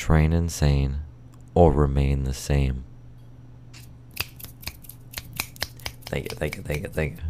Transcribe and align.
train 0.00 0.32
insane, 0.32 0.96
or 1.54 1.70
remain 1.72 2.24
the 2.24 2.32
same. 2.32 2.84
Thank 6.06 6.32
you, 6.32 6.36
thank 6.36 6.56
you, 6.56 6.62
thank 6.62 6.82
you, 6.82 6.88
thank 6.88 7.18
you. 7.18 7.22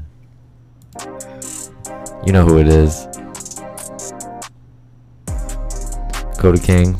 You 2.25 2.33
know 2.33 2.45
who 2.47 2.59
it 2.59 2.69
is. 2.69 3.09
Cody 6.39 6.61
King, 6.61 6.97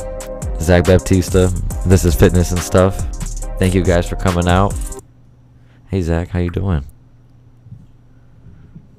Zach 0.61 0.85
Baptista. 0.85 1.49
This 1.87 2.05
is 2.05 2.17
Fitness 2.17 2.51
and 2.51 2.61
Stuff. 2.61 2.99
Thank 3.61 3.75
you 3.75 3.85
guys 3.85 4.09
for 4.09 4.17
coming 4.17 4.49
out. 4.49 4.75
Hey 5.87 6.03
Zach, 6.03 6.31
how 6.31 6.41
you 6.41 6.51
doing? 6.51 6.85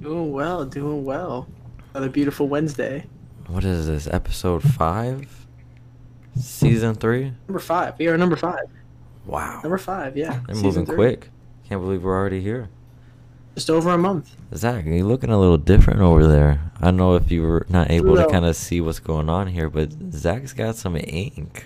Doing 0.01 0.31
well, 0.31 0.63
doing 0.65 1.03
well. 1.03 1.47
Another 1.93 2.09
beautiful 2.09 2.47
Wednesday. 2.47 3.07
What 3.47 3.65
is 3.65 3.87
this? 3.87 4.07
Episode 4.07 4.63
five? 4.63 5.40
Season 6.37 6.95
three? 6.95 7.33
Number 7.47 7.59
five. 7.59 7.97
We 7.99 8.07
are 8.07 8.17
number 8.17 8.35
five. 8.35 8.65
Wow. 9.25 9.59
Number 9.63 9.77
five, 9.77 10.17
yeah. 10.17 10.39
They're 10.47 10.55
Season 10.55 10.67
moving 10.67 10.85
three. 10.85 10.95
quick. 10.95 11.29
Can't 11.67 11.81
believe 11.81 12.03
we're 12.03 12.17
already 12.17 12.41
here. 12.41 12.69
Just 13.55 13.69
over 13.69 13.89
a 13.91 13.97
month. 13.97 14.35
Zach, 14.55 14.85
you're 14.85 15.03
looking 15.03 15.29
a 15.29 15.39
little 15.39 15.57
different 15.57 15.99
over 15.99 16.25
there. 16.25 16.71
I 16.79 16.85
don't 16.85 16.97
know 16.97 17.15
if 17.15 17.29
you 17.31 17.41
were 17.43 17.65
not 17.69 17.91
able 17.91 18.15
to 18.15 18.27
kind 18.27 18.45
of 18.45 18.55
see 18.55 18.79
what's 18.81 18.99
going 18.99 19.29
on 19.29 19.47
here, 19.47 19.69
but 19.69 19.91
Zach's 20.11 20.53
got 20.53 20.75
some 20.77 20.95
ink. 20.95 21.65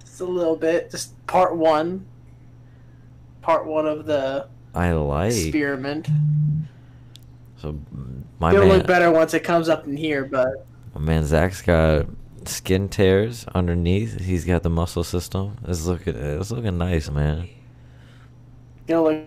Just 0.00 0.20
a 0.20 0.24
little 0.24 0.56
bit. 0.56 0.90
Just 0.90 1.14
part 1.26 1.56
one. 1.56 2.04
Part 3.42 3.64
one 3.66 3.86
of 3.86 4.06
the 4.06 4.48
I 4.74 4.92
like. 4.92 5.32
experiment. 5.32 6.08
So 7.58 7.78
my 8.40 8.52
It'll 8.52 8.66
man, 8.66 8.78
look 8.78 8.86
better 8.86 9.10
once 9.10 9.32
it 9.34 9.44
comes 9.44 9.68
up 9.68 9.86
in 9.86 9.96
here, 9.96 10.24
but 10.24 10.66
my 10.94 11.00
man 11.00 11.24
Zach's 11.24 11.62
got 11.62 12.06
skin 12.46 12.88
tears 12.88 13.44
underneath. 13.54 14.20
He's 14.20 14.44
got 14.44 14.62
the 14.62 14.70
muscle 14.70 15.04
system. 15.04 15.58
It's 15.66 15.84
looking, 15.86 16.16
it's 16.16 16.50
looking 16.50 16.78
nice, 16.78 17.10
man. 17.10 17.48
it'll 18.86 19.04
look 19.04 19.24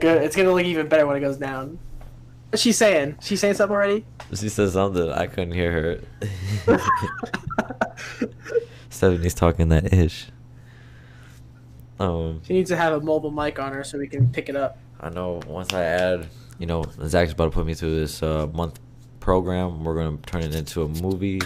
good. 0.00 0.22
It's 0.22 0.36
gonna 0.36 0.52
look 0.52 0.64
even 0.64 0.88
better 0.88 1.06
when 1.06 1.16
it 1.16 1.20
goes 1.20 1.36
down. 1.36 1.78
What's 2.50 2.62
she 2.62 2.72
saying? 2.72 3.16
She 3.20 3.36
saying 3.36 3.54
something 3.54 3.74
already? 3.74 4.04
She 4.30 4.48
said 4.48 4.70
something 4.70 5.10
I 5.10 5.26
couldn't 5.26 5.52
hear 5.52 6.00
her. 6.66 6.78
Stephanie's 8.88 9.34
talking 9.34 9.68
that 9.68 9.92
ish. 9.92 10.28
Um, 11.98 12.40
she 12.44 12.52
needs 12.52 12.70
to 12.70 12.76
have 12.76 12.92
a 12.92 13.00
mobile 13.00 13.30
mic 13.30 13.58
on 13.58 13.72
her 13.72 13.82
so 13.82 13.98
we 13.98 14.06
can 14.06 14.28
pick 14.30 14.48
it 14.48 14.56
up. 14.56 14.78
I 15.00 15.10
know 15.10 15.40
once 15.46 15.72
I 15.72 15.82
add, 15.82 16.28
you 16.58 16.66
know, 16.66 16.84
Zach's 17.04 17.32
about 17.32 17.46
to 17.46 17.50
put 17.50 17.66
me 17.66 17.74
through 17.74 18.00
this 18.00 18.22
uh, 18.22 18.46
month 18.52 18.80
program. 19.20 19.82
We're 19.84 19.96
gonna 19.96 20.18
turn 20.18 20.42
it 20.42 20.54
into 20.54 20.82
a 20.82 20.88
movie, 20.88 21.40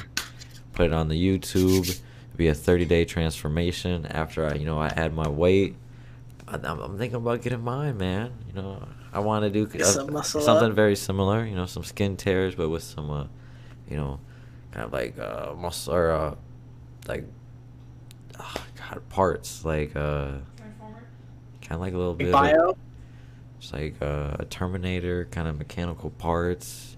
put 0.80 0.86
it 0.86 0.94
on 0.94 1.08
the 1.08 1.14
YouTube. 1.14 1.90
It'll 1.90 2.36
be 2.38 2.48
a 2.48 2.54
30 2.54 2.86
day 2.86 3.04
transformation 3.04 4.06
after 4.06 4.46
I, 4.46 4.54
you 4.54 4.64
know, 4.64 4.78
I 4.78 4.88
add 4.88 5.12
my 5.12 5.28
weight. 5.28 5.76
I, 6.48 6.54
I'm, 6.54 6.80
I'm 6.80 6.96
thinking 6.96 7.16
about 7.16 7.42
getting 7.42 7.60
mine, 7.62 7.98
man. 7.98 8.32
You 8.48 8.62
know, 8.62 8.88
I 9.12 9.20
want 9.20 9.42
to 9.44 9.50
do 9.50 9.68
uh, 9.78 9.84
some 9.84 10.22
something 10.22 10.70
up. 10.70 10.72
very 10.72 10.96
similar. 10.96 11.44
You 11.44 11.54
know, 11.54 11.66
some 11.66 11.84
skin 11.84 12.16
tears, 12.16 12.54
but 12.54 12.70
with 12.70 12.82
some, 12.82 13.10
uh, 13.10 13.26
you 13.90 13.98
know, 13.98 14.20
kind 14.70 14.86
of 14.86 14.92
like 14.92 15.18
uh, 15.18 15.52
muscle 15.54 15.92
or 15.92 16.12
uh, 16.12 16.34
like, 17.06 17.24
oh, 18.38 18.54
God, 18.76 19.06
parts 19.10 19.66
like 19.66 19.94
uh, 19.94 20.38
kind 21.60 21.72
of 21.72 21.80
like 21.80 21.92
a 21.92 21.98
little 21.98 22.14
bit. 22.14 22.30
Like 22.30 22.54
of- 22.54 22.58
bio. 22.58 22.76
it's 23.58 23.72
like 23.74 23.96
uh, 24.00 24.36
a 24.38 24.46
Terminator, 24.46 25.26
kind 25.26 25.46
of 25.46 25.58
mechanical 25.58 26.08
parts, 26.08 26.96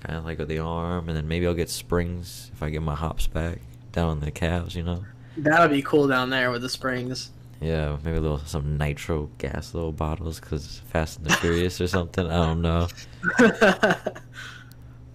kind 0.00 0.18
of 0.18 0.24
like 0.24 0.38
with 0.38 0.48
the 0.48 0.58
arm, 0.58 1.08
and 1.08 1.16
then 1.16 1.28
maybe 1.28 1.46
I'll 1.46 1.54
get 1.54 1.70
springs 1.70 2.50
if 2.52 2.62
I 2.62 2.70
get 2.70 2.82
my 2.82 2.94
hops 2.94 3.26
back 3.26 3.60
down 3.92 4.08
on 4.08 4.20
the 4.20 4.30
calves, 4.30 4.74
you 4.74 4.82
know. 4.82 5.04
That'll 5.36 5.68
be 5.68 5.82
cool 5.82 6.08
down 6.08 6.30
there 6.30 6.50
with 6.50 6.62
the 6.62 6.68
springs. 6.68 7.30
Yeah, 7.60 7.96
maybe 8.04 8.18
a 8.18 8.20
little 8.20 8.38
some 8.38 8.76
nitro 8.76 9.30
gas 9.38 9.72
little 9.72 9.92
bottles 9.92 10.38
because 10.40 10.82
Fast 10.90 11.18
and 11.18 11.26
the 11.26 11.34
Furious 11.34 11.80
or 11.80 11.86
something. 11.86 12.26
I 12.26 12.46
don't 12.46 12.60
know, 12.60 12.88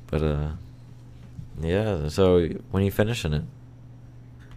but 0.07 0.23
uh, 0.23 0.49
yeah. 1.61 2.07
So 2.07 2.47
when 2.71 2.81
are 2.81 2.85
you 2.85 2.91
finishing 2.91 3.33
it? 3.33 3.43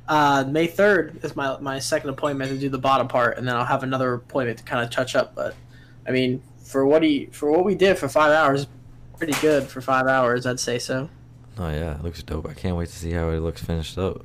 Uh, 0.09 0.44
May 0.49 0.66
third 0.66 1.22
is 1.22 1.37
my 1.37 1.59
my 1.60 1.78
second 1.78 2.10
appointment 2.10 2.50
to 2.50 2.59
do 2.59 2.70
the 2.70 2.78
bottom 2.78 3.06
part, 3.06 3.37
and 3.37 3.47
then 3.47 3.54
I'll 3.54 3.66
have 3.66 3.82
another 3.82 4.15
appointment 4.15 4.59
to 4.59 4.65
kind 4.65 4.82
of 4.82 4.91
touch 4.91 5.15
up. 5.15 5.34
But 5.34 5.54
I 6.06 6.10
mean, 6.10 6.43
for 6.62 6.87
what 6.87 7.03
he 7.03 7.26
for 7.32 7.50
what 7.50 7.65
we 7.65 7.75
did 7.75 7.99
for 7.99 8.09
five 8.09 8.32
hours, 8.32 8.66
pretty 9.19 9.34
good 9.41 9.64
for 9.64 9.80
five 9.80 10.06
hours, 10.06 10.47
I'd 10.47 10.60
say 10.60 10.78
so. 10.78 11.08
Oh 11.58 11.69
yeah, 11.69 11.94
it 11.97 12.02
looks 12.02 12.22
dope. 12.22 12.48
I 12.48 12.54
can't 12.54 12.76
wait 12.76 12.88
to 12.88 12.94
see 12.94 13.12
how 13.12 13.28
it 13.30 13.38
looks 13.41 13.62
finished 13.62 13.97
up. 13.98 14.25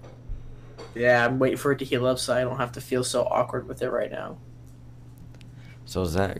Yeah, 0.96 1.24
I'm 1.26 1.38
waiting 1.40 1.58
for 1.58 1.72
it 1.72 1.80
to 1.80 1.86
heal 1.86 2.06
up 2.08 2.18
so 2.20 2.36
I 2.36 2.42
don't 2.42 2.58
have 2.58 2.72
to 2.74 2.82
feel 2.82 3.04
so 3.04 3.24
awkward 3.26 3.68
with 3.68 3.82
it 3.82 3.90
right 3.92 4.12
now. 4.12 4.38
So 5.86 6.06
Zach, 6.06 6.40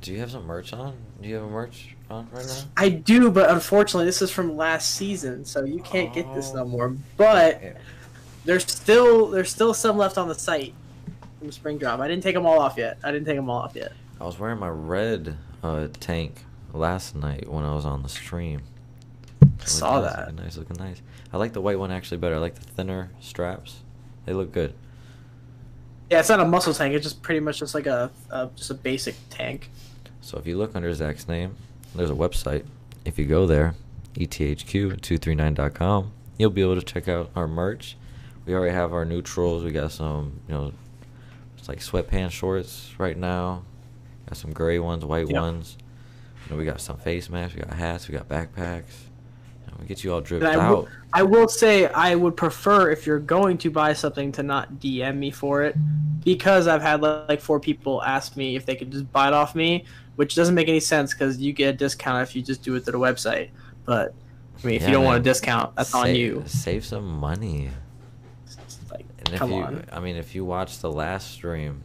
do 0.00 0.12
you 0.12 0.20
have 0.20 0.30
some 0.30 0.46
merch 0.46 0.72
on? 0.72 0.96
Do 1.20 1.28
you 1.28 1.34
have 1.36 1.44
a 1.44 1.48
merch 1.50 1.94
on 2.10 2.28
right 2.32 2.46
now? 2.46 2.62
I 2.76 2.88
do, 2.88 3.30
but 3.30 3.50
unfortunately, 3.50 4.06
this 4.06 4.20
is 4.22 4.30
from 4.30 4.56
last 4.56 4.94
season, 4.94 5.44
so 5.44 5.64
you 5.64 5.80
can't 5.80 6.12
get 6.12 6.32
this 6.34 6.52
no 6.52 6.62
Oh. 6.62 6.64
more. 6.66 6.96
But 7.16 7.62
Yeah. 7.62 7.72
there's 8.44 8.70
still 8.70 9.28
there's 9.28 9.50
still 9.50 9.74
some 9.74 9.96
left 9.96 10.18
on 10.18 10.28
the 10.28 10.34
site 10.34 10.74
from 11.38 11.52
Spring 11.52 11.78
Drop. 11.78 12.00
I 12.00 12.08
didn't 12.08 12.22
take 12.22 12.34
them 12.34 12.46
all 12.46 12.58
off 12.58 12.76
yet. 12.78 12.98
I 13.04 13.10
didn't 13.12 13.26
take 13.26 13.36
them 13.36 13.48
all 13.50 13.60
off 13.60 13.74
yet. 13.76 13.92
I 14.20 14.24
was 14.24 14.38
wearing 14.38 14.58
my 14.58 14.68
red 14.68 15.36
uh, 15.62 15.88
tank 16.00 16.44
last 16.74 17.14
night 17.14 17.48
when 17.48 17.64
I 17.64 17.74
was 17.74 17.84
on 17.84 18.02
the 18.02 18.08
stream. 18.08 18.62
It 19.42 19.68
Saw 19.68 20.00
nice, 20.00 20.12
that. 20.12 20.20
Looking 20.28 20.36
nice, 20.44 20.56
looking 20.56 20.76
nice. 20.78 21.02
I 21.32 21.36
like 21.36 21.52
the 21.52 21.60
white 21.60 21.78
one 21.78 21.90
actually 21.90 22.18
better. 22.18 22.34
I 22.34 22.38
like 22.38 22.54
the 22.54 22.64
thinner 22.64 23.10
straps. 23.20 23.80
They 24.26 24.32
look 24.32 24.52
good. 24.52 24.74
Yeah, 26.10 26.20
it's 26.20 26.28
not 26.28 26.40
a 26.40 26.44
muscle 26.44 26.74
tank. 26.74 26.94
It's 26.94 27.04
just 27.04 27.22
pretty 27.22 27.40
much 27.40 27.58
just 27.60 27.74
like 27.74 27.86
a, 27.86 28.10
a 28.30 28.48
just 28.56 28.70
a 28.70 28.74
basic 28.74 29.14
tank. 29.30 29.70
So 30.20 30.38
if 30.38 30.46
you 30.46 30.56
look 30.56 30.74
under 30.76 30.92
Zach's 30.94 31.28
name, 31.28 31.56
there's 31.94 32.10
a 32.10 32.14
website. 32.14 32.64
If 33.04 33.18
you 33.18 33.24
go 33.26 33.46
there, 33.46 33.74
E 34.16 34.26
ethq239.com, 34.26 36.12
you'll 36.38 36.50
be 36.50 36.62
able 36.62 36.76
to 36.76 36.82
check 36.82 37.08
out 37.08 37.30
our 37.34 37.46
merch. 37.48 37.96
We 38.46 38.54
already 38.54 38.74
have 38.74 38.92
our 38.92 39.04
neutrals. 39.04 39.64
We 39.64 39.70
got 39.72 39.92
some, 39.92 40.40
you 40.48 40.54
know, 40.54 40.72
it's 41.58 41.68
like 41.68 41.80
sweatpants 41.80 42.32
shorts 42.32 42.92
right 42.98 43.16
now. 43.16 43.62
Got 44.26 44.36
some 44.36 44.52
gray 44.52 44.78
ones, 44.78 45.04
white 45.04 45.28
Yep. 45.28 45.40
ones. 45.40 45.76
You 46.44 46.50
know, 46.52 46.56
we 46.56 46.64
got 46.64 46.80
some 46.80 46.96
face 46.98 47.28
masks. 47.30 47.54
We 47.56 47.62
got 47.62 47.72
hats. 47.74 48.08
We 48.08 48.12
got 48.16 48.28
backpacks. 48.28 48.84
You 49.66 49.72
know, 49.72 49.76
we 49.80 49.86
get 49.86 50.04
you 50.04 50.12
all 50.12 50.20
dripped 50.20 50.44
I 50.44 50.54
out. 50.56 50.70
will, 50.76 50.88
I 51.12 51.22
will 51.22 51.48
say 51.48 51.86
I 51.88 52.14
would 52.14 52.36
prefer 52.36 52.90
if 52.90 53.06
you're 53.06 53.18
going 53.18 53.58
to 53.58 53.70
buy 53.70 53.92
something 53.94 54.30
to 54.32 54.42
not 54.42 54.74
DM 54.74 55.16
me 55.16 55.30
for 55.30 55.62
it, 55.62 55.76
because 56.22 56.66
I've 56.68 56.82
had 56.82 57.00
like 57.02 57.40
four 57.40 57.60
people 57.60 58.02
ask 58.02 58.36
me 58.36 58.56
if 58.56 58.66
they 58.66 58.76
could 58.76 58.90
just 58.90 59.10
buy 59.12 59.28
it 59.28 59.34
off 59.34 59.54
me, 59.54 59.84
which 60.16 60.34
doesn't 60.34 60.54
make 60.54 60.68
any 60.68 60.80
sense 60.80 61.12
because 61.14 61.38
you 61.38 61.52
get 61.52 61.74
a 61.74 61.76
discount 61.76 62.22
if 62.28 62.36
you 62.36 62.42
just 62.42 62.62
do 62.62 62.74
it 62.74 62.80
through 62.84 62.92
the 62.92 62.98
website. 62.98 63.50
But 63.84 64.14
I 64.62 64.66
mean, 64.66 64.76
if 64.76 64.82
Yeah, 64.82 64.88
you 64.88 64.94
don't 64.94 65.04
want 65.04 65.18
a 65.18 65.22
discount, 65.22 65.74
that's 65.76 65.94
on 65.94 66.14
you. 66.14 66.42
Save 66.46 66.84
some 66.84 67.06
money. 67.06 67.70
Like, 68.90 69.06
And 69.18 69.28
if 69.30 69.38
come 69.38 69.50
you, 69.52 69.62
on. 69.62 69.84
I 69.92 70.00
mean, 70.00 70.16
if 70.16 70.34
you 70.34 70.44
watched 70.44 70.80
the 70.82 70.92
last 70.92 71.30
stream 71.32 71.82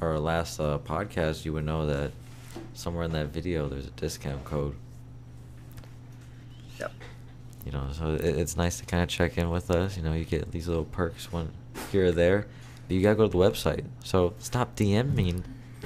or 0.00 0.18
last 0.18 0.58
uh, 0.60 0.78
podcast, 0.84 1.44
you 1.44 1.52
would 1.52 1.64
know 1.64 1.86
that 1.86 2.12
somewhere 2.74 3.04
in 3.04 3.12
that 3.12 3.28
video 3.28 3.68
there's 3.68 3.86
a 3.86 3.90
discount 3.90 4.44
code. 4.44 4.76
Yep. 6.78 6.92
You 7.64 7.72
know, 7.72 7.88
so 7.92 8.14
it, 8.14 8.24
it's 8.24 8.56
nice 8.56 8.78
to 8.78 8.86
kind 8.86 9.02
of 9.02 9.08
check 9.08 9.38
in 9.38 9.50
with 9.50 9.70
us. 9.70 9.96
You 9.96 10.02
know, 10.02 10.12
you 10.12 10.24
get 10.24 10.50
these 10.50 10.68
little 10.68 10.84
perks 10.84 11.32
when 11.32 11.50
here 11.90 12.06
or 12.06 12.12
there, 12.12 12.46
but 12.88 12.94
you 12.94 13.02
gotta 13.02 13.16
go 13.16 13.26
to 13.26 13.32
the 13.32 13.38
website. 13.38 13.84
So 14.02 14.34
stop 14.38 14.76
DMing 14.76 15.42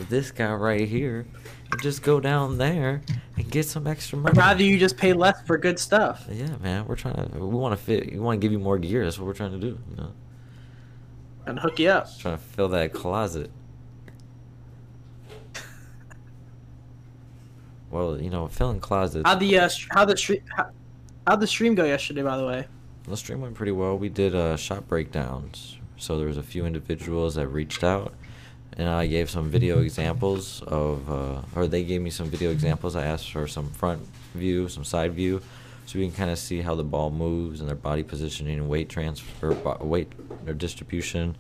this 0.09 0.31
guy 0.31 0.53
right 0.53 0.87
here, 0.87 1.27
and 1.73 1.83
just 1.83 2.03
go 2.03 2.21
down 2.21 2.59
there 2.59 3.03
and 3.37 3.51
get 3.51 3.67
some 3.67 3.87
extra 3.87 4.19
money. 4.19 4.33
I'd 4.33 4.37
rather 4.37 4.63
you 4.63 4.79
just 4.79 4.97
pay 4.97 5.13
less 5.13 5.41
for 5.43 5.59
good 5.59 5.79
stuff. 5.79 6.27
Yeah, 6.31 6.57
man, 6.63 6.87
we're 6.87 6.97
trying 6.97 7.15
to. 7.15 7.39
We 7.39 7.47
want 7.47 7.79
to 7.79 7.83
fit. 7.83 8.13
We 8.13 8.19
want 8.19 8.41
to 8.41 8.45
give 8.45 8.53
you 8.53 8.59
more 8.59 8.79
gear. 8.79 9.05
That's 9.05 9.19
what 9.19 9.27
we're 9.27 9.35
trying 9.35 9.53
to 9.53 9.59
do. 9.59 9.79
You 9.91 9.97
know, 9.97 10.13
and 11.47 11.59
hook 11.59 11.79
you 11.79 11.89
up. 11.89 12.09
trying 12.19 12.37
to 12.37 12.43
fill 12.43 12.69
that 12.69 12.93
closet. 12.93 13.51
Well, 17.91 18.21
you 18.21 18.31
know, 18.31 18.49
filling 18.49 18.81
closets. 18.81 19.23
How 19.27 19.35
the 19.37 19.59
uh, 19.59 19.69
how 19.91 20.05
the 20.05 20.17
stream 20.17 20.43
how, 20.57 20.71
how'd 21.27 21.41
the 21.41 21.47
stream 21.47 21.75
go 21.75 21.85
yesterday? 21.85 22.23
By 22.23 22.37
the 22.37 22.47
way, 22.47 22.67
The 23.09 23.17
stream 23.17 23.41
went 23.41 23.55
pretty 23.55 23.73
well. 23.73 23.97
We 23.97 24.09
did 24.09 24.35
uh, 24.35 24.57
shop 24.57 24.89
breakdowns. 24.89 25.79
So 25.97 26.19
there 26.19 26.27
was 26.27 26.37
a 26.37 26.43
few 26.43 26.67
individuals 26.67 27.37
that 27.37 27.49
reached 27.49 27.83
out, 27.83 28.13
and 28.77 28.89
I 28.89 29.07
gave 29.07 29.31
some 29.31 29.49
video 29.49 29.81
examples 29.81 30.63
of, 30.63 31.11
uh, 31.11 31.41
or 31.55 31.67
they 31.67 31.85
gave 31.85 32.03
me 32.03 32.11
some 32.11 32.29
video 32.29 32.51
examples. 32.51 32.97
I 32.97 33.05
asked 33.07 33.33
for 33.33 33.47
some 33.47 33.71
front 33.71 34.03
view, 34.35 34.69
some 34.69 34.85
side 34.85 35.15
view, 35.15 35.41
so 35.87 35.99
we 35.99 36.07
can 36.07 36.15
kind 36.15 36.31
of 36.31 36.39
see 36.39 36.61
how 36.61 36.75
the 36.75 36.85
ball 36.85 37.11
moves 37.11 37.61
and 37.61 37.69
their 37.69 37.77
body 37.77 38.03
positioning 38.03 38.59
and 38.59 38.69
weight 38.69 38.91
transfer, 38.91 39.55
weight 39.81 40.13
or 40.47 40.53
distribution, 40.53 41.35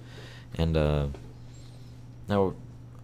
and 0.56 0.76
uh, 0.76 1.08
now 2.28 2.54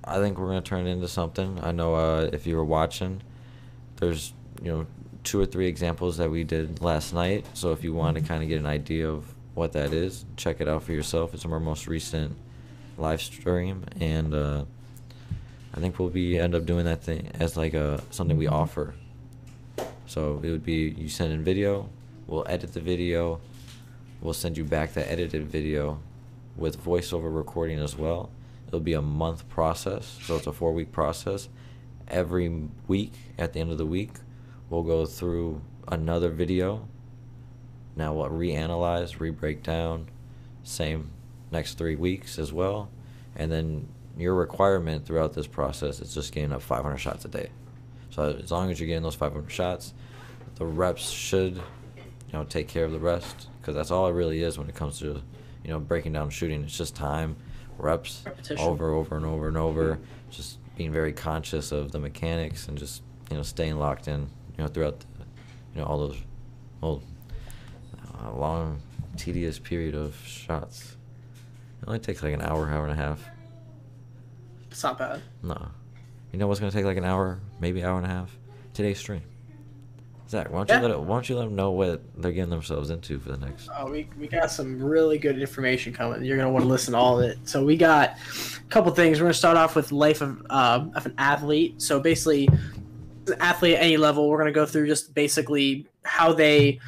I 0.04 0.18
think 0.18 0.38
we're 0.38 0.46
gonna 0.46 0.62
turn 0.62 0.86
it 0.86 0.90
into 0.90 1.08
something. 1.08 1.58
I 1.62 1.72
know 1.72 1.94
uh, 1.94 2.30
if 2.32 2.46
you 2.46 2.56
were 2.56 2.64
watching, 2.64 3.20
there's 4.02 4.32
you 4.60 4.72
know 4.72 4.86
two 5.22 5.40
or 5.40 5.46
three 5.46 5.68
examples 5.68 6.16
that 6.16 6.28
we 6.30 6.42
did 6.42 6.82
last 6.82 7.14
night. 7.14 7.46
So 7.54 7.70
if 7.70 7.84
you 7.84 7.94
want 7.94 8.18
to 8.18 8.22
kind 8.22 8.42
of 8.42 8.48
get 8.48 8.58
an 8.58 8.66
idea 8.66 9.08
of 9.08 9.32
what 9.54 9.72
that 9.72 9.92
is. 9.92 10.24
Check 10.36 10.60
it 10.60 10.68
out 10.68 10.82
for 10.82 10.92
yourself. 10.92 11.34
It's 11.34 11.44
our 11.44 11.60
most 11.60 11.86
recent 11.86 12.36
live 12.98 13.20
stream, 13.20 13.84
and 14.00 14.34
uh, 14.34 14.64
I 15.74 15.80
think 15.80 15.98
we'll 15.98 16.10
be 16.10 16.38
end 16.38 16.54
up 16.54 16.64
doing 16.64 16.84
that 16.86 17.02
thing 17.02 17.30
as 17.38 17.56
like 17.56 17.74
a 17.74 18.02
something 18.10 18.36
we 18.36 18.46
offer. 18.46 18.94
So 20.06 20.40
it 20.42 20.50
would 20.50 20.64
be 20.64 20.94
you 20.96 21.08
send 21.08 21.32
in 21.32 21.44
video, 21.44 21.88
we'll 22.26 22.44
edit 22.48 22.74
the 22.74 22.80
video, 22.80 23.40
we'll 24.20 24.34
send 24.34 24.58
you 24.58 24.64
back 24.64 24.92
the 24.92 25.10
edited 25.10 25.46
video 25.46 26.00
with 26.56 26.82
voiceover 26.82 27.34
recording 27.34 27.78
as 27.78 27.96
well. 27.96 28.30
It'll 28.66 28.80
be 28.80 28.94
a 28.94 29.02
month 29.02 29.48
process, 29.48 30.18
so 30.22 30.36
it's 30.36 30.46
a 30.46 30.52
four 30.52 30.72
week 30.72 30.92
process. 30.92 31.48
Every 32.12 32.68
week, 32.86 33.14
at 33.38 33.52
the 33.54 33.60
end 33.60 33.72
of 33.72 33.78
the 33.78 33.86
week, 33.86 34.12
we'll 34.68 34.82
go 34.82 35.06
through 35.06 35.62
another 35.88 36.28
video. 36.30 36.86
Now 37.96 38.14
we'll 38.14 38.28
reanalyze, 38.28 39.18
re-break 39.18 39.62
down, 39.62 40.08
same 40.62 41.10
next 41.50 41.78
three 41.78 41.96
weeks 41.96 42.38
as 42.38 42.52
well, 42.52 42.90
and 43.34 43.50
then 43.50 43.88
your 44.16 44.34
requirement 44.34 45.06
throughout 45.06 45.32
this 45.32 45.46
process 45.46 46.00
is 46.00 46.14
just 46.14 46.32
getting 46.32 46.52
up 46.52 46.62
500 46.62 46.98
shots 46.98 47.24
a 47.24 47.28
day. 47.28 47.48
So 48.10 48.38
as 48.42 48.50
long 48.50 48.70
as 48.70 48.78
you're 48.78 48.86
getting 48.86 49.02
those 49.02 49.14
500 49.14 49.50
shots, 49.50 49.94
the 50.56 50.66
reps 50.66 51.08
should, 51.08 51.56
you 51.56 52.32
know, 52.32 52.44
take 52.44 52.68
care 52.68 52.84
of 52.84 52.92
the 52.92 52.98
rest 52.98 53.48
because 53.60 53.74
that's 53.74 53.90
all 53.90 54.06
it 54.06 54.12
really 54.12 54.42
is 54.42 54.58
when 54.58 54.68
it 54.68 54.74
comes 54.74 54.98
to, 54.98 55.22
you 55.64 55.70
know, 55.70 55.78
breaking 55.80 56.12
down 56.12 56.28
shooting. 56.28 56.62
It's 56.62 56.76
just 56.76 56.94
time, 56.94 57.36
reps, 57.78 58.22
Repetition. 58.26 58.58
over, 58.58 58.90
over 58.90 59.16
and 59.16 59.24
over 59.24 59.48
and 59.48 59.56
over. 59.56 59.98
Just 60.30 60.58
being 60.76 60.92
very 60.92 61.12
conscious 61.12 61.72
of 61.72 61.92
the 61.92 61.98
mechanics 61.98 62.68
and 62.68 62.78
just 62.78 63.02
you 63.30 63.36
know 63.36 63.42
staying 63.42 63.78
locked 63.78 64.08
in, 64.08 64.20
you 64.56 64.64
know, 64.64 64.68
throughout, 64.68 65.00
the, 65.00 65.06
you 65.74 65.80
know, 65.80 65.86
all 65.86 65.98
those, 65.98 66.16
well, 66.80 67.02
a 68.22 68.28
uh, 68.28 68.32
long, 68.32 68.80
tedious 69.16 69.58
period 69.58 69.94
of 69.94 70.16
shots. 70.26 70.96
It 71.82 71.88
only 71.88 71.98
takes 71.98 72.22
like 72.22 72.34
an 72.34 72.42
hour, 72.42 72.68
hour 72.70 72.84
and 72.84 72.92
a 72.92 72.96
half. 72.96 73.24
It's 74.70 74.82
not 74.82 74.98
bad. 74.98 75.20
No. 75.42 75.68
You 76.32 76.38
know 76.38 76.46
what's 76.46 76.60
gonna 76.60 76.72
take 76.72 76.84
like 76.84 76.96
an 76.96 77.04
hour, 77.04 77.40
maybe 77.60 77.84
hour 77.84 77.98
and 77.98 78.06
a 78.06 78.10
half? 78.10 78.36
Today's 78.72 78.98
stream. 78.98 79.22
Zach, 80.32 80.50
why 80.50 80.60
don't 80.60 80.70
Yeah. 80.70 80.76
you 80.76 80.82
let 80.88 80.90
it, 80.92 81.00
why 81.00 81.16
don't 81.16 81.28
you 81.28 81.36
let 81.36 81.44
them 81.44 81.56
know 81.56 81.72
what 81.72 82.00
they're 82.16 82.32
getting 82.32 82.48
themselves 82.48 82.88
into 82.88 83.18
for 83.18 83.32
the 83.32 83.36
next? 83.36 83.68
Oh, 83.78 83.90
we, 83.90 84.08
we 84.18 84.28
got 84.28 84.50
some 84.50 84.82
really 84.82 85.18
good 85.18 85.38
information 85.38 85.92
coming. 85.92 86.24
You're 86.24 86.38
gonna 86.38 86.50
want 86.50 86.64
to 86.64 86.70
listen 86.70 86.92
to 86.92 86.98
all 86.98 87.20
of 87.20 87.28
it. 87.28 87.38
So 87.44 87.62
we 87.62 87.76
got 87.76 88.16
a 88.16 88.68
couple 88.70 88.90
things. 88.92 89.20
We're 89.20 89.24
gonna 89.24 89.34
start 89.34 89.58
off 89.58 89.76
with 89.76 89.92
life 89.92 90.22
of 90.22 90.42
um, 90.48 90.90
of 90.94 91.04
an 91.04 91.12
athlete. 91.18 91.82
So 91.82 92.00
basically, 92.00 92.48
an 93.26 93.34
athlete 93.40 93.74
at 93.74 93.82
any 93.82 93.98
level. 93.98 94.26
We're 94.30 94.38
gonna 94.38 94.52
go 94.52 94.64
through 94.64 94.86
just 94.86 95.14
basically 95.14 95.86
how 96.02 96.32
they 96.32 96.80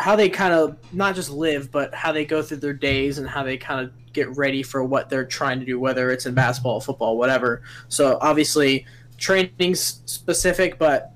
how 0.00 0.16
they 0.16 0.28
kind 0.28 0.52
of 0.52 0.76
not 0.92 1.14
just 1.14 1.30
live, 1.30 1.70
but 1.70 1.94
how 1.94 2.10
they 2.10 2.24
go 2.24 2.42
through 2.42 2.56
their 2.56 2.72
days 2.72 3.18
and 3.18 3.28
how 3.28 3.44
they 3.44 3.56
kind 3.56 3.86
of 3.86 3.92
get 4.12 4.36
ready 4.36 4.64
for 4.64 4.82
what 4.82 5.08
they're 5.08 5.24
trying 5.24 5.60
to 5.60 5.64
do, 5.66 5.78
whether 5.78 6.10
it's 6.10 6.26
in 6.26 6.34
basketball, 6.34 6.80
football, 6.80 7.16
whatever. 7.16 7.62
So 7.86 8.18
obviously, 8.20 8.84
training's 9.16 10.02
specific, 10.06 10.76
but 10.76 11.12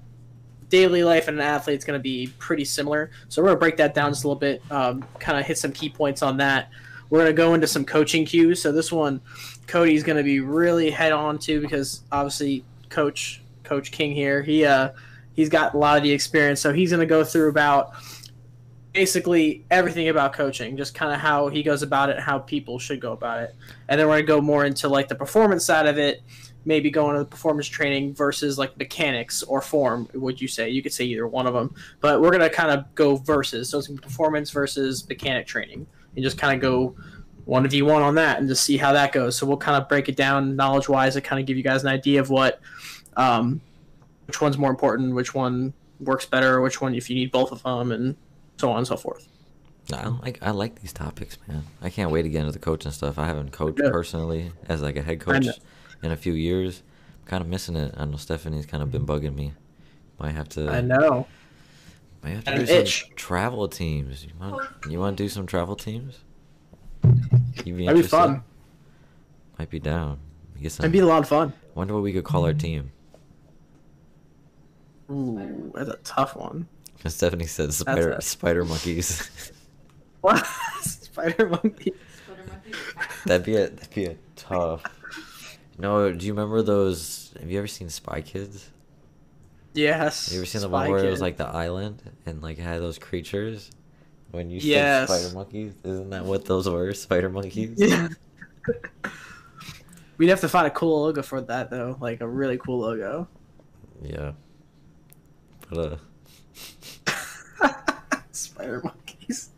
daily 0.72 1.04
life 1.04 1.28
and 1.28 1.38
an 1.38 1.44
athlete 1.44 1.76
is 1.76 1.84
going 1.84 2.00
to 2.00 2.02
be 2.02 2.32
pretty 2.38 2.64
similar. 2.64 3.10
So 3.28 3.42
we're 3.42 3.48
going 3.48 3.56
to 3.56 3.60
break 3.60 3.76
that 3.76 3.92
down 3.92 4.10
just 4.10 4.24
a 4.24 4.26
little 4.26 4.40
bit, 4.40 4.62
um, 4.70 5.04
kind 5.18 5.38
of 5.38 5.44
hit 5.44 5.58
some 5.58 5.70
key 5.70 5.90
points 5.90 6.22
on 6.22 6.38
that. 6.38 6.70
We're 7.10 7.18
going 7.18 7.30
to 7.30 7.36
go 7.36 7.52
into 7.52 7.66
some 7.66 7.84
coaching 7.84 8.24
cues. 8.24 8.62
So 8.62 8.72
this 8.72 8.90
one, 8.90 9.20
Cody's 9.66 10.02
going 10.02 10.16
to 10.16 10.22
be 10.22 10.40
really 10.40 10.90
head 10.90 11.12
on 11.12 11.38
to 11.40 11.60
because 11.60 12.00
obviously 12.10 12.64
Coach 12.88 13.42
Coach 13.64 13.92
King 13.92 14.12
here, 14.12 14.42
he 14.42 14.64
uh, 14.64 14.92
he's 15.34 15.50
got 15.50 15.74
a 15.74 15.76
lot 15.76 15.98
of 15.98 16.04
the 16.04 16.10
experience. 16.10 16.62
So 16.62 16.72
he's 16.72 16.88
going 16.88 17.00
to 17.00 17.06
go 17.06 17.22
through 17.22 17.50
about 17.50 17.92
basically 18.94 19.66
everything 19.70 20.08
about 20.08 20.32
coaching, 20.32 20.78
just 20.78 20.94
kind 20.94 21.12
of 21.12 21.20
how 21.20 21.48
he 21.48 21.62
goes 21.62 21.82
about 21.82 22.08
it, 22.08 22.18
how 22.18 22.38
people 22.38 22.78
should 22.78 23.00
go 23.00 23.12
about 23.12 23.42
it, 23.42 23.54
and 23.88 24.00
then 24.00 24.06
we're 24.06 24.14
going 24.14 24.26
to 24.26 24.26
go 24.26 24.40
more 24.40 24.64
into 24.64 24.88
like 24.88 25.08
the 25.08 25.14
performance 25.14 25.66
side 25.66 25.86
of 25.86 25.98
it 25.98 26.22
maybe 26.64 26.90
going 26.90 27.14
to 27.14 27.20
the 27.20 27.26
performance 27.26 27.66
training 27.66 28.14
versus 28.14 28.58
like 28.58 28.76
mechanics 28.78 29.42
or 29.42 29.60
form 29.60 30.08
would 30.14 30.40
you 30.40 30.48
say? 30.48 30.68
You 30.68 30.82
could 30.82 30.92
say 30.92 31.04
either 31.04 31.26
one 31.26 31.46
of 31.46 31.54
them 31.54 31.74
but 32.00 32.20
we're 32.20 32.30
going 32.30 32.40
to 32.40 32.50
kind 32.50 32.70
of 32.70 32.94
go 32.94 33.16
versus. 33.16 33.70
So 33.70 33.78
it's 33.78 33.88
performance 33.88 34.50
versus 34.50 35.08
mechanic 35.08 35.46
training. 35.46 35.86
And 36.14 36.22
just 36.22 36.36
kind 36.36 36.54
of 36.54 36.60
go 36.60 36.94
one 37.44 37.66
v 37.66 37.82
one 37.82 38.02
on 38.02 38.14
that 38.16 38.38
and 38.38 38.48
just 38.48 38.64
see 38.64 38.76
how 38.76 38.92
that 38.92 39.12
goes. 39.12 39.36
So 39.36 39.46
we'll 39.46 39.56
kind 39.56 39.80
of 39.80 39.88
break 39.88 40.08
it 40.08 40.16
down 40.16 40.56
knowledge 40.56 40.88
wise 40.88 41.14
to 41.14 41.20
kind 41.20 41.40
of 41.40 41.46
give 41.46 41.56
you 41.56 41.62
guys 41.62 41.82
an 41.82 41.88
idea 41.88 42.20
of 42.20 42.30
what 42.30 42.60
um, 43.16 43.60
which 44.26 44.40
one's 44.40 44.56
more 44.56 44.70
important 44.70 45.14
which 45.14 45.34
one 45.34 45.72
works 46.00 46.24
better 46.24 46.60
which 46.60 46.80
one 46.80 46.94
if 46.94 47.10
you 47.10 47.16
need 47.16 47.30
both 47.30 47.52
of 47.52 47.62
them 47.62 47.92
and 47.92 48.16
so 48.58 48.70
on 48.70 48.78
and 48.78 48.86
so 48.86 48.96
forth. 48.96 49.28
I 49.92 50.08
like 50.08 50.38
I 50.42 50.50
like 50.50 50.80
these 50.80 50.92
topics, 50.92 51.36
man. 51.48 51.64
I 51.80 51.90
can't 51.90 52.10
wait 52.10 52.22
to 52.22 52.28
get 52.28 52.40
into 52.40 52.52
the 52.52 52.58
coaching 52.58 52.92
stuff. 52.92 53.18
I 53.18 53.26
haven't 53.26 53.52
coached 53.52 53.78
personally 53.78 54.52
as 54.68 54.80
like 54.80 54.96
a 54.96 55.02
head 55.02 55.20
coach. 55.20 55.46
In 56.02 56.10
a 56.12 56.16
few 56.16 56.32
years. 56.32 56.82
I'm 57.22 57.26
kind 57.26 57.40
of 57.42 57.48
missing 57.48 57.76
it. 57.76 57.94
I 57.96 58.04
know 58.04 58.16
Stephanie's 58.16 58.66
kind 58.66 58.82
of 58.82 58.90
been 58.90 59.06
bugging 59.06 59.34
me. 59.34 59.52
Might 60.18 60.32
have 60.32 60.48
to. 60.50 60.68
i 60.70 60.80
know 60.80 61.26
Might 62.22 62.30
have 62.30 62.44
to 62.44 62.58
do 62.58 62.66
some 62.66 62.76
itch. 62.76 63.10
travel 63.16 63.68
teams. 63.68 64.24
You 64.24 64.30
want? 64.40 64.62
You 64.88 64.98
want 65.00 65.16
to 65.16 65.24
do 65.24 65.28
some 65.28 65.46
travel 65.46 65.76
teams? 65.76 66.20
You 67.02 67.10
be 67.10 67.12
that'd 67.62 67.76
be 67.76 67.84
interested? 67.86 68.10
fun 68.10 68.42
Might 69.58 69.70
be 69.70 69.78
down. 69.80 70.18
Get 70.60 70.70
some. 70.72 70.84
it'd 70.84 70.92
be 70.92 71.00
a 71.00 71.06
lot 71.06 71.22
of 71.22 71.28
fun 71.28 71.52
Wonder 71.74 71.94
what 71.94 72.04
we 72.04 72.12
could 72.12 72.22
call 72.24 72.44
our 72.46 72.52
team. 72.54 72.92
Ooh, 75.10 75.72
that's 75.74 75.90
a 75.90 75.96
tough 76.04 76.36
one 76.36 76.68
And 77.02 77.12
Stephanie 77.12 77.46
said 77.46 77.72
spider 77.74 78.12
a- 78.12 78.22
spider 78.22 78.64
monkeys. 78.64 79.52
what 80.20 80.46
spider 80.82 81.48
monkey 81.48 81.92
Spider 82.24 82.44
monkey. 82.48 82.72
that'd 83.26 83.44
be 83.44 83.56
a 83.56 83.68
that'd 83.70 83.94
be 83.94 84.04
a 84.06 84.16
tough. 84.36 84.82
No, 85.82 86.12
do 86.12 86.24
you 86.26 86.32
remember 86.32 86.62
those? 86.62 87.34
Have 87.40 87.50
you 87.50 87.58
ever 87.58 87.66
seen 87.66 87.88
Spy 87.90 88.20
Kids? 88.20 88.70
Yes. 89.74 90.26
Have 90.26 90.34
You 90.34 90.40
ever 90.40 90.46
seen 90.46 90.60
the 90.60 90.68
one 90.68 90.88
where 90.88 91.04
it 91.04 91.10
was 91.10 91.20
like 91.20 91.36
the 91.36 91.46
island 91.46 92.00
and 92.24 92.40
like 92.40 92.58
it 92.58 92.62
had 92.62 92.80
those 92.80 92.98
creatures? 92.98 93.70
When 94.30 94.48
you 94.48 94.60
Yes. 94.62 95.08
said 95.08 95.18
spider 95.20 95.34
monkeys, 95.34 95.74
isn't 95.84 96.10
that 96.10 96.24
what 96.24 96.44
those 96.44 96.68
were? 96.68 96.94
Spider 96.94 97.28
monkeys. 97.28 97.74
Yeah. 97.76 98.08
We'd 100.18 100.28
have 100.28 100.40
to 100.42 100.48
find 100.48 100.66
a 100.66 100.70
cool 100.70 101.02
logo 101.02 101.20
for 101.22 101.40
that 101.40 101.68
though, 101.70 101.96
like 102.00 102.20
a 102.20 102.28
really 102.28 102.58
cool 102.58 102.78
logo. 102.78 103.26
Yeah. 104.02 104.32
But 105.68 105.98
uh, 107.08 107.68
Spider 108.30 108.80
monkeys. 108.84 109.50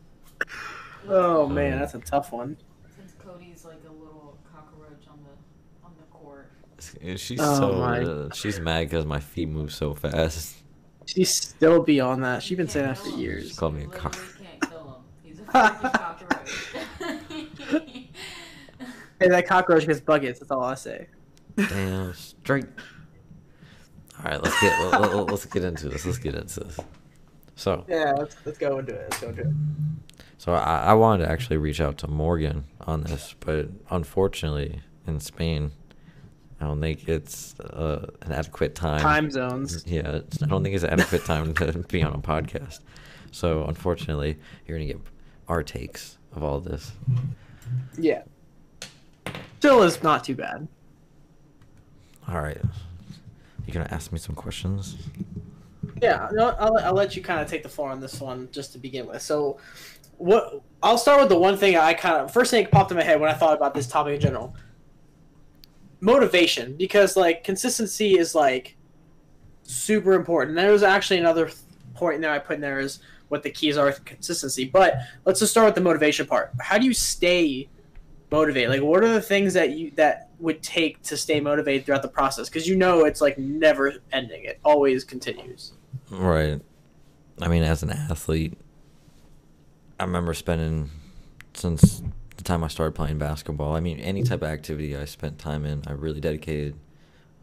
Oh 1.06 1.46
man, 1.46 1.74
Um, 1.74 1.78
that's 1.80 1.94
a 1.94 1.98
tough 1.98 2.32
one. 2.32 2.56
Since 2.96 3.12
Cody's 3.22 3.64
like 3.64 3.82
a 3.86 3.92
little 3.92 4.38
cockroach 4.52 5.06
on 5.10 5.18
the 5.22 5.86
on 5.86 5.92
the 5.98 6.04
court. 6.10 6.50
She's 7.16 7.40
Oh 7.40 7.54
so 7.58 7.72
my. 7.74 8.02
uh, 8.02 8.28
she's 8.34 8.58
mad 8.60 8.88
because 8.88 9.04
my 9.06 9.20
feet 9.20 9.48
move 9.48 9.72
so 9.72 9.94
fast. 9.94 10.56
She's 11.06 11.34
still 11.34 11.82
beyond 11.82 12.24
that. 12.24 12.42
She's 12.42 12.56
been 12.56 12.68
saying 12.68 12.86
that 12.86 12.98
for 12.98 13.08
him. 13.10 13.18
years. 13.18 13.50
She 13.50 13.56
called 13.56 13.74
me 13.74 13.84
a 13.84 13.86
cock. 13.88 14.12
can't 14.12 14.60
kill 14.70 14.84
him. 14.84 15.02
He's 15.22 15.38
a 15.40 15.44
cockroach. 15.44 16.74
Hey, 19.20 19.28
that 19.28 19.46
cockroach 19.46 19.86
gets 19.86 20.00
buckets. 20.00 20.40
That's 20.40 20.50
all 20.50 20.64
I 20.64 20.74
say. 20.74 21.06
Damn 21.56 22.12
straight. 22.14 22.66
All 24.18 24.24
right, 24.30 24.42
let's 24.42 24.60
get 24.60 24.92
let, 24.92 25.00
let, 25.14 25.26
let's 25.26 25.44
get 25.46 25.64
into 25.64 25.88
this. 25.88 26.04
Let's 26.04 26.18
get 26.18 26.34
into 26.34 26.60
this. 26.60 26.78
So, 27.56 27.84
Yeah, 27.88 28.12
let's, 28.18 28.36
let's 28.44 28.58
go 28.58 28.78
into 28.78 28.94
it. 28.94 29.06
Let's 29.10 29.20
go 29.22 29.28
into 29.28 29.42
it. 29.42 29.48
so 30.38 30.52
I, 30.54 30.78
I 30.86 30.92
wanted 30.94 31.24
to 31.26 31.30
actually 31.30 31.56
reach 31.58 31.80
out 31.80 31.96
to 31.98 32.08
Morgan 32.08 32.64
on 32.80 33.02
this, 33.02 33.34
but 33.38 33.68
unfortunately, 33.90 34.80
in 35.06 35.20
Spain, 35.20 35.70
I 36.60 36.66
don't 36.66 36.80
think 36.80 37.08
it's 37.08 37.58
uh, 37.60 38.10
an 38.22 38.32
adequate 38.32 38.74
time. 38.74 39.00
Time 39.00 39.30
zones. 39.30 39.84
Yeah, 39.86 40.20
I 40.42 40.46
don't 40.46 40.62
think 40.62 40.74
it's 40.74 40.84
an 40.84 40.90
adequate 40.90 41.24
time 41.24 41.52
to 41.54 41.72
be 41.88 42.02
on 42.02 42.14
a 42.14 42.18
podcast. 42.18 42.80
So 43.32 43.64
unfortunately, 43.64 44.38
you're 44.66 44.78
gonna 44.78 44.86
get 44.86 45.00
our 45.48 45.62
takes 45.62 46.18
of 46.34 46.44
all 46.44 46.60
this. 46.60 46.92
Yeah. 47.98 48.22
Still 49.58 49.82
is 49.82 50.02
not 50.02 50.24
too 50.24 50.34
bad. 50.34 50.68
All 52.28 52.40
right, 52.40 52.60
you 53.66 53.72
gonna 53.72 53.88
ask 53.90 54.12
me 54.12 54.18
some 54.18 54.34
questions? 54.34 54.96
Yeah, 56.02 56.28
no, 56.32 56.50
I'll, 56.58 56.78
I'll 56.78 56.94
let 56.94 57.16
you 57.16 57.22
kind 57.22 57.40
of 57.40 57.48
take 57.48 57.62
the 57.62 57.68
floor 57.68 57.90
on 57.90 58.00
this 58.00 58.20
one 58.20 58.48
just 58.52 58.72
to 58.72 58.78
begin 58.78 59.06
with. 59.06 59.22
So, 59.22 59.58
what 60.18 60.62
I'll 60.82 60.98
start 60.98 61.20
with 61.20 61.28
the 61.28 61.38
one 61.38 61.56
thing 61.56 61.76
I 61.76 61.94
kind 61.94 62.16
of 62.16 62.32
first 62.32 62.50
thing 62.50 62.64
that 62.64 62.72
popped 62.72 62.90
in 62.90 62.96
my 62.96 63.02
head 63.02 63.20
when 63.20 63.30
I 63.30 63.34
thought 63.34 63.56
about 63.56 63.74
this 63.74 63.86
topic 63.86 64.14
in 64.14 64.20
general. 64.20 64.54
Motivation, 66.00 66.76
because 66.76 67.16
like 67.16 67.44
consistency 67.44 68.18
is 68.18 68.34
like 68.34 68.76
super 69.62 70.12
important. 70.12 70.56
There 70.56 70.72
was 70.72 70.82
actually 70.82 71.18
another 71.18 71.50
point 71.94 72.16
in 72.16 72.20
there 72.20 72.32
I 72.32 72.38
put 72.38 72.56
in 72.56 72.60
there 72.60 72.80
is 72.80 73.00
what 73.28 73.42
the 73.42 73.50
keys 73.50 73.76
are 73.76 73.86
with 73.86 74.04
consistency. 74.04 74.64
But 74.64 74.96
let's 75.24 75.40
just 75.40 75.52
start 75.52 75.66
with 75.66 75.74
the 75.74 75.80
motivation 75.80 76.26
part. 76.26 76.52
How 76.60 76.78
do 76.78 76.86
you 76.86 76.94
stay 76.94 77.68
motivated? 78.30 78.70
Like, 78.70 78.82
what 78.82 79.02
are 79.02 79.12
the 79.12 79.20
things 79.20 79.54
that 79.54 79.70
you 79.70 79.90
that 79.92 80.30
would 80.38 80.62
take 80.62 81.02
to 81.02 81.16
stay 81.16 81.40
motivated 81.40 81.86
throughout 81.86 82.02
the 82.02 82.08
process? 82.08 82.48
Because 82.48 82.68
you 82.68 82.76
know 82.76 83.04
it's 83.04 83.20
like 83.20 83.38
never 83.38 83.94
ending; 84.12 84.44
it 84.44 84.60
always 84.64 85.04
continues. 85.04 85.72
Right. 86.10 86.60
I 87.40 87.48
mean, 87.48 87.62
as 87.62 87.82
an 87.82 87.90
athlete, 87.90 88.56
I 89.98 90.04
remember 90.04 90.34
spending 90.34 90.90
since 91.54 92.02
the 92.44 92.48
time 92.48 92.62
I 92.62 92.68
started 92.68 92.94
playing 92.94 93.18
basketball. 93.18 93.74
I 93.74 93.80
mean, 93.80 93.98
any 93.98 94.22
type 94.22 94.42
of 94.42 94.48
activity 94.48 94.96
I 94.96 95.06
spent 95.06 95.38
time 95.38 95.64
in, 95.64 95.82
I 95.86 95.92
really 95.92 96.20
dedicated 96.20 96.76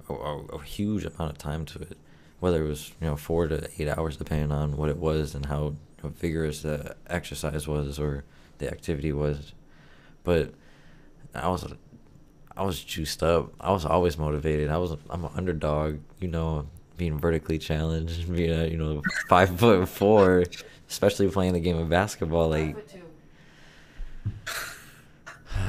a, 0.07 0.13
a, 0.13 0.45
a 0.45 0.61
huge 0.63 1.05
amount 1.05 1.31
of 1.31 1.37
time 1.37 1.65
to 1.65 1.79
it. 1.79 1.97
Whether 2.39 2.63
it 2.63 2.67
was 2.67 2.91
you 3.01 3.07
know 3.07 3.15
four 3.15 3.47
to 3.47 3.69
eight 3.77 3.87
hours, 3.87 4.17
depending 4.17 4.51
on 4.51 4.77
what 4.77 4.89
it 4.89 4.97
was 4.97 5.35
and 5.35 5.45
how 5.45 5.75
vigorous 6.03 6.61
the 6.61 6.95
exercise 7.07 7.67
was 7.67 7.99
or 7.99 8.23
the 8.57 8.69
activity 8.69 9.11
was. 9.11 9.53
But 10.23 10.53
I 11.35 11.49
was 11.49 11.71
I 12.55 12.63
was 12.63 12.83
juiced 12.83 13.21
up. 13.21 13.53
I 13.59 13.71
was 13.71 13.85
always 13.85 14.17
motivated. 14.17 14.69
I 14.69 14.77
was 14.77 14.97
I'm 15.09 15.25
an 15.25 15.31
underdog, 15.35 15.99
you 16.19 16.27
know, 16.27 16.67
being 16.97 17.19
vertically 17.19 17.59
challenged, 17.59 18.31
being 18.35 18.51
a, 18.51 18.65
you 18.65 18.77
know 18.77 19.01
five 19.29 19.59
foot 19.59 19.87
four, 19.87 20.43
especially 20.89 21.29
playing 21.29 21.53
the 21.53 21.59
game 21.59 21.77
of 21.77 21.89
basketball. 21.89 22.49
Like. 22.49 22.75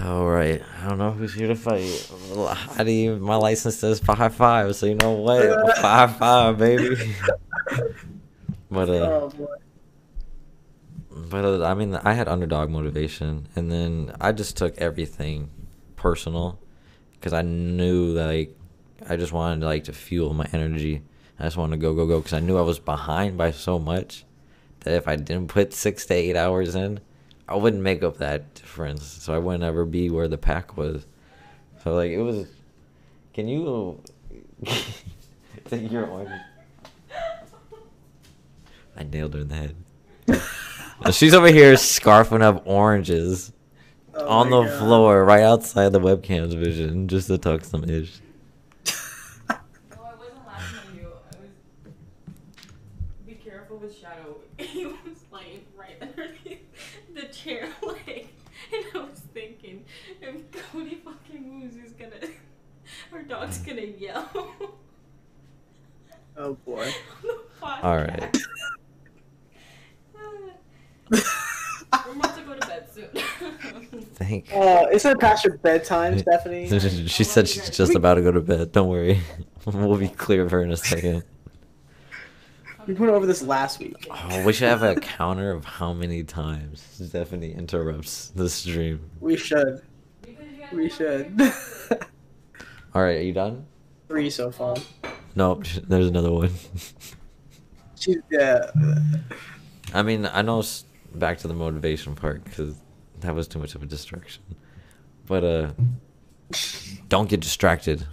All 0.04 0.28
right, 0.28 0.62
I 0.82 0.88
don't 0.88 0.98
know 0.98 1.10
who's 1.12 1.34
here 1.34 1.48
to 1.48 1.54
fight. 1.54 2.10
I 2.78 2.84
didn't, 2.84 3.20
my 3.20 3.36
license 3.36 3.76
says 3.76 4.00
five 4.00 4.34
five, 4.34 4.74
so 4.76 4.86
you 4.86 4.94
know 4.96 5.12
what, 5.12 5.76
five 5.78 6.16
five, 6.18 6.58
baby. 6.58 7.14
but 8.70 8.88
uh, 8.88 8.92
Oh. 8.92 9.32
But 11.30 11.44
uh, 11.44 11.64
I 11.64 11.74
mean, 11.74 11.94
I 11.94 12.14
had 12.14 12.28
underdog 12.28 12.70
motivation, 12.70 13.48
and 13.54 13.70
then 13.70 14.14
I 14.20 14.32
just 14.32 14.56
took 14.56 14.76
everything 14.78 15.50
personal 15.96 16.58
because 17.12 17.32
I 17.32 17.42
knew 17.42 18.06
like 18.06 18.56
I 19.08 19.16
just 19.16 19.32
wanted 19.32 19.64
like 19.64 19.84
to 19.84 19.92
fuel 19.92 20.34
my 20.34 20.46
energy. 20.52 21.02
I 21.38 21.44
just 21.44 21.56
wanted 21.56 21.76
to 21.76 21.82
go, 21.82 21.94
go, 21.94 22.06
go 22.06 22.18
because 22.20 22.32
I 22.32 22.40
knew 22.40 22.56
I 22.58 22.62
was 22.62 22.78
behind 22.78 23.36
by 23.36 23.50
so 23.50 23.78
much 23.78 24.24
that 24.80 24.94
if 24.94 25.06
I 25.08 25.16
didn't 25.16 25.48
put 25.48 25.72
six 25.72 26.06
to 26.06 26.14
eight 26.14 26.36
hours 26.36 26.74
in, 26.74 27.00
I 27.52 27.56
wouldn't 27.56 27.82
make 27.82 28.02
up 28.02 28.18
that 28.18 28.54
difference. 28.54 29.04
So 29.04 29.34
I 29.34 29.38
wouldn't 29.38 29.64
ever 29.64 29.84
be 29.84 30.10
where 30.10 30.28
the 30.28 30.38
pack 30.38 30.76
was. 30.76 31.06
So 31.82 31.94
like 31.94 32.10
it 32.10 32.22
was. 32.22 32.46
Can 33.34 33.48
you? 33.48 34.00
take 35.66 35.90
your 35.90 36.06
one? 36.06 36.28
I 38.96 39.04
nailed 39.04 39.34
her 39.34 39.40
in 39.40 39.48
the 39.48 39.54
head. 39.54 39.74
She's 41.12 41.34
over 41.34 41.48
here 41.48 41.74
scarfing 41.74 42.42
up 42.42 42.62
oranges 42.66 43.52
Oh 44.14 44.28
on 44.28 44.50
the 44.50 44.62
God. 44.62 44.78
floor 44.78 45.24
right 45.24 45.42
outside 45.42 45.92
the 45.92 46.00
webcam's 46.00 46.54
vision 46.54 47.08
just 47.08 47.26
to 47.28 47.38
tuck 47.38 47.64
some 47.64 47.84
ish. 47.84 48.20
No, 49.48 49.50
I 49.50 49.56
wasn't 50.14 50.46
laughing 50.46 50.78
at 50.90 50.94
you. 50.94 51.08
I 51.08 51.40
was. 51.40 51.48
Be 53.26 53.34
careful 53.34 53.78
with 53.78 53.96
Shadow. 53.98 54.36
He 54.58 54.86
was 54.86 54.96
laying 55.32 55.64
right 55.76 55.96
underneath 56.00 56.60
the 57.14 57.22
chair 57.32 57.68
leg, 57.82 58.28
and 58.72 58.84
I 58.94 58.98
was 58.98 59.20
thinking, 59.34 59.84
if 60.20 60.36
Cody 60.70 61.00
fucking 61.04 61.60
moves, 61.60 61.74
he's 61.76 61.92
gonna. 61.92 62.12
Our 63.58 63.66
gonna 63.66 63.82
yell. 63.82 64.28
Oh 66.34 66.54
boy. 66.64 66.90
All 67.62 67.98
right. 67.98 68.36
We're 71.10 71.18
about 72.14 72.36
to 72.36 72.42
go 72.42 72.54
to 72.54 72.66
bed 72.66 72.88
soon. 72.90 73.08
Thank. 74.14 74.50
Uh, 74.50 74.86
isn't 74.90 75.10
it 75.10 75.20
past 75.20 75.44
your 75.44 75.58
bedtime, 75.58 76.18
Stephanie? 76.18 76.68
she 77.06 77.22
said 77.22 77.46
she's 77.48 77.68
just 77.68 77.94
about 77.94 78.14
to 78.14 78.22
go 78.22 78.32
to 78.32 78.40
bed. 78.40 78.72
Don't 78.72 78.88
worry. 78.88 79.20
we'll 79.66 79.98
be 79.98 80.08
clear 80.08 80.42
of 80.42 80.50
her 80.52 80.62
in 80.62 80.72
a 80.72 80.76
second. 80.76 81.22
We 82.86 82.94
went 82.94 83.12
over 83.12 83.26
this 83.26 83.42
last 83.42 83.78
week. 83.78 84.08
Oh, 84.10 84.44
we 84.44 84.54
should 84.54 84.68
have 84.68 84.82
a 84.82 84.96
counter 84.96 85.50
of 85.50 85.66
how 85.66 85.92
many 85.92 86.24
times 86.24 86.80
Stephanie 86.80 87.52
interrupts 87.52 88.28
the 88.28 88.48
stream. 88.48 89.10
We 89.20 89.36
should. 89.36 89.82
Because 90.22 90.46
you 90.46 90.58
guys 90.60 90.72
We 90.72 90.88
should. 90.88 91.52
All 92.94 93.02
right, 93.02 93.16
are 93.16 93.22
you 93.22 93.32
done? 93.32 93.66
Three 94.08 94.28
so 94.28 94.50
far. 94.50 94.76
Nope. 95.34 95.64
There's 95.88 96.08
another 96.08 96.30
one. 96.30 96.50
She's 97.98 98.18
yeah. 98.30 98.70
I 99.94 100.02
mean, 100.02 100.26
I 100.26 100.42
know 100.42 100.62
back 101.14 101.38
to 101.38 101.48
the 101.48 101.54
motivation 101.54 102.14
part 102.14 102.44
because 102.44 102.74
that 103.20 103.34
was 103.34 103.48
too 103.48 103.58
much 103.58 103.74
of 103.74 103.82
a 103.82 103.86
distraction. 103.86 104.42
But 105.26 105.44
uh, 105.44 105.72
don't 107.08 107.28
get 107.28 107.40
distracted. 107.40 108.06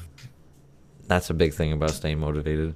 That's 1.08 1.30
a 1.30 1.34
big 1.34 1.54
thing 1.54 1.74
about 1.74 1.92
staying 1.92 2.20
motivated. 2.20 2.76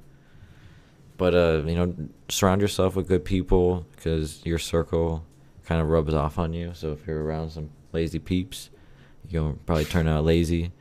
But 1.17 1.35
uh, 1.35 1.63
you 1.65 1.75
know, 1.75 1.95
surround 2.27 2.61
yourself 2.61 2.95
with 2.95 3.07
good 3.07 3.23
people 3.23 3.85
because 3.95 4.45
your 4.45 4.59
circle 4.59 5.23
kind 5.65 5.81
of 5.81 5.87
rubs 5.87 6.13
off 6.13 6.37
on 6.37 6.51
you. 6.53 6.71
So 6.73 6.91
if 6.91 7.07
you're 7.07 7.23
around 7.23 7.51
some 7.51 7.69
lazy 7.93 8.19
peeps, 8.19 8.69
you'll 9.29 9.53
probably 9.65 9.85
turn 9.85 10.07
out 10.07 10.25
lazy. 10.25 10.71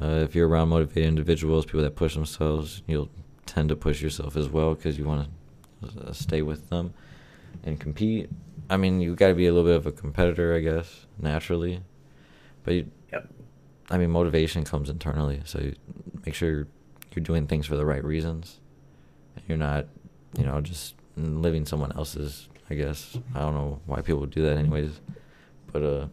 Uh, 0.00 0.20
if 0.24 0.34
you're 0.34 0.48
around 0.48 0.68
motivated 0.68 1.08
individuals, 1.08 1.64
people 1.64 1.82
that 1.82 1.96
push 1.96 2.14
themselves, 2.14 2.82
you'll 2.86 3.10
tend 3.46 3.68
to 3.68 3.76
push 3.76 4.00
yourself 4.00 4.36
as 4.36 4.48
well 4.48 4.74
because 4.74 4.98
you 4.98 5.04
want 5.04 5.28
to 5.82 6.08
uh, 6.08 6.12
stay 6.12 6.42
with 6.42 6.68
them 6.68 6.94
and 7.64 7.80
compete. 7.80 8.30
I 8.70 8.76
mean, 8.76 9.00
you 9.00 9.14
got 9.14 9.28
to 9.28 9.34
be 9.34 9.46
a 9.46 9.52
little 9.52 9.68
bit 9.68 9.76
of 9.76 9.86
a 9.86 9.92
competitor, 9.92 10.54
I 10.54 10.60
guess, 10.60 11.06
naturally. 11.18 11.80
But 12.64 12.74
you, 12.74 12.90
Yep. 13.12 13.28
I 13.90 13.96
mean, 13.98 14.10
motivation 14.10 14.64
comes 14.64 14.90
internally, 14.90 15.40
so 15.46 15.60
you 15.60 15.74
make 16.26 16.34
sure 16.34 16.66
you're 17.14 17.24
doing 17.24 17.46
things 17.46 17.66
for 17.66 17.76
the 17.76 17.86
right 17.86 18.04
reasons. 18.04 18.60
And 19.34 19.44
you're 19.48 19.56
not, 19.58 19.86
you 20.36 20.44
know, 20.44 20.60
just 20.60 20.94
living 21.16 21.64
someone 21.64 21.92
else's. 21.92 22.48
I 22.70 22.74
guess 22.74 23.16
I 23.34 23.40
don't 23.40 23.54
know 23.54 23.80
why 23.86 24.02
people 24.02 24.26
do 24.26 24.42
that, 24.42 24.58
anyways. 24.58 25.00
But 25.72 25.82
uh, 25.82 26.06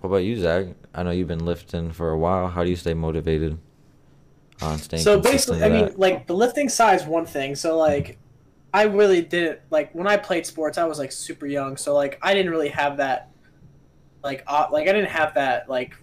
what 0.00 0.08
about 0.08 0.18
you, 0.18 0.36
Zach? 0.36 0.66
I 0.94 1.02
know 1.02 1.10
you've 1.10 1.28
been 1.28 1.44
lifting 1.44 1.92
for 1.92 2.10
a 2.10 2.18
while. 2.18 2.48
How 2.48 2.62
do 2.62 2.70
you 2.70 2.76
stay 2.76 2.94
motivated 2.94 3.58
on 4.62 4.78
staying 4.78 5.02
So 5.02 5.20
basically, 5.20 5.62
I 5.62 5.68
mean, 5.68 5.92
like 5.96 6.26
the 6.26 6.34
lifting 6.34 6.68
side 6.68 7.00
is 7.00 7.06
one 7.06 7.26
thing. 7.26 7.54
So 7.54 7.76
like, 7.76 8.18
I 8.72 8.84
really 8.84 9.22
didn't 9.22 9.60
like 9.70 9.92
when 9.94 10.06
I 10.06 10.16
played 10.16 10.46
sports. 10.46 10.78
I 10.78 10.84
was 10.84 10.98
like 10.98 11.10
super 11.10 11.46
young, 11.46 11.76
so 11.76 11.94
like 11.94 12.18
I 12.22 12.34
didn't 12.34 12.50
really 12.50 12.68
have 12.68 12.98
that, 12.98 13.30
like 14.22 14.44
op- 14.46 14.70
like 14.70 14.88
I 14.88 14.92
didn't 14.92 15.10
have 15.10 15.34
that 15.34 15.68
like 15.68 15.94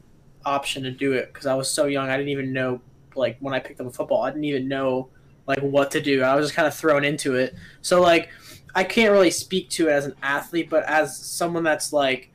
option 0.45 0.83
to 0.83 0.91
do 0.91 1.13
it 1.13 1.31
because 1.31 1.45
I 1.45 1.53
was 1.55 1.69
so 1.69 1.85
young. 1.85 2.09
I 2.09 2.17
didn't 2.17 2.29
even 2.29 2.51
know 2.51 2.81
like 3.15 3.37
when 3.39 3.53
I 3.53 3.59
picked 3.59 3.79
up 3.79 3.87
a 3.87 3.91
football, 3.91 4.23
I 4.23 4.29
didn't 4.29 4.45
even 4.45 4.67
know 4.67 5.09
like 5.47 5.59
what 5.59 5.91
to 5.91 6.01
do. 6.01 6.21
I 6.21 6.35
was 6.35 6.47
just 6.47 6.55
kind 6.55 6.67
of 6.67 6.73
thrown 6.73 7.05
into 7.05 7.35
it. 7.35 7.55
So 7.81 8.01
like, 8.01 8.29
I 8.73 8.83
can't 8.83 9.11
really 9.11 9.31
speak 9.31 9.69
to 9.71 9.87
it 9.87 9.91
as 9.91 10.05
an 10.05 10.15
athlete, 10.21 10.69
but 10.69 10.83
as 10.83 11.17
someone 11.17 11.63
that's 11.63 11.93
like 11.93 12.31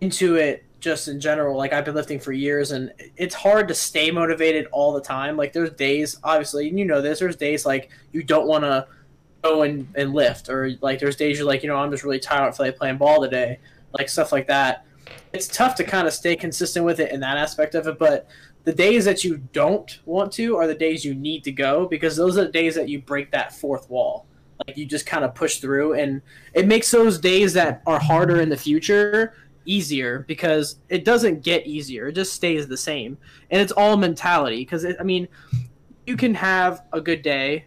into 0.00 0.36
it 0.36 0.64
just 0.80 1.08
in 1.08 1.20
general 1.20 1.56
like 1.56 1.72
i've 1.72 1.84
been 1.84 1.94
lifting 1.94 2.18
for 2.18 2.32
years 2.32 2.72
and 2.72 2.92
it's 3.16 3.34
hard 3.34 3.68
to 3.68 3.74
stay 3.74 4.10
motivated 4.10 4.66
all 4.72 4.92
the 4.92 5.00
time. 5.00 5.36
Like 5.36 5.52
there's 5.52 5.70
days 5.70 6.18
obviously 6.24 6.68
and 6.68 6.78
you 6.78 6.84
know 6.84 7.00
this 7.00 7.18
there's 7.18 7.36
days 7.36 7.66
like 7.66 7.90
you 8.12 8.22
don't 8.22 8.46
want 8.46 8.64
to 8.64 8.86
go 9.42 9.62
and, 9.62 9.86
and 9.94 10.12
lift 10.12 10.48
or 10.48 10.72
like 10.80 10.98
there's 10.98 11.16
days 11.16 11.38
you're 11.38 11.46
like 11.46 11.62
you 11.62 11.68
know 11.68 11.76
i'm 11.76 11.90
just 11.90 12.04
really 12.04 12.18
tired 12.18 12.44
don't 12.44 12.58
like 12.58 12.76
playing 12.76 12.98
ball 12.98 13.22
today 13.22 13.58
like 13.98 14.08
stuff 14.08 14.32
like 14.32 14.46
that. 14.46 14.86
It's 15.32 15.48
tough 15.48 15.74
to 15.76 15.84
kind 15.84 16.06
of 16.06 16.12
stay 16.12 16.36
consistent 16.36 16.84
with 16.84 17.00
it 17.00 17.12
in 17.12 17.20
that 17.20 17.36
aspect 17.36 17.74
of 17.74 17.86
it 17.86 17.98
but 17.98 18.28
the 18.64 18.72
days 18.72 19.04
that 19.06 19.24
you 19.24 19.38
don't 19.52 20.00
want 20.04 20.32
to 20.32 20.56
are 20.56 20.66
the 20.66 20.74
days 20.74 21.04
you 21.04 21.14
need 21.14 21.44
to 21.44 21.52
go 21.52 21.86
because 21.86 22.16
those 22.16 22.36
are 22.36 22.44
the 22.44 22.52
days 22.52 22.74
that 22.74 22.88
you 22.88 23.00
break 23.00 23.30
that 23.30 23.54
fourth 23.54 23.88
wall. 23.88 24.26
Like 24.66 24.76
you 24.76 24.84
just 24.84 25.06
kind 25.06 25.24
of 25.24 25.34
push 25.34 25.58
through 25.58 25.94
and 25.94 26.20
it 26.52 26.66
makes 26.66 26.90
those 26.90 27.18
days 27.18 27.54
that 27.54 27.82
are 27.86 27.98
harder 27.98 28.40
in 28.42 28.50
the 28.50 28.56
future 28.56 29.34
easier 29.64 30.24
because 30.26 30.76
it 30.88 31.04
doesn't 31.04 31.42
get 31.42 31.66
easier. 31.66 32.08
It 32.08 32.14
just 32.14 32.32
stays 32.32 32.66
the 32.66 32.76
same. 32.76 33.18
And 33.50 33.60
it's 33.60 33.72
all 33.72 33.96
mentality 33.96 34.58
because 34.58 34.86
i 34.98 35.02
mean 35.02 35.28
you 36.06 36.16
can 36.16 36.34
have 36.34 36.82
a 36.92 37.00
good 37.00 37.22
day 37.22 37.66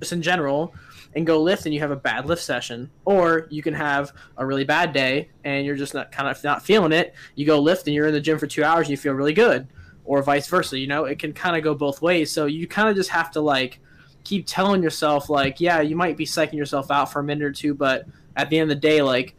just 0.00 0.12
in 0.12 0.22
general 0.22 0.74
and 1.16 1.26
go 1.26 1.40
lift 1.40 1.64
and 1.64 1.74
you 1.74 1.80
have 1.80 1.90
a 1.90 1.96
bad 1.96 2.26
lift 2.26 2.42
session 2.42 2.90
or 3.04 3.46
you 3.50 3.62
can 3.62 3.74
have 3.74 4.12
a 4.36 4.44
really 4.44 4.64
bad 4.64 4.92
day 4.92 5.30
and 5.44 5.64
you're 5.64 5.76
just 5.76 5.94
not 5.94 6.12
kind 6.12 6.28
of 6.28 6.42
not 6.44 6.64
feeling 6.64 6.92
it. 6.92 7.14
You 7.34 7.46
go 7.46 7.58
lift 7.58 7.86
and 7.86 7.94
you're 7.94 8.08
in 8.08 8.12
the 8.12 8.20
gym 8.20 8.38
for 8.38 8.46
two 8.46 8.64
hours 8.64 8.86
and 8.86 8.90
you 8.90 8.96
feel 8.96 9.14
really 9.14 9.32
good 9.32 9.66
or 10.04 10.22
vice 10.22 10.46
versa 10.48 10.78
you 10.78 10.86
know? 10.86 11.04
It 11.04 11.18
can 11.18 11.32
kind 11.32 11.56
of 11.56 11.62
go 11.62 11.74
both 11.74 12.02
ways. 12.02 12.30
So 12.30 12.46
you 12.46 12.66
kind 12.66 12.88
of 12.88 12.96
just 12.96 13.10
have 13.10 13.30
to 13.32 13.40
like 13.40 13.80
keep 14.24 14.46
telling 14.46 14.82
yourself 14.82 15.28
like 15.28 15.60
yeah 15.60 15.80
you 15.80 15.94
might 15.94 16.16
be 16.16 16.24
psyching 16.24 16.54
yourself 16.54 16.90
out 16.90 17.12
for 17.12 17.20
a 17.20 17.22
minute 17.22 17.44
or 17.44 17.52
two 17.52 17.74
but 17.74 18.06
at 18.36 18.48
the 18.48 18.58
end 18.58 18.70
of 18.70 18.76
the 18.76 18.80
day 18.80 19.02
like 19.02 19.36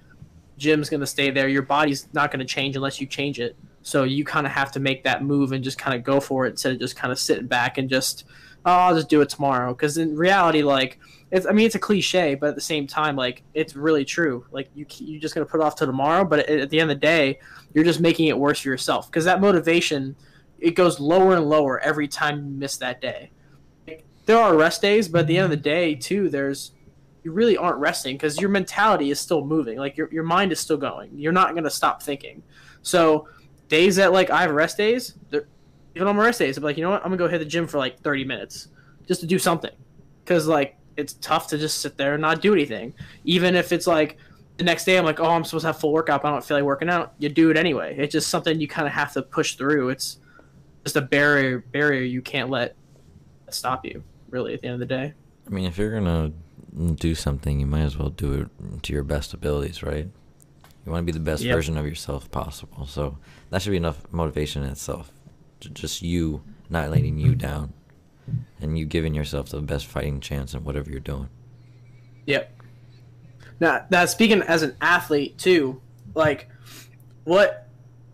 gym's 0.58 0.90
going 0.90 1.02
to 1.02 1.08
stay 1.08 1.32
there. 1.32 1.48
Your 1.48 1.62
body's 1.62 2.08
not 2.14 2.32
going 2.32 2.40
to 2.40 2.46
change 2.46 2.76
unless 2.76 3.00
you 3.00 3.08
change 3.08 3.40
it. 3.40 3.56
So 3.82 4.04
you 4.04 4.24
kind 4.26 4.46
of 4.48 4.54
have 4.54 4.72
to 4.74 4.80
make 4.80 5.04
that 5.04 5.24
move 5.24 5.52
and 5.52 5.64
just 5.64 5.78
kind 5.78 5.96
of 5.96 6.04
go 6.04 6.20
for 6.20 6.46
it 6.46 6.52
instead 6.52 6.74
of 6.74 6.80
just 6.80 6.96
kind 6.96 7.12
of 7.12 7.20
sitting 7.20 7.48
back 7.48 7.78
and 7.78 7.90
just 7.90 8.26
oh, 8.68 8.72
i'll 8.72 8.96
just 8.96 9.10
do 9.10 9.22
it 9.22 9.30
tomorrow. 9.30 9.74
Because 9.74 9.98
in 9.98 10.16
reality 10.16 10.64
like 10.64 11.00
it's 11.32 11.46
i 11.46 11.52
mean 11.52 11.66
it's 11.66 11.76
a 11.76 11.80
cliche 11.80 12.36
but 12.36 12.50
at 12.50 12.56
the 12.56 12.62
same 12.62 12.88
time 12.88 13.16
like 13.16 13.44
it's 13.54 13.76
really 13.76 14.06
true. 14.06 14.46
Like 14.52 14.70
you 14.74 14.86
you're 14.98 15.22
just 15.22 15.36
going 15.36 15.46
to 15.46 15.52
put 15.52 15.60
it 15.60 15.64
off 15.64 15.76
till 15.76 15.88
tomorrow 15.88 16.26
but 16.26 16.40
at, 16.40 16.50
at 16.50 16.70
the 16.70 16.80
end 16.80 16.90
of 16.90 16.98
the 16.98 17.02
day 17.02 17.40
you're 17.74 17.84
just 17.84 18.00
making 18.00 18.28
it 18.28 18.38
worse 18.38 18.62
for 18.62 18.70
yourself. 18.70 19.08
Because 19.08 19.26
that 19.26 19.40
motivation 19.40 20.16
it 20.60 20.72
goes 20.72 21.00
lower 21.00 21.36
and 21.36 21.48
lower 21.48 21.80
every 21.80 22.08
time 22.08 22.38
you 22.38 22.52
miss 22.52 22.78
that 22.78 23.02
day. 23.02 23.32
There 24.26 24.40
are 24.40 24.56
rest 24.56 24.82
days, 24.82 25.08
but 25.08 25.22
at 25.22 25.28
the 25.28 25.38
end 25.38 25.46
of 25.46 25.52
the 25.52 25.58
day, 25.58 25.94
too, 25.94 26.30
there's 26.30 26.72
you 27.26 27.32
really 27.32 27.58
aren't 27.58 27.80
resting 27.80 28.16
because 28.16 28.40
your 28.40 28.52
mentality 28.52 29.10
is 29.10 29.20
still 29.20 29.44
moving. 29.44 29.80
Like 29.80 29.98
your 29.98 30.08
your 30.14 30.24
mind 30.24 30.52
is 30.52 30.60
still 30.60 30.78
going. 30.78 31.10
You're 31.18 31.34
not 31.34 31.56
gonna 31.56 31.72
stop 31.72 32.04
thinking. 32.04 32.44
So 32.84 33.28
days 33.68 33.96
that 33.96 34.14
like 34.14 34.30
I 34.30 34.44
have 34.44 34.52
rest 34.52 34.78
days, 34.78 35.16
even 35.34 36.08
on 36.08 36.16
my 36.16 36.26
rest 36.26 36.38
days, 36.38 36.56
I'm 36.56 36.64
like, 36.64 36.78
you 36.78 36.84
know 36.84 36.92
what? 36.92 37.02
I'm 37.02 37.08
gonna 37.10 37.18
go 37.18 37.28
hit 37.28 37.40
the 37.40 37.46
gym 37.46 37.66
for 37.66 37.80
like 37.80 38.00
30 38.02 38.26
minutes 38.26 38.68
just 39.08 39.22
to 39.22 39.28
do 39.28 39.40
something, 39.40 39.72
because 40.24 40.48
like 40.48 40.78
it's 40.98 41.14
tough 41.14 41.48
to 41.48 41.58
just 41.58 41.80
sit 41.80 41.98
there 41.98 42.14
and 42.14 42.22
not 42.22 42.42
do 42.42 42.54
anything. 42.54 42.94
Even 43.24 43.56
if 43.56 43.72
it's 43.72 43.88
like 43.88 44.18
the 44.58 44.64
next 44.64 44.86
day, 44.86 44.96
I'm 44.96 45.04
like, 45.04 45.20
oh, 45.20 45.26
I'm 45.26 45.44
supposed 45.44 45.64
to 45.64 45.70
have 45.70 45.80
full 45.80 45.92
workout, 45.94 46.22
but 46.22 46.28
I 46.28 46.32
don't 46.32 46.46
feel 46.46 46.58
like 46.58 46.64
working 46.64 46.90
out. 46.90 47.16
You 47.18 47.28
do 47.30 47.50
it 47.50 47.58
anyway. 47.58 47.96
It's 47.98 48.14
just 48.14 48.30
something 48.30 48.62
you 48.62 48.68
kind 48.68 48.88
of 48.88 48.94
have 48.94 49.14
to 49.14 49.24
push 49.24 49.56
through. 49.56 49.90
It's 49.90 50.20
just 50.84 50.96
a 50.96 51.02
barrier 51.02 51.58
barrier 51.72 52.04
you 52.04 52.22
can't 52.22 52.52
let 52.52 52.76
stop 53.50 53.84
you. 53.84 54.04
Really, 54.30 54.54
at 54.54 54.62
the 54.62 54.68
end 54.68 54.76
of 54.76 54.80
the 54.80 54.86
day. 54.86 55.14
I 55.48 55.50
mean, 55.50 55.66
if 55.66 55.78
you're 55.80 55.92
gonna 55.92 56.32
do 56.76 57.16
something, 57.16 57.60
you 57.60 57.66
might 57.66 57.82
as 57.82 57.98
well 57.98 58.10
do 58.10 58.34
it 58.34 58.84
to 58.84 58.94
your 58.94 59.04
best 59.04 59.34
abilities, 59.34 59.82
right? 59.82 60.10
You 60.86 60.92
want 60.92 61.06
to 61.06 61.12
be 61.12 61.18
the 61.18 61.24
best 61.24 61.44
Yep. 61.44 61.56
version 61.56 61.78
of 61.78 61.86
yourself 61.86 62.30
possible. 62.32 62.86
So 62.86 63.18
that 63.50 63.62
should 63.62 63.72
be 63.72 63.78
enough 63.78 64.06
motivation 64.12 64.64
in 64.64 64.70
itself. 64.70 65.12
Just 65.60 66.02
you 66.02 66.44
not 66.70 66.90
letting 66.90 67.18
you 67.18 67.36
down, 67.36 67.74
and 68.62 68.78
you 68.78 68.86
giving 68.86 69.14
yourself 69.14 69.50
the 69.50 69.62
best 69.62 69.86
fighting 69.88 70.20
chance 70.20 70.54
in 70.54 70.64
whatever 70.64 70.90
you're 70.92 71.00
doing. 71.00 71.30
Yep. 72.26 72.52
Now, 73.60 73.86
that 73.90 74.10
speaking 74.10 74.42
as 74.42 74.62
an 74.64 74.76
athlete 74.82 75.38
too, 75.38 75.82
like, 76.14 76.50
what 77.24 77.68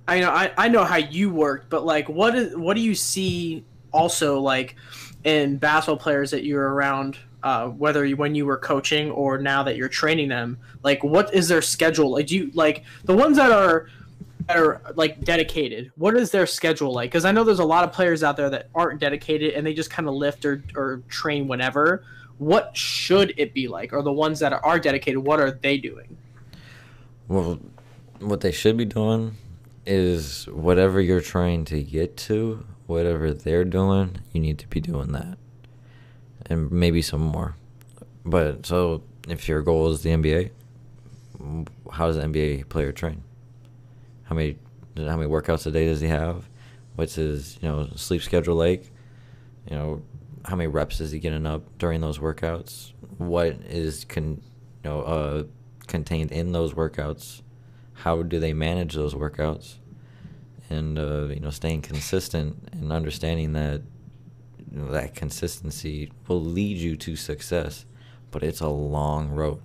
I 0.07 0.19
know, 0.19 0.29
I, 0.29 0.51
I 0.57 0.67
know 0.67 0.83
how 0.83 0.97
you 0.97 1.29
worked, 1.31 1.69
but 1.69 1.85
like, 1.85 2.07
what 2.09 2.35
is 2.35 2.55
what 2.55 2.75
do 2.75 2.81
you 2.81 2.95
see 2.95 3.65
also 3.91 4.39
like 4.39 4.75
in 5.23 5.57
basketball 5.57 5.97
players 5.97 6.31
that 6.31 6.43
you're 6.43 6.73
around, 6.73 7.17
uh, 7.43 7.67
whether 7.67 8.05
you, 8.05 8.15
when 8.15 8.35
you 8.35 8.45
were 8.45 8.57
coaching 8.57 9.11
or 9.11 9.37
now 9.37 9.63
that 9.63 9.75
you're 9.75 9.89
training 9.89 10.29
them? 10.29 10.57
Like, 10.83 11.03
what 11.03 11.33
is 11.33 11.47
their 11.47 11.61
schedule? 11.61 12.11
Like, 12.11 12.27
do 12.27 12.35
you 12.35 12.51
like 12.53 12.83
the 13.03 13.15
ones 13.15 13.37
that 13.37 13.51
are 13.51 13.87
that 14.47 14.57
are 14.57 14.81
like 14.95 15.21
dedicated? 15.23 15.91
What 15.95 16.15
is 16.15 16.31
their 16.31 16.45
schedule 16.45 16.93
like? 16.93 17.11
Because 17.11 17.25
I 17.25 17.31
know 17.31 17.43
there's 17.43 17.59
a 17.59 17.65
lot 17.65 17.83
of 17.83 17.91
players 17.91 18.23
out 18.23 18.37
there 18.37 18.49
that 18.49 18.69
aren't 18.73 18.99
dedicated 18.99 19.53
and 19.53 19.65
they 19.65 19.73
just 19.73 19.89
kind 19.89 20.07
of 20.07 20.15
lift 20.15 20.45
or 20.45 20.63
or 20.75 21.01
train 21.09 21.47
whenever 21.47 22.03
what 22.41 22.75
should 22.75 23.35
it 23.37 23.53
be 23.53 23.67
like 23.67 23.93
or 23.93 24.01
the 24.01 24.11
ones 24.11 24.39
that 24.39 24.51
are 24.51 24.79
dedicated 24.79 25.19
what 25.19 25.39
are 25.39 25.51
they 25.51 25.77
doing 25.77 26.17
Well, 27.27 27.59
what 28.19 28.41
they 28.41 28.51
should 28.51 28.77
be 28.77 28.85
doing 28.85 29.35
is 29.85 30.47
whatever 30.47 30.99
you're 30.99 31.21
trying 31.21 31.65
to 31.65 31.83
get 31.83 32.17
to, 32.17 32.65
whatever 32.87 33.31
they're 33.33 33.63
doing, 33.65 34.17
you 34.31 34.41
need 34.41 34.57
to 34.59 34.67
be 34.67 34.79
doing 34.79 35.11
that. 35.11 35.37
And 36.51 36.69
maybe 36.69 37.01
some 37.01 37.21
more. 37.21 37.55
But 38.25 38.65
so 38.65 39.03
if 39.29 39.47
your 39.47 39.61
goal 39.61 39.89
is 39.89 40.01
the 40.01 40.09
NBA, 40.09 40.51
how 41.93 42.07
does 42.07 42.17
an 42.17 42.33
NBA 42.33 42.67
player 42.67 42.91
train? 42.91 43.23
How 44.23 44.35
many 44.35 44.57
how 44.97 45.15
many 45.15 45.29
workouts 45.29 45.65
a 45.65 45.71
day 45.71 45.85
does 45.85 46.01
he 46.01 46.09
have? 46.09 46.49
What's 46.95 47.15
his, 47.15 47.57
you 47.61 47.69
know, 47.69 47.89
sleep 47.95 48.21
schedule 48.21 48.55
like? 48.55 48.91
You 49.69 49.77
know, 49.77 50.01
how 50.43 50.57
many 50.57 50.67
reps 50.67 50.99
is 50.99 51.11
he 51.11 51.19
getting 51.19 51.45
up 51.45 51.63
during 51.77 52.01
those 52.01 52.19
workouts? 52.19 52.91
What 53.17 53.53
is 53.69 54.03
con, 54.03 54.41
you 54.83 54.89
know, 54.89 55.01
uh, 55.03 55.43
contained 55.87 56.33
in 56.33 56.51
those 56.51 56.73
workouts? 56.73 57.43
How 57.93 58.23
do 58.23 58.41
they 58.41 58.51
manage 58.51 58.93
those 58.93 59.13
workouts? 59.13 59.75
And 60.69 60.99
uh, 60.99 61.27
you 61.27 61.39
know, 61.39 61.49
staying 61.49 61.83
consistent 61.83 62.67
and 62.73 62.91
understanding 62.91 63.53
that 63.53 63.83
you 64.71 64.79
know, 64.79 64.91
that 64.91 65.15
consistency 65.15 66.11
will 66.27 66.41
lead 66.41 66.77
you 66.77 66.95
to 66.97 67.15
success, 67.15 67.85
but 68.31 68.43
it's 68.43 68.61
a 68.61 68.69
long 68.69 69.29
road. 69.29 69.61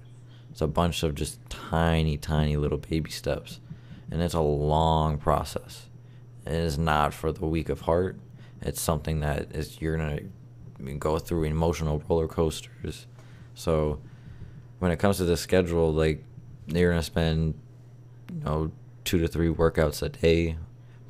It's 0.50 0.60
a 0.60 0.66
bunch 0.66 1.02
of 1.02 1.14
just 1.14 1.38
tiny, 1.48 2.16
tiny 2.16 2.56
little 2.56 2.78
baby 2.78 3.10
steps, 3.10 3.60
and 4.10 4.20
it's 4.20 4.34
a 4.34 4.40
long 4.40 5.18
process. 5.18 5.86
It 6.44 6.54
is 6.54 6.78
not 6.78 7.14
for 7.14 7.30
the 7.30 7.46
weak 7.46 7.68
of 7.68 7.82
heart. 7.82 8.18
It's 8.62 8.80
something 8.80 9.20
that 9.20 9.54
is 9.54 9.80
you're 9.80 9.96
gonna 9.96 10.20
go 10.98 11.18
through 11.18 11.44
emotional 11.44 12.02
roller 12.08 12.26
coasters. 12.26 13.06
So 13.54 14.00
when 14.78 14.90
it 14.90 14.98
comes 14.98 15.18
to 15.18 15.24
the 15.24 15.36
schedule, 15.36 15.92
like 15.92 16.24
you're 16.66 16.90
gonna 16.90 17.02
spend, 17.02 17.54
you 18.32 18.40
know, 18.44 18.72
two 19.04 19.18
to 19.18 19.28
three 19.28 19.48
workouts 19.48 20.02
a 20.02 20.08
day, 20.08 20.56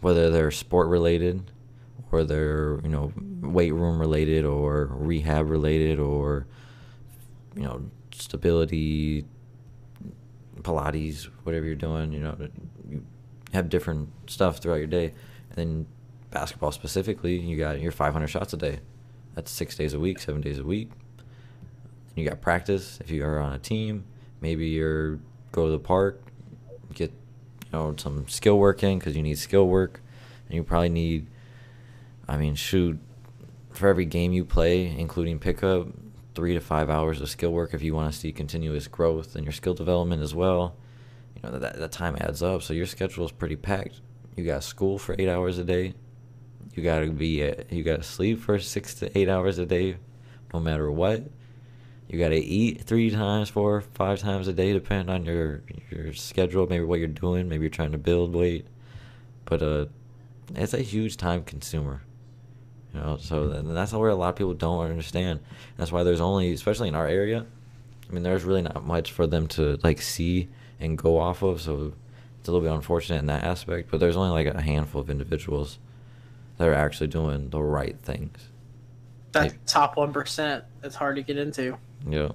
whether 0.00 0.30
they're 0.30 0.50
sport 0.50 0.88
related 0.88 1.50
or 2.16 2.24
they're 2.24 2.80
you 2.82 2.88
know 2.88 3.12
weight 3.42 3.72
room 3.72 3.98
related 3.98 4.44
or 4.44 4.86
rehab 4.92 5.50
related 5.50 5.98
or 5.98 6.46
you 7.54 7.62
know 7.62 7.82
stability 8.12 9.24
pilates 10.62 11.24
whatever 11.44 11.66
you're 11.66 11.74
doing 11.74 12.12
you 12.12 12.20
know 12.20 12.36
you 12.88 13.04
have 13.52 13.68
different 13.68 14.08
stuff 14.26 14.58
throughout 14.58 14.76
your 14.76 14.86
day. 14.86 15.12
And 15.50 15.56
then 15.56 15.86
basketball 16.30 16.72
specifically 16.72 17.38
you 17.38 17.56
got 17.56 17.80
your 17.80 17.92
500 17.92 18.26
shots 18.26 18.52
a 18.52 18.56
day. 18.56 18.80
That's 19.34 19.50
six 19.50 19.76
days 19.76 19.94
a 19.94 20.00
week 20.00 20.18
seven 20.18 20.40
days 20.40 20.58
a 20.58 20.64
week. 20.64 20.90
You 22.14 22.26
got 22.26 22.40
practice. 22.40 22.98
If 23.00 23.10
you 23.10 23.24
are 23.24 23.38
on 23.38 23.52
a 23.52 23.58
team 23.58 24.04
maybe 24.40 24.66
you're 24.68 25.18
go 25.52 25.66
to 25.66 25.70
the 25.70 25.78
park 25.78 26.20
get 26.92 27.10
you 27.10 27.72
know 27.72 27.94
some 27.96 28.28
skill 28.28 28.58
work 28.58 28.82
in 28.82 28.98
because 28.98 29.16
you 29.16 29.22
need 29.22 29.38
skill 29.38 29.66
work. 29.66 30.00
And 30.48 30.54
you 30.54 30.62
probably 30.62 30.88
need 30.88 31.26
i 32.28 32.36
mean 32.36 32.54
shoot 32.54 32.98
for 33.70 33.88
every 33.88 34.04
game 34.04 34.32
you 34.32 34.44
play 34.44 34.86
including 34.86 35.38
pickup 35.38 35.88
three 36.36 36.52
to 36.52 36.60
five 36.60 36.90
hours 36.90 37.20
of 37.22 37.30
skill 37.30 37.50
work 37.50 37.72
if 37.72 37.82
you 37.82 37.94
want 37.94 38.12
to 38.12 38.16
see 38.16 38.30
continuous 38.30 38.86
growth 38.86 39.34
and 39.34 39.44
your 39.44 39.54
skill 39.54 39.72
development 39.72 40.22
as 40.22 40.34
well. 40.34 40.76
You 41.34 41.42
know 41.42 41.58
that, 41.58 41.78
that 41.78 41.92
time 41.92 42.16
adds 42.20 42.42
up 42.42 42.62
so 42.62 42.74
your 42.74 42.86
schedule 42.86 43.24
is 43.24 43.32
pretty 43.32 43.56
packed. 43.56 44.02
You 44.36 44.44
got 44.44 44.62
school 44.62 44.98
for 44.98 45.16
eight 45.18 45.30
hours 45.30 45.58
a 45.58 45.64
day. 45.64 45.94
You 46.74 46.82
gotta 46.82 47.10
be 47.10 47.42
at, 47.42 47.72
you 47.72 47.82
gotta 47.82 48.02
sleep 48.02 48.40
for 48.40 48.58
six 48.58 48.94
to 48.96 49.18
eight 49.18 49.30
hours 49.30 49.58
a 49.58 49.64
day 49.64 49.96
no 50.52 50.60
matter 50.60 50.90
what. 50.90 51.24
You 52.06 52.18
gotta 52.18 52.36
eat 52.36 52.82
three 52.82 53.10
times 53.10 53.48
four 53.48 53.80
five 53.80 54.18
times 54.18 54.46
a 54.46 54.52
day 54.52 54.74
depending 54.74 55.08
on 55.08 55.24
your 55.24 55.62
your 55.90 56.12
schedule 56.12 56.66
maybe 56.68 56.84
what 56.84 56.98
you're 56.98 57.08
doing 57.08 57.48
maybe 57.48 57.62
you're 57.62 57.70
trying 57.70 57.92
to 57.92 57.98
build 57.98 58.34
weight. 58.34 58.66
But 59.46 59.62
uh 59.62 59.86
it's 60.54 60.74
a 60.74 60.82
huge 60.82 61.16
time 61.16 61.44
consumer 61.44 62.02
you 62.96 63.02
know 63.02 63.16
so 63.20 63.52
th- 63.52 63.64
that's 63.68 63.92
where 63.92 64.08
a 64.10 64.14
lot 64.14 64.30
of 64.30 64.36
people 64.36 64.54
don't 64.54 64.84
understand 64.90 65.38
that's 65.76 65.92
why 65.92 66.02
there's 66.02 66.20
only 66.20 66.52
especially 66.52 66.88
in 66.88 66.94
our 66.94 67.06
area 67.06 67.44
i 68.08 68.12
mean 68.12 68.22
there's 68.22 68.42
really 68.42 68.62
not 68.62 68.84
much 68.86 69.12
for 69.12 69.26
them 69.26 69.46
to 69.46 69.78
like 69.82 70.00
see 70.00 70.48
and 70.80 70.96
go 70.96 71.18
off 71.18 71.42
of 71.42 71.60
so 71.60 71.92
it's 72.40 72.48
a 72.48 72.52
little 72.52 72.66
bit 72.66 72.74
unfortunate 72.74 73.18
in 73.18 73.26
that 73.26 73.44
aspect 73.44 73.90
but 73.90 74.00
there's 74.00 74.16
only 74.16 74.30
like 74.30 74.52
a 74.52 74.60
handful 74.62 75.00
of 75.00 75.10
individuals 75.10 75.78
that 76.56 76.66
are 76.66 76.74
actually 76.74 77.06
doing 77.06 77.50
the 77.50 77.60
right 77.62 77.98
things 78.00 78.38
that 79.32 79.52
Hey. 79.52 79.58
top 79.66 79.96
1% 79.96 80.62
it's 80.82 80.94
hard 80.94 81.16
to 81.16 81.22
get 81.22 81.36
into 81.36 81.76
yeah 82.08 82.30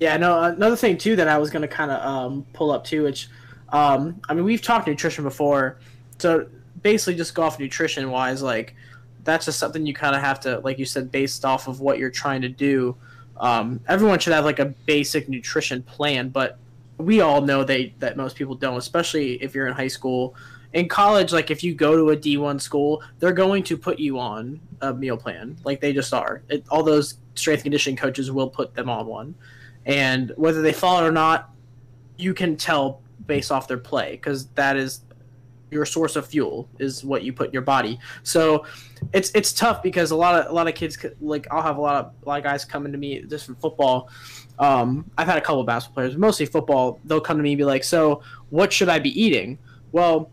Yeah, 0.00 0.16
no. 0.16 0.42
Another 0.42 0.76
thing 0.76 0.98
too 0.98 1.16
that 1.16 1.28
I 1.28 1.38
was 1.38 1.50
gonna 1.50 1.68
kind 1.68 1.90
of 1.90 2.04
um, 2.04 2.46
pull 2.52 2.70
up 2.70 2.84
too, 2.84 3.04
which 3.04 3.28
um, 3.70 4.20
I 4.28 4.34
mean 4.34 4.44
we've 4.44 4.60
talked 4.60 4.86
nutrition 4.86 5.24
before, 5.24 5.78
so 6.18 6.46
basically 6.84 7.16
just 7.16 7.34
go 7.34 7.42
off 7.42 7.58
nutrition 7.58 8.12
wise, 8.12 8.40
like 8.42 8.76
that's 9.24 9.46
just 9.46 9.58
something 9.58 9.84
you 9.84 9.92
kind 9.92 10.14
of 10.14 10.22
have 10.22 10.38
to, 10.38 10.60
like 10.60 10.78
you 10.78 10.84
said, 10.84 11.10
based 11.10 11.44
off 11.44 11.66
of 11.66 11.80
what 11.80 11.98
you're 11.98 12.10
trying 12.10 12.42
to 12.42 12.48
do. 12.48 12.96
Um, 13.38 13.80
everyone 13.88 14.20
should 14.20 14.32
have 14.32 14.44
like 14.44 14.60
a 14.60 14.66
basic 14.86 15.28
nutrition 15.28 15.82
plan, 15.82 16.28
but 16.28 16.58
we 16.98 17.20
all 17.20 17.40
know 17.40 17.64
they 17.64 17.92
that 17.98 18.16
most 18.16 18.36
people 18.36 18.54
don't, 18.54 18.76
especially 18.76 19.42
if 19.42 19.52
you're 19.52 19.66
in 19.66 19.74
high 19.74 19.88
school. 19.88 20.36
In 20.74 20.88
college, 20.88 21.32
like 21.32 21.50
if 21.50 21.64
you 21.64 21.74
go 21.74 21.96
to 21.96 22.10
a 22.10 22.16
D1 22.16 22.60
school, 22.60 23.02
they're 23.18 23.32
going 23.32 23.64
to 23.64 23.76
put 23.76 23.98
you 23.98 24.20
on 24.20 24.60
a 24.80 24.94
meal 24.94 25.16
plan, 25.16 25.56
like 25.64 25.80
they 25.80 25.92
just 25.92 26.14
are. 26.14 26.42
It, 26.48 26.64
all 26.70 26.84
those 26.84 27.18
strength 27.34 27.64
conditioning 27.64 27.96
coaches 27.96 28.30
will 28.30 28.48
put 28.48 28.74
them 28.74 28.88
on 28.88 29.06
one 29.06 29.34
and 29.86 30.32
whether 30.36 30.62
they 30.62 30.72
follow 30.72 31.04
it 31.04 31.08
or 31.08 31.12
not, 31.12 31.50
you 32.16 32.34
can 32.34 32.56
tell 32.56 33.00
based 33.26 33.50
off 33.50 33.68
their 33.68 33.78
play 33.78 34.12
because 34.12 34.46
that 34.48 34.76
is 34.76 35.00
your 35.74 35.84
source 35.84 36.16
of 36.16 36.26
fuel 36.26 36.68
is 36.78 37.04
what 37.04 37.24
you 37.24 37.32
put 37.32 37.48
in 37.48 37.52
your 37.52 37.62
body. 37.62 37.98
So 38.22 38.64
it's 39.12 39.30
it's 39.34 39.52
tough 39.52 39.82
because 39.82 40.12
a 40.12 40.16
lot 40.16 40.40
of 40.40 40.50
a 40.50 40.54
lot 40.54 40.68
of 40.68 40.74
kids 40.74 40.96
like 41.20 41.46
I'll 41.50 41.62
have 41.62 41.76
a 41.76 41.80
lot 41.80 41.96
of 41.96 42.12
a 42.24 42.28
lot 42.28 42.38
of 42.38 42.44
guys 42.44 42.64
coming 42.64 42.92
to 42.92 42.98
me 42.98 43.22
just 43.22 43.44
from 43.44 43.56
football. 43.56 44.08
Um, 44.58 45.10
I've 45.18 45.26
had 45.26 45.36
a 45.36 45.40
couple 45.40 45.60
of 45.60 45.66
basketball 45.66 46.04
players, 46.04 46.16
mostly 46.16 46.46
football. 46.46 47.00
They'll 47.04 47.20
come 47.20 47.36
to 47.36 47.42
me 47.42 47.52
and 47.52 47.58
be 47.58 47.64
like, 47.64 47.84
"So 47.84 48.22
what 48.50 48.72
should 48.72 48.88
I 48.88 49.00
be 49.00 49.10
eating?" 49.20 49.58
Well, 49.92 50.30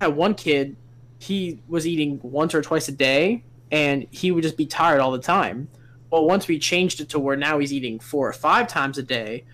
I 0.00 0.04
had 0.04 0.16
one 0.16 0.34
kid, 0.34 0.76
he 1.18 1.60
was 1.68 1.86
eating 1.86 2.20
once 2.22 2.54
or 2.54 2.62
twice 2.62 2.88
a 2.88 2.92
day, 2.92 3.44
and 3.70 4.06
he 4.10 4.30
would 4.30 4.42
just 4.42 4.56
be 4.56 4.66
tired 4.66 5.00
all 5.00 5.10
the 5.10 5.18
time. 5.18 5.68
Well, 6.10 6.24
once 6.26 6.46
we 6.46 6.58
changed 6.58 7.00
it 7.00 7.08
to 7.10 7.18
where 7.18 7.36
now 7.36 7.58
he's 7.58 7.72
eating 7.72 7.98
four 7.98 8.28
or 8.28 8.32
five 8.32 8.68
times 8.68 8.98
a 8.98 9.02
day, 9.02 9.44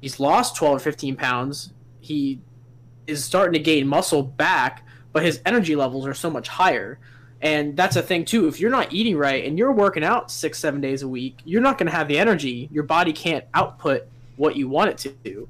he's 0.00 0.18
lost 0.18 0.56
12 0.56 0.76
or 0.76 0.78
15 0.80 1.16
pounds. 1.16 1.72
He 2.00 2.40
is 3.06 3.24
starting 3.24 3.52
to 3.52 3.58
gain 3.58 3.86
muscle 3.86 4.22
back, 4.22 4.84
but 5.12 5.22
his 5.24 5.40
energy 5.46 5.76
levels 5.76 6.06
are 6.06 6.14
so 6.14 6.30
much 6.30 6.48
higher. 6.48 6.98
And 7.42 7.76
that's 7.76 7.96
a 7.96 8.02
thing 8.02 8.24
too. 8.24 8.48
If 8.48 8.60
you're 8.60 8.70
not 8.70 8.92
eating 8.92 9.16
right 9.16 9.44
and 9.44 9.58
you're 9.58 9.72
working 9.72 10.04
out 10.04 10.30
six, 10.30 10.58
seven 10.58 10.80
days 10.80 11.02
a 11.02 11.08
week, 11.08 11.38
you're 11.44 11.60
not 11.60 11.78
going 11.78 11.86
to 11.86 11.96
have 11.96 12.08
the 12.08 12.18
energy. 12.18 12.68
Your 12.72 12.84
body 12.84 13.12
can't 13.12 13.44
output 13.54 14.08
what 14.36 14.56
you 14.56 14.68
want 14.68 14.90
it 14.90 14.98
to 14.98 15.10
do. 15.24 15.48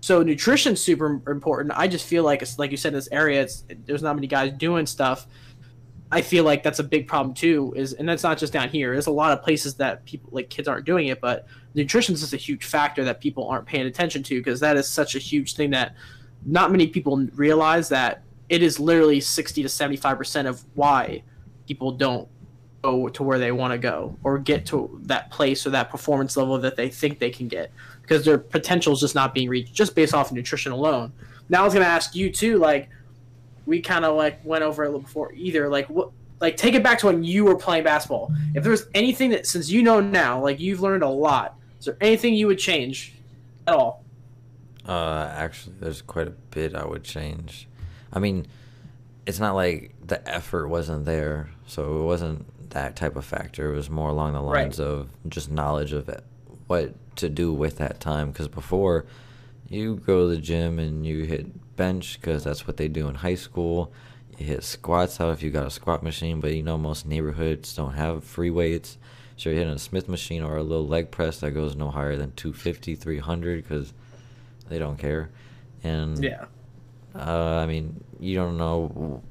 So 0.00 0.22
nutrition's 0.22 0.82
super 0.82 1.20
important. 1.28 1.72
I 1.76 1.86
just 1.86 2.06
feel 2.06 2.24
like 2.24 2.42
it's 2.42 2.58
like 2.58 2.70
you 2.70 2.76
said 2.76 2.92
in 2.92 2.94
this 2.94 3.08
area, 3.12 3.42
it's 3.42 3.64
there's 3.84 4.02
not 4.02 4.16
many 4.16 4.26
guys 4.26 4.52
doing 4.52 4.86
stuff. 4.86 5.26
I 6.12 6.22
feel 6.22 6.42
like 6.42 6.62
that's 6.62 6.78
a 6.78 6.84
big 6.84 7.06
problem 7.06 7.34
too. 7.34 7.72
Is 7.76 7.92
and 7.92 8.08
that's 8.08 8.22
not 8.22 8.38
just 8.38 8.52
down 8.52 8.70
here. 8.70 8.92
There's 8.92 9.06
a 9.06 9.12
lot 9.12 9.32
of 9.32 9.44
places 9.44 9.74
that 9.74 10.04
people 10.06 10.30
like 10.32 10.48
kids 10.48 10.68
aren't 10.68 10.86
doing 10.86 11.08
it, 11.08 11.20
but 11.20 11.46
nutrition 11.74 12.14
is 12.14 12.20
just 12.20 12.32
a 12.32 12.38
huge 12.38 12.64
factor 12.64 13.04
that 13.04 13.20
people 13.20 13.46
aren't 13.46 13.66
paying 13.66 13.86
attention 13.86 14.22
to 14.24 14.40
because 14.40 14.58
that 14.60 14.76
is 14.76 14.88
such 14.88 15.14
a 15.14 15.18
huge 15.18 15.54
thing 15.54 15.70
that 15.70 15.94
not 16.44 16.70
many 16.70 16.86
people 16.86 17.16
realize 17.34 17.88
that 17.90 18.22
it 18.48 18.62
is 18.62 18.80
literally 18.80 19.20
60 19.20 19.62
to 19.62 19.68
75 19.68 20.18
percent 20.18 20.48
of 20.48 20.64
why 20.74 21.22
people 21.66 21.92
don't 21.92 22.28
go 22.82 23.08
to 23.08 23.22
where 23.22 23.38
they 23.38 23.52
want 23.52 23.72
to 23.72 23.78
go 23.78 24.16
or 24.24 24.38
get 24.38 24.66
to 24.66 24.98
that 25.02 25.30
place 25.30 25.66
or 25.66 25.70
that 25.70 25.90
performance 25.90 26.36
level 26.36 26.58
that 26.58 26.76
they 26.76 26.88
think 26.88 27.18
they 27.18 27.30
can 27.30 27.46
get 27.46 27.70
because 28.02 28.24
their 28.24 28.38
potential 28.38 28.92
is 28.92 29.00
just 29.00 29.14
not 29.14 29.34
being 29.34 29.48
reached 29.48 29.72
just 29.72 29.94
based 29.94 30.14
off 30.14 30.30
of 30.30 30.36
nutrition 30.36 30.72
alone. 30.72 31.12
Now 31.48 31.62
I 31.62 31.64
was 31.64 31.74
going 31.74 31.84
to 31.84 31.90
ask 31.90 32.14
you 32.14 32.30
too, 32.30 32.58
like 32.58 32.88
we 33.66 33.80
kind 33.80 34.04
of 34.04 34.16
like 34.16 34.44
went 34.44 34.64
over 34.64 34.82
a 34.82 34.86
little 34.86 35.00
before 35.00 35.32
either, 35.34 35.68
like 35.68 35.88
what, 35.88 36.10
like 36.40 36.56
take 36.56 36.74
it 36.74 36.82
back 36.82 36.98
to 37.00 37.06
when 37.06 37.22
you 37.22 37.44
were 37.44 37.56
playing 37.56 37.84
basketball. 37.84 38.32
If 38.54 38.62
there 38.62 38.72
was 38.72 38.86
anything 38.94 39.30
that 39.30 39.46
since 39.46 39.70
you 39.70 39.82
know 39.82 40.00
now, 40.00 40.42
like 40.42 40.58
you've 40.58 40.80
learned 40.80 41.02
a 41.02 41.08
lot, 41.08 41.56
is 41.78 41.84
there 41.84 41.96
anything 42.00 42.34
you 42.34 42.46
would 42.46 42.58
change 42.58 43.14
at 43.66 43.74
all? 43.74 44.02
Uh, 44.88 45.30
actually, 45.34 45.74
there's 45.80 46.02
quite 46.02 46.26
a 46.28 46.32
bit 46.50 46.74
I 46.74 46.84
would 46.86 47.04
change. 47.04 47.68
I 48.12 48.18
mean, 48.18 48.46
it's 49.26 49.38
not 49.38 49.54
like 49.54 49.92
the 50.04 50.26
effort 50.28 50.68
wasn't 50.68 51.04
there, 51.04 51.50
so 51.66 52.00
it 52.00 52.04
wasn't 52.04 52.70
that 52.70 52.96
type 52.96 53.16
of 53.16 53.24
factor. 53.24 53.72
It 53.72 53.76
was 53.76 53.90
more 53.90 54.08
along 54.08 54.32
the 54.32 54.40
lines 54.40 54.78
Right. 54.78 54.86
of 54.86 55.10
just 55.28 55.50
knowledge 55.50 55.92
of 55.92 56.08
it, 56.08 56.24
what 56.66 56.94
to 57.16 57.28
do 57.28 57.52
with 57.52 57.76
that 57.78 58.00
time. 58.00 58.30
Because 58.30 58.48
before, 58.48 59.04
you 59.68 59.96
go 59.96 60.28
to 60.28 60.34
the 60.34 60.40
gym 60.40 60.78
and 60.78 61.06
you 61.06 61.24
hit 61.24 61.76
bench 61.76 62.18
because 62.20 62.44
that's 62.44 62.66
what 62.66 62.76
they 62.76 62.88
do 62.88 63.08
in 63.08 63.16
high 63.16 63.34
school. 63.34 63.92
You 64.38 64.46
hit 64.46 64.64
squats 64.64 65.20
out 65.20 65.32
if 65.32 65.42
you 65.42 65.50
got 65.50 65.66
a 65.66 65.70
squat 65.70 66.02
machine, 66.02 66.40
but 66.40 66.54
you 66.54 66.62
know 66.62 66.78
most 66.78 67.06
neighborhoods 67.06 67.74
don't 67.74 67.92
have 67.94 68.24
free 68.24 68.50
weights. 68.50 68.96
So 69.36 69.50
you're 69.50 69.58
hitting 69.58 69.72
a 69.74 69.78
Smith 69.78 70.08
machine 70.08 70.42
or 70.42 70.56
a 70.56 70.62
little 70.62 70.86
leg 70.86 71.10
press 71.10 71.40
that 71.40 71.52
goes 71.52 71.76
no 71.76 71.90
higher 71.90 72.16
than 72.16 72.32
250, 72.32 72.94
300 72.94 73.62
because 73.62 73.92
they 74.70 74.78
don't 74.78 74.96
care. 74.96 75.28
And 75.82 76.22
Yeah. 76.22 76.46
uh, 77.14 77.56
I 77.56 77.66
mean, 77.66 78.02
you 78.18 78.34
don't 78.36 78.56
know. 78.56 79.22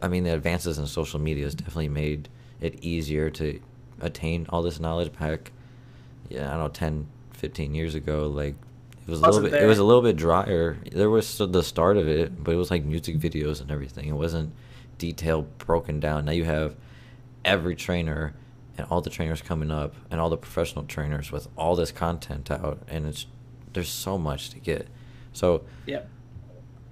I 0.00 0.08
mean, 0.08 0.24
the 0.24 0.34
advances 0.34 0.78
in 0.78 0.86
social 0.86 1.18
media 1.18 1.44
has 1.44 1.54
definitely 1.54 1.88
made 1.88 2.28
it 2.60 2.78
easier 2.84 3.30
to 3.30 3.58
attain 4.00 4.46
all 4.50 4.62
this 4.62 4.78
knowledge 4.78 5.12
back. 5.18 5.50
Yeah, 6.28 6.48
I 6.48 6.52
don't 6.52 6.60
know, 6.60 6.68
10, 6.68 7.06
15 7.32 7.74
years 7.74 7.94
ago, 7.94 8.28
like 8.28 8.54
it 9.06 9.10
was 9.10 9.20
a 9.20 9.24
little 9.24 9.42
bit. 9.42 9.54
It 9.62 9.66
was 9.66 9.78
a 9.78 9.84
little 9.84 10.02
bit 10.02 10.16
drier. 10.16 10.78
There 10.92 11.10
was 11.10 11.36
the 11.38 11.62
start 11.62 11.96
of 11.96 12.08
it, 12.08 12.42
but 12.42 12.52
it 12.54 12.56
was 12.56 12.70
like 12.70 12.84
music 12.84 13.16
videos 13.18 13.60
and 13.60 13.70
everything. 13.70 14.08
It 14.08 14.12
wasn't 14.16 14.52
detailed, 14.98 15.58
broken 15.58 16.00
down. 16.00 16.24
Now 16.26 16.32
you 16.32 16.44
have 16.44 16.76
every 17.44 17.74
trainer 17.76 18.34
and 18.78 18.86
all 18.90 19.00
the 19.00 19.10
trainers 19.10 19.42
coming 19.42 19.70
up 19.70 19.94
and 20.10 20.20
all 20.20 20.30
the 20.30 20.36
professional 20.36 20.84
trainers 20.84 21.30
with 21.30 21.48
all 21.56 21.76
this 21.76 21.92
content 21.92 22.50
out, 22.50 22.78
and 22.88 23.06
it's 23.06 23.26
there's 23.74 23.88
so 23.88 24.16
much 24.16 24.50
to 24.50 24.58
get. 24.60 24.88
So 25.32 25.64
Yep. 25.86 26.08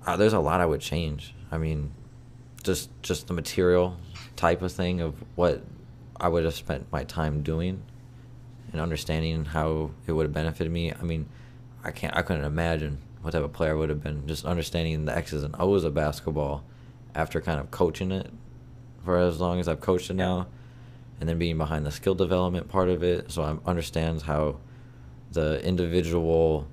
uh, 0.07 0.17
there's 0.17 0.33
a 0.33 0.41
lot 0.41 0.61
I 0.61 0.67
would 0.67 0.81
change. 0.81 1.35
I 1.51 1.59
mean, 1.59 1.93
just 2.63 2.91
just 3.03 3.27
the 3.29 3.35
material 3.35 3.97
type 4.37 4.63
of 4.63 4.73
thing 4.73 5.01
of 5.01 5.15
what 5.37 5.63
I 6.21 6.29
would 6.29 6.45
have 6.45 6.55
spent 6.55 6.91
my 6.93 7.05
time 7.05 7.43
doing, 7.43 7.83
and 8.73 8.81
understanding 8.81 9.47
how 9.47 9.91
it 10.07 10.13
would 10.13 10.25
have 10.27 10.33
benefited 10.33 10.73
me. 10.73 10.93
I 10.93 11.03
mean, 11.03 11.29
I 11.83 11.91
can't. 11.91 12.17
I 12.17 12.23
couldn't 12.23 12.45
imagine 12.45 12.99
what 13.23 13.33
type 13.33 13.43
of 13.43 13.53
player 13.53 13.73
I 13.73 13.75
would 13.75 13.89
have 13.89 14.03
been. 14.03 14.27
Just 14.27 14.45
understanding 14.45 15.05
the 15.05 15.17
X's 15.17 15.43
and 15.43 15.55
O's 15.59 15.85
of 15.85 15.95
basketball, 15.95 16.65
after 17.15 17.41
kind 17.41 17.61
of 17.61 17.71
coaching 17.71 18.13
it 18.13 18.31
for 19.05 19.19
as 19.19 19.41
long 19.41 19.59
as 19.59 19.67
I've 19.67 19.81
coached 19.81 20.11
it 20.11 20.15
now, 20.15 20.47
and 21.21 21.29
then 21.29 21.39
being 21.39 21.59
behind 21.59 21.85
the 21.85 21.91
skill 21.91 22.15
development 22.15 22.69
part 22.69 22.89
of 22.89 23.03
it, 23.03 23.31
so 23.33 23.43
I 23.43 23.57
understands 23.69 24.23
how 24.23 24.59
the 25.33 25.65
individual 25.67 26.69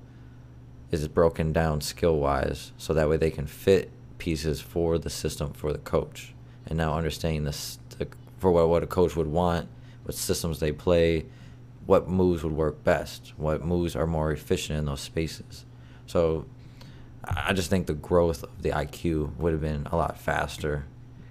is 0.90 1.06
broken 1.08 1.52
down 1.52 1.80
skill 1.80 2.18
wise 2.18 2.72
so 2.76 2.92
that 2.92 3.08
way 3.08 3.16
they 3.16 3.30
can 3.30 3.46
fit 3.46 3.90
pieces 4.18 4.60
for 4.60 4.98
the 4.98 5.10
system 5.10 5.52
for 5.52 5.72
the 5.72 5.78
coach. 5.78 6.34
And 6.66 6.76
now 6.76 6.94
understanding 6.94 7.44
this 7.44 7.78
the, 7.98 8.08
for 8.38 8.50
what, 8.50 8.68
what 8.68 8.82
a 8.82 8.86
coach 8.86 9.16
would 9.16 9.26
want 9.28 9.68
what 10.04 10.14
systems 10.14 10.60
they 10.60 10.72
play 10.72 11.26
what 11.86 12.08
moves 12.08 12.42
would 12.42 12.52
work 12.52 12.82
best 12.84 13.32
what 13.36 13.64
moves 13.64 13.94
are 13.96 14.06
more 14.06 14.32
efficient 14.32 14.78
in 14.78 14.84
those 14.86 15.00
spaces. 15.00 15.64
So 16.06 16.46
i 17.24 17.52
just 17.52 17.68
think 17.70 17.86
the 17.86 17.94
growth 17.94 18.42
of 18.42 18.62
the 18.62 18.70
iq 18.70 19.36
would 19.36 19.52
have 19.52 19.60
been 19.60 19.86
a 19.92 19.96
lot 19.96 20.18
faster. 20.18 20.84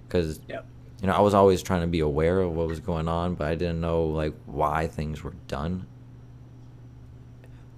Because 0.06 0.40
Yep. 0.48 0.66
you 1.02 1.06
know 1.06 1.14
i 1.14 1.20
was 1.20 1.34
always 1.34 1.62
trying 1.62 1.82
to 1.82 1.86
be 1.86 2.00
aware 2.00 2.40
of 2.40 2.52
what 2.54 2.66
was 2.68 2.80
going 2.80 3.08
on 3.08 3.34
but 3.34 3.46
i 3.48 3.54
didn't 3.54 3.80
know 3.80 4.04
like 4.04 4.34
why 4.46 4.86
things 4.88 5.22
were 5.22 5.34
done 5.48 5.86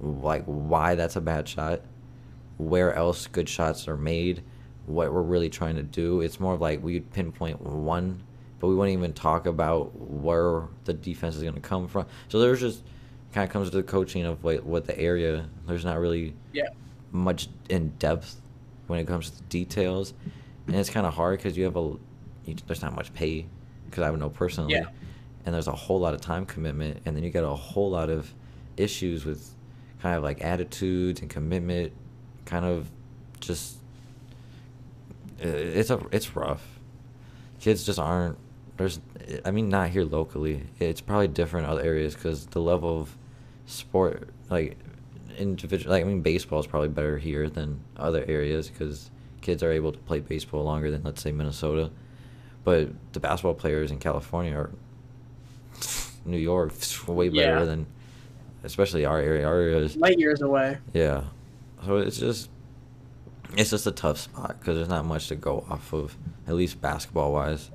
like 0.03 0.45
why 0.45 0.95
that's 0.95 1.17
a 1.17 1.21
bad 1.21 1.49
shot, 1.49 1.81
where 2.59 2.93
else 2.95 3.27
good 3.29 3.49
shots 3.49 3.89
are 3.89 3.97
made, 3.97 4.43
what 4.87 5.13
we're 5.13 5.23
really 5.23 5.49
trying 5.49 5.77
to 5.77 5.83
do. 5.83 6.21
It's 6.21 6.41
more 6.41 6.55
of 6.55 6.61
like 6.61 6.83
we'd 6.83 7.11
pinpoint 7.13 7.61
one, 7.63 8.23
but 8.59 8.67
we 8.67 8.75
wouldn't 8.75 8.97
even 8.99 9.13
talk 9.13 9.47
about 9.47 9.95
where 9.99 10.65
the 10.85 10.93
defense 10.93 11.37
is 11.37 11.43
going 11.43 11.55
to 11.55 11.61
come 11.61 11.87
from. 11.89 12.07
So 12.29 12.41
there's 12.41 12.61
just 12.61 12.83
kind 13.33 13.47
of 13.47 13.53
comes 13.53 13.71
to 13.71 13.77
the 13.77 13.83
coaching 13.83 14.25
of 14.27 14.43
what 14.45 14.65
what 14.65 14.85
the 14.87 14.99
area. 14.99 15.49
There's 15.67 15.85
not 15.85 15.99
really 15.99 16.35
Yeah. 16.53 16.69
much 17.13 17.49
in 17.71 17.91
depth 17.99 18.41
when 18.89 18.99
it 18.99 19.07
comes 19.07 19.31
to 19.31 19.39
the 19.39 19.45
details, 19.45 20.15
and 20.67 20.77
it's 20.77 20.91
kind 20.91 21.07
of 21.07 21.15
hard 21.15 21.39
because 21.39 21.57
you 21.57 21.65
have 21.65 21.77
a 21.77 21.97
you, 22.45 22.57
there's 22.67 22.83
not 22.83 22.95
much 22.95 23.15
pay 23.15 23.47
because 23.89 24.03
I 24.03 24.11
know 24.17 24.31
personally, 24.31 24.75
Yeah. 24.75 24.87
and 25.47 25.55
there's 25.55 25.69
a 25.69 25.73
whole 25.73 26.01
lot 26.01 26.13
of 26.13 26.21
time 26.21 26.45
commitment, 26.45 27.01
and 27.07 27.15
then 27.17 27.23
you 27.23 27.31
get 27.31 27.45
a 27.45 27.49
whole 27.49 27.91
lot 27.91 28.11
of 28.11 28.35
issues 28.77 29.25
with 29.25 29.55
kind 30.03 30.17
of 30.17 30.23
like 30.25 30.43
attitudes 30.43 31.21
and 31.21 31.31
commitment, 31.31 31.93
kind 32.45 32.65
of 32.65 32.91
just 33.41 33.77
it's 35.39 35.91
a 35.91 36.01
it's 36.11 36.35
rough. 36.37 36.67
Kids 37.61 37.85
just 37.85 37.99
aren't. 37.99 38.37
There's, 38.77 39.01
I 39.45 39.51
mean, 39.53 39.69
not 39.69 39.91
here 39.91 40.05
locally. 40.05 40.65
It's 40.81 41.01
probably 41.01 41.29
different 41.29 41.67
in 41.67 41.73
other 41.73 41.83
areas 41.83 42.15
because 42.15 42.47
the 42.47 42.61
level 42.61 43.01
of 43.01 43.17
sport, 43.67 44.29
like 44.51 44.77
individual, 45.39 45.93
like 45.93 46.03
I 46.05 46.07
mean, 46.07 46.23
baseball 46.23 46.59
is 46.59 46.67
probably 46.67 46.89
better 46.89 47.19
here 47.19 47.49
than 47.49 47.81
other 47.97 48.25
areas 48.27 48.69
because 48.69 49.11
kids 49.41 49.63
are 49.63 49.71
able 49.71 49.93
to 49.93 49.99
play 49.99 50.21
baseball 50.21 50.65
longer 50.65 50.91
than 50.91 51.03
let's 51.05 51.23
say 51.23 51.31
Minnesota. 51.33 51.91
But 52.65 52.91
the 53.13 53.21
basketball 53.21 53.55
players 53.55 53.91
in 53.91 53.99
California 53.99 54.55
are 54.55 54.71
New 56.25 56.39
York 56.39 56.73
way 57.07 57.29
better 57.29 57.59
Yeah. 57.61 57.65
than, 57.65 57.87
especially 58.65 59.05
our 59.05 59.19
area. 59.19 59.47
Our 59.47 59.55
area 59.57 59.79
is 59.79 59.97
Light 59.97 60.19
years 60.19 60.43
away. 60.43 60.79
yeah. 60.93 61.25
So 61.85 61.97
it's 61.97 62.19
just 62.19 62.49
it's 63.57 63.71
just 63.71 63.87
a 63.87 63.91
tough 63.91 64.19
spot 64.19 64.59
because 64.59 64.77
there's 64.77 64.89
not 64.89 65.05
much 65.05 65.29
to 65.29 65.37
go 65.37 65.67
off 65.69 65.93
of, 65.93 66.17
at 66.47 66.55
least 66.55 66.81
basketball 66.81 67.33
wise. 67.33 67.71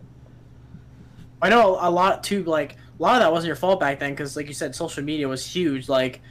I 1.42 1.50
know 1.50 1.78
a 1.80 1.92
lot 1.92 2.24
too. 2.24 2.44
Like 2.44 2.74
a 2.74 3.04
lot 3.04 3.16
of 3.16 3.22
that 3.22 3.32
wasn't 3.32 3.48
your 3.48 3.56
fault 3.58 3.80
back 3.80 4.00
then, 4.00 4.12
because 4.12 4.36
like 4.36 4.48
you 4.48 4.54
said, 4.54 4.74
social 4.74 5.04
media 5.04 5.28
was 5.28 5.46
huge. 5.46 5.88
Like 5.90 6.22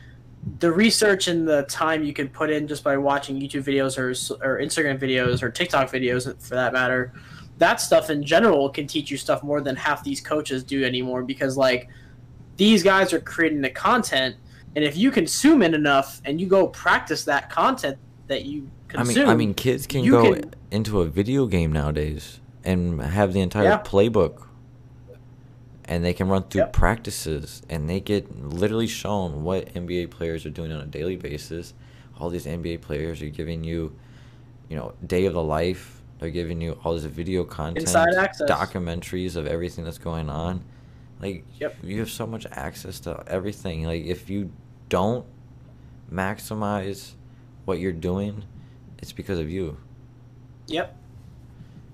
the 0.59 0.73
research 0.73 1.29
and 1.29 1.47
the 1.47 1.63
time 1.65 2.03
you 2.03 2.13
can 2.13 2.29
put 2.29 2.51
in 2.51 2.67
just 2.67 2.83
by 2.83 2.97
watching 2.97 3.41
YouTube 3.41 3.65
videos 3.65 3.99
or 3.99 4.11
or 4.45 4.59
Instagram 4.61 4.99
videos 4.99 5.43
or 5.43 5.51
TikTok 5.51 5.91
videos, 5.91 6.25
for 6.43 6.55
that 6.55 6.73
matter. 6.73 7.13
That 7.59 7.81
stuff 7.81 8.11
in 8.11 8.23
general 8.25 8.69
can 8.69 8.87
teach 8.87 9.11
you 9.11 9.17
stuff 9.17 9.43
more 9.43 9.61
than 9.61 9.77
half 9.77 10.03
these 10.03 10.21
coaches 10.21 10.65
do 10.65 10.85
anymore. 10.85 11.23
Because 11.23 11.57
like 11.57 11.89
these 12.57 12.83
guys 12.83 13.13
are 13.13 13.21
creating 13.21 13.61
the 13.61 13.71
content, 13.71 14.37
and 14.77 14.85
if 14.85 14.97
you 14.97 15.11
consume 15.11 15.63
it 15.63 15.75
enough 15.75 16.21
and 16.25 16.41
you 16.41 16.47
go 16.47 16.69
practice 16.69 17.25
that 17.25 17.51
content 17.51 17.97
that 18.29 18.45
you 18.45 18.71
consume, 18.89 19.23
I 19.23 19.25
mean, 19.25 19.29
I 19.31 19.35
mean, 19.35 19.55
kids 19.55 19.87
can 19.87 20.07
go 20.09 20.35
can- 20.35 20.53
into 20.71 21.01
a 21.01 21.07
video 21.07 21.47
game 21.47 21.73
nowadays 21.73 22.41
and 22.63 23.01
have 23.01 23.33
the 23.33 23.41
entire 23.41 23.65
Yeah. 23.65 23.83
playbook, 23.83 24.47
and 25.87 26.05
they 26.05 26.13
can 26.13 26.29
run 26.29 26.43
through 26.45 26.63
Yep. 26.63 26.73
practices, 26.73 27.63
and 27.71 27.89
they 27.89 28.01
get 28.01 28.39
literally 28.45 28.87
shown 28.89 29.45
what 29.45 29.69
NBA 29.75 30.07
players 30.09 30.45
are 30.45 30.51
doing 30.51 30.71
on 30.73 30.81
a 30.81 30.87
daily 30.87 31.17
basis. 31.17 31.75
All 32.19 32.29
these 32.29 32.47
NBA 32.47 32.77
players 32.79 33.23
are 33.23 33.29
giving 33.29 33.63
you, 33.65 33.95
you 34.69 34.77
know, 34.77 34.93
day 35.07 35.25
of 35.27 35.33
the 35.35 35.43
life. 35.43 36.03
They're 36.19 36.31
giving 36.31 36.61
you 36.61 36.79
all 36.83 36.95
this 36.95 37.05
video 37.05 37.45
content, 37.45 37.83
Inside 37.87 38.15
access. 38.15 38.51
documentaries 38.51 39.37
of 39.37 39.47
everything 39.47 39.85
that's 39.85 39.99
going 39.99 40.29
on. 40.29 40.63
Like, 41.21 41.45
Yep. 41.61 41.77
you 41.85 41.99
have 42.01 42.11
so 42.11 42.27
much 42.27 42.47
access 42.51 42.99
to 43.01 43.23
everything. 43.27 43.85
Like, 43.85 44.05
if 44.05 44.29
you 44.29 44.51
don't 44.89 45.27
maximize 46.13 47.13
what 47.65 47.79
you're 47.79 47.93
doing, 47.93 48.45
it's 48.99 49.13
because 49.13 49.39
of 49.39 49.51
you. 49.51 49.77
Yep. 50.69 50.97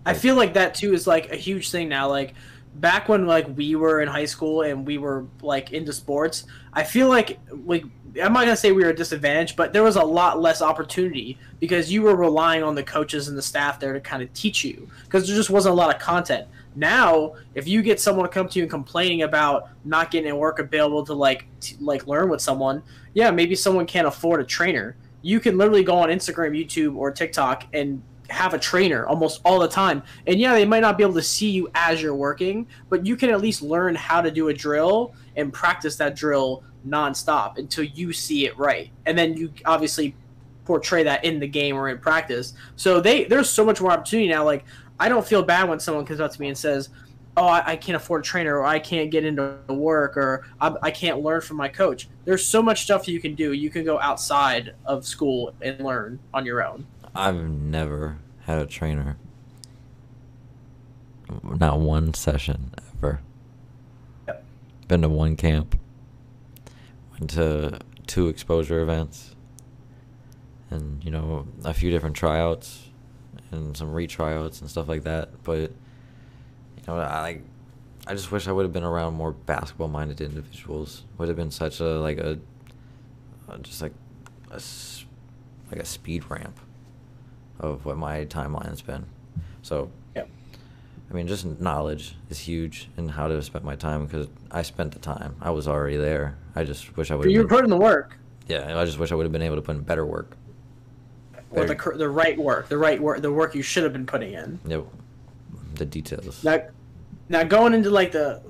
I 0.04 0.14
feel 0.14 0.34
like 0.34 0.54
that 0.54 0.74
too 0.74 0.92
is 0.92 1.06
like 1.06 1.30
a 1.30 1.36
huge 1.36 1.70
thing 1.70 1.88
now. 1.88 2.08
Like 2.08 2.34
back 2.74 3.08
when 3.08 3.26
like 3.26 3.46
we 3.56 3.74
were 3.76 4.00
in 4.00 4.08
high 4.08 4.24
school 4.24 4.62
and 4.62 4.86
we 4.86 4.98
were 4.98 5.26
like 5.40 5.72
into 5.72 5.92
sports, 5.92 6.44
I 6.72 6.84
feel 6.84 7.08
like 7.08 7.38
like 7.64 7.84
I'm 8.22 8.32
not 8.32 8.44
gonna 8.44 8.56
say 8.56 8.72
we 8.72 8.82
were 8.82 8.90
a 8.90 8.94
disadvantage, 8.94 9.56
but 9.56 9.72
there 9.72 9.82
was 9.82 9.96
a 9.96 10.04
lot 10.04 10.40
less 10.40 10.60
opportunity 10.60 11.38
because 11.60 11.92
you 11.92 12.02
were 12.02 12.16
relying 12.16 12.62
on 12.62 12.74
the 12.74 12.82
coaches 12.82 13.28
and 13.28 13.38
the 13.38 13.42
staff 13.42 13.78
there 13.78 13.92
to 13.92 14.00
kind 14.00 14.22
of 14.22 14.32
teach 14.34 14.64
you 14.64 14.88
because 15.04 15.26
there 15.26 15.36
just 15.36 15.50
wasn't 15.50 15.72
a 15.72 15.76
lot 15.76 15.94
of 15.94 16.00
content. 16.00 16.48
Now, 16.74 17.34
if 17.54 17.68
you 17.68 17.82
get 17.82 18.00
someone 18.00 18.26
to 18.26 18.32
come 18.32 18.48
to 18.48 18.58
you 18.58 18.64
and 18.64 18.70
complaining 18.70 19.22
about 19.22 19.68
not 19.84 20.10
getting 20.10 20.34
work 20.36 20.58
available 20.58 21.04
to 21.06 21.14
like 21.14 21.46
like 21.80 22.06
learn 22.06 22.28
with 22.28 22.40
someone, 22.40 22.82
yeah, 23.14 23.30
maybe 23.30 23.54
someone 23.54 23.86
can't 23.86 24.06
afford 24.06 24.40
a 24.40 24.44
trainer. 24.44 24.96
You 25.22 25.38
can 25.40 25.58
literally 25.58 25.84
go 25.84 25.96
on 25.96 26.08
Instagram, 26.08 26.58
YouTube, 26.58 26.96
or 26.96 27.10
TikTok 27.10 27.66
and 27.72 28.02
have 28.30 28.54
a 28.54 28.58
trainer 28.58 29.06
almost 29.06 29.40
all 29.44 29.60
the 29.60 29.68
time. 29.68 30.02
And 30.26 30.40
yeah, 30.40 30.54
they 30.54 30.64
might 30.64 30.80
not 30.80 30.96
be 30.96 31.04
able 31.04 31.14
to 31.14 31.22
see 31.22 31.50
you 31.50 31.70
as 31.74 32.00
you're 32.00 32.14
working, 32.14 32.66
but 32.88 33.06
you 33.06 33.16
can 33.16 33.30
at 33.30 33.40
least 33.40 33.62
learn 33.62 33.94
how 33.94 34.20
to 34.22 34.30
do 34.30 34.48
a 34.48 34.54
drill 34.54 35.14
and 35.36 35.52
practice 35.52 35.96
that 35.96 36.16
drill 36.16 36.64
nonstop 36.86 37.58
until 37.58 37.84
you 37.84 38.12
see 38.12 38.46
it 38.46 38.56
right. 38.58 38.90
And 39.06 39.16
then 39.16 39.36
you 39.36 39.52
obviously 39.64 40.16
portray 40.64 41.02
that 41.02 41.24
in 41.24 41.40
the 41.40 41.46
game 41.46 41.76
or 41.76 41.88
in 41.88 41.98
practice. 41.98 42.54
So 42.76 43.00
they 43.00 43.24
there's 43.24 43.50
so 43.50 43.64
much 43.64 43.80
more 43.80 43.90
opportunity 43.90 44.28
now. 44.28 44.44
Like 44.44 44.64
I 44.98 45.08
don't 45.08 45.26
feel 45.26 45.42
bad 45.42 45.68
when 45.68 45.80
someone 45.80 46.04
comes 46.04 46.20
up 46.20 46.32
to 46.32 46.40
me 46.40 46.48
and 46.48 46.56
says, 46.56 46.88
"Oh, 47.36 47.46
I, 47.46 47.72
I 47.72 47.76
can't 47.76 47.96
afford 47.96 48.22
a 48.22 48.24
trainer," 48.24 48.58
or 48.58 48.64
"I 48.64 48.78
can't 48.78 49.10
get 49.10 49.24
into 49.24 49.56
work," 49.68 50.16
or 50.16 50.46
I, 50.60 50.74
"I 50.82 50.90
can't 50.90 51.20
learn 51.20 51.40
from 51.40 51.56
my 51.56 51.68
coach." 51.68 52.08
There's 52.24 52.44
so 52.46 52.62
much 52.62 52.82
stuff 52.82 53.08
you 53.08 53.20
can 53.20 53.34
do. 53.34 53.52
You 53.52 53.70
can 53.70 53.84
go 53.84 53.98
outside 53.98 54.74
of 54.84 55.06
school 55.06 55.54
and 55.60 55.80
learn 55.80 56.20
on 56.32 56.46
your 56.46 56.64
own. 56.64 56.86
I've 57.14 57.42
never 57.42 58.18
had 58.44 58.58
a 58.58 58.66
trainer. 58.66 59.16
Not 61.42 61.80
one 61.80 62.14
session 62.14 62.72
ever. 62.96 63.20
Yep. 64.26 64.44
Been 64.88 65.02
to 65.02 65.08
one 65.08 65.36
camp. 65.36 65.78
Went 67.12 67.30
to 67.30 67.80
two 68.06 68.28
exposure 68.28 68.80
events. 68.80 69.34
And, 70.70 71.04
you 71.04 71.10
know, 71.10 71.46
a 71.64 71.74
few 71.74 71.90
different 71.90 72.16
tryouts 72.16 72.81
and 73.52 73.76
some 73.76 73.92
retryouts 73.92 74.60
and 74.60 74.68
stuff 74.70 74.88
like 74.88 75.04
that. 75.04 75.42
But, 75.44 75.70
you 75.70 76.84
know, 76.88 76.96
I 76.96 77.20
like 77.20 77.42
I 78.06 78.14
just 78.14 78.32
wish 78.32 78.48
I 78.48 78.52
would 78.52 78.64
have 78.64 78.72
been 78.72 78.82
around 78.84 79.14
more 79.14 79.32
basketball 79.32 79.88
minded 79.88 80.20
individuals. 80.20 81.04
Would 81.18 81.28
have 81.28 81.36
been 81.36 81.50
such 81.52 81.80
a 81.80 82.00
like 82.00 82.18
a, 82.18 82.38
a 83.48 83.58
just 83.58 83.80
like 83.80 83.92
a 84.50 84.60
like 85.70 85.80
a 85.80 85.84
speed 85.84 86.24
ramp 86.28 86.58
of 87.60 87.84
what 87.84 87.96
my 87.96 88.24
timeline's 88.24 88.82
been. 88.82 89.06
So, 89.62 89.90
Yep. 90.16 90.28
I 91.10 91.14
mean, 91.14 91.28
just 91.28 91.44
knowledge 91.60 92.16
is 92.28 92.38
huge 92.40 92.88
in 92.96 93.08
how 93.08 93.28
to 93.28 93.40
spend 93.42 93.64
my 93.64 93.76
time 93.76 94.06
because 94.06 94.28
I 94.50 94.62
spent 94.62 94.92
the 94.92 94.98
time. 94.98 95.36
I 95.40 95.50
was 95.50 95.68
already 95.68 95.96
there. 95.96 96.36
I 96.56 96.64
just 96.64 96.96
wish 96.96 97.10
I 97.10 97.14
would. 97.14 97.30
You 97.30 97.46
put 97.46 97.64
in 97.64 97.70
the 97.70 97.76
work, 97.76 98.18
Yeah, 98.48 98.78
I 98.78 98.84
just 98.84 98.98
wish 98.98 99.12
I 99.12 99.14
would 99.14 99.24
have 99.24 99.32
been 99.32 99.42
able 99.42 99.56
to 99.56 99.62
put 99.62 99.76
in 99.76 99.82
better 99.82 100.04
work. 100.04 100.36
Or 101.52 101.66
the 101.66 101.92
the 101.96 102.08
right 102.08 102.38
work, 102.38 102.68
the 102.68 102.78
right 102.78 103.00
work, 103.00 103.20
the 103.22 103.32
work 103.32 103.54
you 103.54 103.62
should 103.62 103.82
have 103.84 103.92
been 103.92 104.06
putting 104.06 104.34
in. 104.34 104.58
Yep. 104.66 104.86
The 105.74 105.84
details. 105.84 106.42
Now, 106.44 106.62
now 107.28 107.44
going 107.44 107.74
into 107.74 107.90
like 107.90 108.12
the 108.12 108.42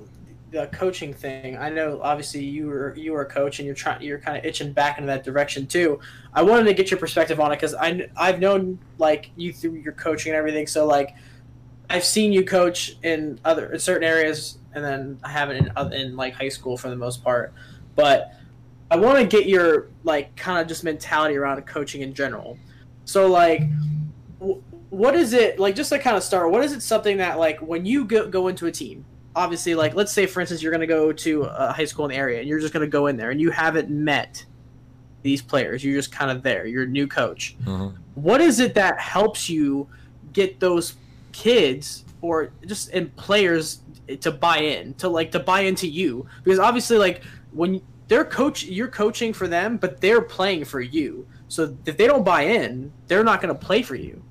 the 0.51 0.67
coaching 0.67 1.13
thing, 1.13 1.57
I 1.57 1.69
know 1.69 1.99
obviously 2.01 2.43
you 2.43 2.67
were 2.67 2.95
you 2.95 3.13
were 3.13 3.21
a 3.21 3.25
coach 3.25 3.59
and 3.59 3.65
you're 3.65 3.75
trying 3.75 4.01
you're 4.01 4.19
kind 4.19 4.37
of 4.37 4.45
itching 4.45 4.71
back 4.71 4.97
into 4.97 5.07
that 5.07 5.23
direction 5.23 5.67
too. 5.67 5.99
I 6.33 6.43
wanted 6.43 6.65
to 6.65 6.73
get 6.73 6.91
your 6.91 6.99
perspective 6.99 7.39
on 7.39 7.51
it 7.51 7.55
because 7.55 7.73
I 7.75 8.07
I've 8.15 8.39
known 8.39 8.79
like 8.97 9.31
you 9.35 9.51
through 9.51 9.75
your 9.75 9.93
coaching 9.93 10.31
and 10.31 10.37
everything. 10.37 10.67
So 10.67 10.85
like 10.85 11.15
I've 11.89 12.03
seen 12.03 12.31
you 12.31 12.45
coach 12.45 12.97
in 13.03 13.39
other 13.43 13.73
in 13.73 13.79
certain 13.79 14.03
areas, 14.07 14.57
and 14.73 14.83
then 14.83 15.19
I 15.23 15.29
haven't 15.29 15.67
in 15.77 15.93
in 15.93 16.15
like 16.15 16.33
high 16.33 16.49
school 16.49 16.77
for 16.77 16.89
the 16.89 16.95
most 16.95 17.23
part. 17.23 17.53
But 17.95 18.33
I 18.89 18.95
want 18.95 19.17
to 19.17 19.25
get 19.25 19.47
your 19.47 19.87
like 20.03 20.35
kind 20.35 20.61
of 20.61 20.67
just 20.67 20.83
mentality 20.83 21.35
around 21.35 21.61
coaching 21.65 22.01
in 22.01 22.13
general. 22.13 22.57
So 23.05 23.27
like 23.27 23.61
wh- 24.41 24.59
what 24.91 25.15
is 25.15 25.33
it 25.33 25.59
like 25.59 25.75
just 25.75 25.89
to 25.89 25.99
kind 25.99 26.15
of 26.15 26.23
start 26.23 26.51
what 26.51 26.63
is 26.63 26.71
it 26.71 26.81
something 26.81 27.17
that 27.17 27.39
like 27.39 27.59
when 27.59 27.85
you 27.85 28.05
go, 28.05 28.27
go 28.27 28.47
into 28.47 28.67
a 28.67 28.71
team 28.71 29.03
obviously 29.35 29.73
like 29.73 29.95
let's 29.95 30.11
say 30.11 30.27
for 30.27 30.39
instance 30.39 30.61
you're 30.61 30.71
going 30.71 30.81
to 30.81 30.87
go 30.87 31.11
to 31.11 31.43
a 31.43 31.73
high 31.73 31.85
school 31.85 32.05
in 32.05 32.11
the 32.11 32.15
area 32.17 32.39
and 32.39 32.47
you're 32.47 32.59
just 32.59 32.73
going 32.73 32.85
to 32.85 32.89
go 32.89 33.07
in 33.07 33.17
there 33.17 33.31
and 33.31 33.41
you 33.41 33.49
haven't 33.49 33.89
met 33.89 34.45
these 35.23 35.41
players 35.41 35.83
you're 35.83 35.95
just 35.95 36.11
kind 36.11 36.29
of 36.29 36.43
there 36.43 36.65
you're 36.67 36.83
a 36.83 36.87
new 36.87 37.07
coach. 37.07 37.55
Hmm 37.63 37.89
what 38.15 38.41
is 38.41 38.59
it 38.59 38.75
that 38.75 38.99
helps 38.99 39.49
you 39.49 39.87
get 40.33 40.59
those 40.59 40.95
kids 41.31 42.05
or 42.21 42.51
just 42.65 42.89
and 42.89 43.15
players 43.15 43.81
to 44.21 44.31
buy 44.31 44.57
in 44.57 44.93
to 44.95 45.09
like 45.09 45.31
to 45.31 45.39
buy 45.39 45.61
into 45.61 45.87
you? 45.87 46.25
Because 46.43 46.59
obviously 46.59 46.97
like 46.97 47.23
when 47.51 47.81
they're 48.07 48.25
coach 48.25 48.63
you're 48.63 48.87
coaching 48.87 49.33
for 49.33 49.47
them 49.47 49.77
but 49.77 50.01
they're 50.01 50.21
playing 50.21 50.65
for 50.65 50.81
you 50.81 51.25
so 51.53 51.75
if 51.85 51.97
they 51.97 52.07
don't 52.07 52.23
buy 52.23 52.41
in 52.41 52.91
they're 53.07 53.23
not 53.23 53.41
going 53.41 53.53
to 53.53 53.65
play 53.67 53.81
for 53.81 53.95
you 53.95 54.21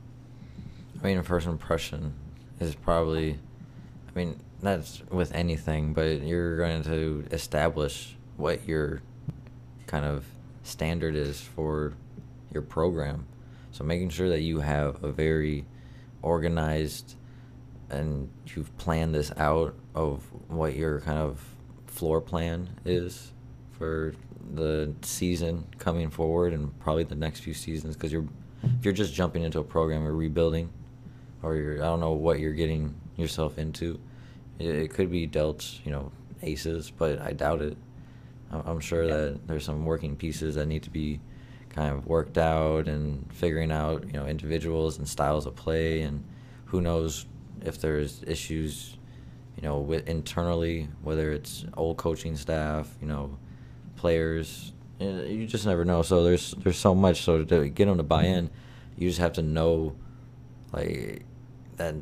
I 1.02 1.06
mean, 1.08 1.18
a 1.18 1.24
first 1.24 1.48
impression 1.48 2.14
is 2.60 2.76
probably, 2.76 3.32
I 3.32 4.12
mean, 4.14 4.38
that's 4.62 5.02
with 5.10 5.34
anything, 5.34 5.94
but 5.94 6.22
you're 6.22 6.56
going 6.58 6.84
to 6.84 7.24
establish 7.32 8.16
what 8.36 8.68
your 8.68 9.02
kind 9.88 10.04
of 10.04 10.24
standard 10.62 11.16
is 11.16 11.40
for 11.40 11.94
your 12.52 12.62
program. 12.62 13.26
So 13.72 13.82
making 13.82 14.10
sure 14.10 14.28
that 14.28 14.42
you 14.42 14.60
have 14.60 15.02
a 15.02 15.10
very 15.10 15.66
organized 16.22 17.16
and 17.90 18.30
you've 18.54 18.76
planned 18.78 19.12
this 19.12 19.32
out 19.36 19.74
of 19.96 20.22
what 20.46 20.76
your 20.76 21.00
kind 21.00 21.18
of 21.18 21.42
floor 21.86 22.20
plan 22.20 22.70
is 22.84 23.32
for 23.72 24.14
the 24.54 24.92
season 25.02 25.66
coming 25.78 26.10
forward 26.10 26.52
and 26.52 26.78
probably 26.80 27.04
the 27.04 27.14
next 27.14 27.40
few 27.40 27.54
seasons 27.54 27.94
because 27.94 28.12
you're 28.12 28.26
if 28.78 28.84
you're 28.84 28.94
just 28.94 29.14
jumping 29.14 29.42
into 29.42 29.58
a 29.58 29.64
program 29.64 30.06
or 30.06 30.12
rebuilding 30.12 30.70
or 31.42 31.56
you're 31.56 31.82
I 31.82 31.86
don't 31.86 32.00
know 32.00 32.12
what 32.12 32.38
you're 32.40 32.52
getting 32.52 32.94
yourself 33.16 33.58
into 33.58 34.00
it, 34.58 34.74
it 34.74 34.90
could 34.92 35.10
be 35.10 35.26
dealt 35.26 35.80
you 35.84 35.92
know 35.92 36.12
aces 36.42 36.90
but 36.90 37.20
I 37.20 37.32
doubt 37.32 37.62
it. 37.62 37.76
I'm, 38.50 38.62
I'm 38.66 38.80
sure 38.80 39.06
that 39.06 39.46
there's 39.46 39.64
some 39.64 39.84
working 39.84 40.16
pieces 40.16 40.56
that 40.56 40.66
need 40.66 40.82
to 40.84 40.90
be 40.90 41.20
kind 41.70 41.94
of 41.94 42.06
worked 42.06 42.36
out 42.36 42.86
and 42.86 43.26
figuring 43.32 43.72
out 43.72 44.04
you 44.06 44.12
know 44.12 44.26
individuals 44.26 44.98
and 44.98 45.08
styles 45.08 45.46
of 45.46 45.56
play 45.56 46.02
and 46.02 46.22
who 46.66 46.80
knows 46.80 47.26
if 47.64 47.80
there's 47.80 48.22
issues 48.26 48.96
you 49.56 49.62
know 49.62 49.78
with 49.78 50.06
internally 50.08 50.88
whether 51.02 51.32
it's 51.32 51.64
old 51.76 51.96
coaching 51.96 52.36
staff 52.36 52.94
you 53.00 53.06
know 53.06 53.36
players 54.02 54.72
you 54.98 55.46
just 55.46 55.66
never 55.66 55.84
know. 55.84 56.02
So 56.02 56.22
there's 56.22 56.52
there's 56.58 56.78
so 56.78 56.94
much. 56.94 57.22
So 57.22 57.44
to 57.44 57.68
get 57.68 57.86
them 57.86 57.96
to 57.96 58.02
buy 58.02 58.24
in 58.24 58.50
you 58.96 59.08
just 59.08 59.20
have 59.20 59.32
to 59.34 59.42
know 59.42 59.96
like 60.72 61.24
that 61.76 61.94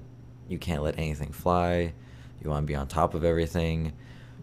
you 0.48 0.58
can't 0.58 0.82
let 0.82 0.98
anything 0.98 1.32
fly. 1.32 1.92
You 2.42 2.50
want 2.50 2.64
to 2.64 2.66
be 2.66 2.74
on 2.74 2.88
top 2.88 3.14
of 3.14 3.24
everything. 3.24 3.92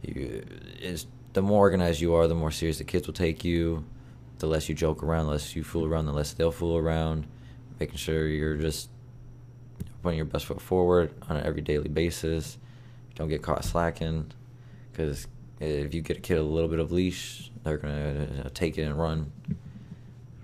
You 0.02 0.44
is 0.80 1.08
the 1.34 1.42
more 1.42 1.60
organized 1.60 2.02
you 2.02 2.14
are 2.16 2.28
the 2.28 2.36
more 2.36 2.52
serious 2.52 2.78
the 2.78 2.84
kids 2.84 3.08
will 3.08 3.14
take 3.14 3.44
you. 3.44 3.86
The 4.40 4.48
less 4.48 4.70
you 4.70 4.76
joke 4.76 5.04
around 5.04 5.26
the 5.26 5.32
less 5.32 5.56
you 5.56 5.64
fool 5.64 5.86
around 5.86 6.06
the 6.06 6.14
less 6.14 6.34
they'll 6.34 6.52
fool 6.52 6.78
around. 6.78 7.28
Making 7.80 7.98
sure 7.98 8.28
you're 8.28 8.58
just 8.58 8.90
putting 10.02 10.18
your 10.18 10.26
best 10.26 10.46
foot 10.46 10.62
forward 10.62 11.14
on 11.30 11.38
an 11.38 11.46
every 11.46 11.62
daily 11.62 11.90
basis. 11.90 12.58
Don't 13.16 13.30
get 13.30 13.42
caught 13.42 13.66
slacking 13.66 14.32
because 14.92 15.28
Uh, 15.62 15.66
if 15.66 15.94
you 15.94 16.02
get 16.02 16.18
a 16.18 16.22
kid 16.22 16.38
a 16.38 16.44
little 16.44 16.70
bit 16.70 16.80
of 16.80 16.92
leash 16.92 17.52
they're 17.64 17.78
gonna 17.78 18.28
uh, 18.46 18.50
take 18.54 18.78
it 18.78 18.84
and 18.84 18.98
run 18.98 19.32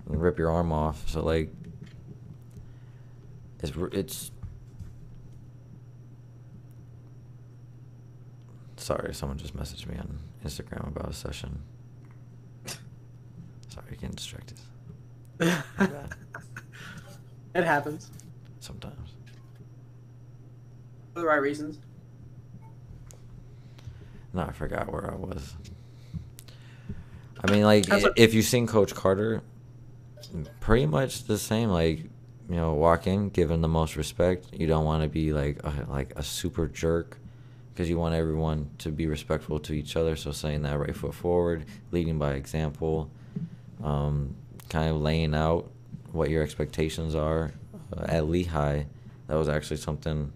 and 0.06 0.22
rip 0.22 0.38
your 0.38 0.50
arm 0.50 0.72
off. 0.72 1.08
So 1.08 1.22
like 1.22 1.50
it's 3.62 3.72
it's 3.92 4.30
sorry 8.76 9.14
someone 9.14 9.38
just 9.38 9.56
messaged 9.56 9.86
me 9.86 9.96
on 9.96 10.18
instagram 10.44 10.86
about 10.88 11.08
a 11.08 11.14
session. 11.14 11.62
Sorry 13.68 13.92
getting 13.92 14.10
distracted. 14.10 14.58
It 17.54 17.62
happens. 17.62 18.10
Sometimes. 18.58 19.10
For 21.12 21.20
the 21.20 21.26
right 21.26 21.40
reasons 21.40 21.78
no 24.34 24.42
i 24.42 24.52
forgot 24.52 24.92
where 24.92 25.10
i 25.10 25.14
was. 25.14 25.54
I 27.42 27.50
mean 27.50 27.64
like 27.64 27.84
if 28.16 28.32
you've 28.32 28.46
seen 28.46 28.66
coach 28.66 28.94
carter 28.94 29.42
pretty 30.60 30.86
much 30.86 31.24
the 31.24 31.38
same 31.38 31.68
like 31.68 31.98
you 32.48 32.56
know 32.56 32.74
walk 32.74 33.06
in 33.06 33.28
give 33.30 33.50
him 33.50 33.60
the 33.60 33.68
most 33.68 33.96
respect. 33.96 34.46
You 34.52 34.66
don't 34.66 34.84
want 34.84 35.02
to 35.02 35.08
be 35.08 35.32
like 35.32 35.60
a, 35.62 35.86
like 35.88 36.12
a 36.16 36.22
super 36.22 36.66
jerk 36.66 37.18
because 37.72 37.88
you 37.90 37.98
want 37.98 38.14
everyone 38.14 38.70
to 38.78 38.90
be 38.90 39.06
respectful 39.06 39.58
to 39.60 39.72
each 39.72 39.96
other. 39.96 40.16
So 40.16 40.32
saying 40.32 40.62
that 40.62 40.78
right 40.78 40.94
foot 40.94 41.14
forward 41.14 41.66
leading 41.90 42.18
by 42.18 42.34
example 42.34 43.10
um, 43.82 44.34
kind 44.68 44.90
of 44.90 45.00
laying 45.00 45.34
out 45.34 45.70
what 46.12 46.30
your 46.30 46.42
expectations 46.42 47.14
are 47.14 47.52
uh, 47.96 48.04
at 48.08 48.28
lehigh 48.28 48.86
that 49.26 49.34
was 49.34 49.48
actually 49.48 49.76
something 49.76 50.32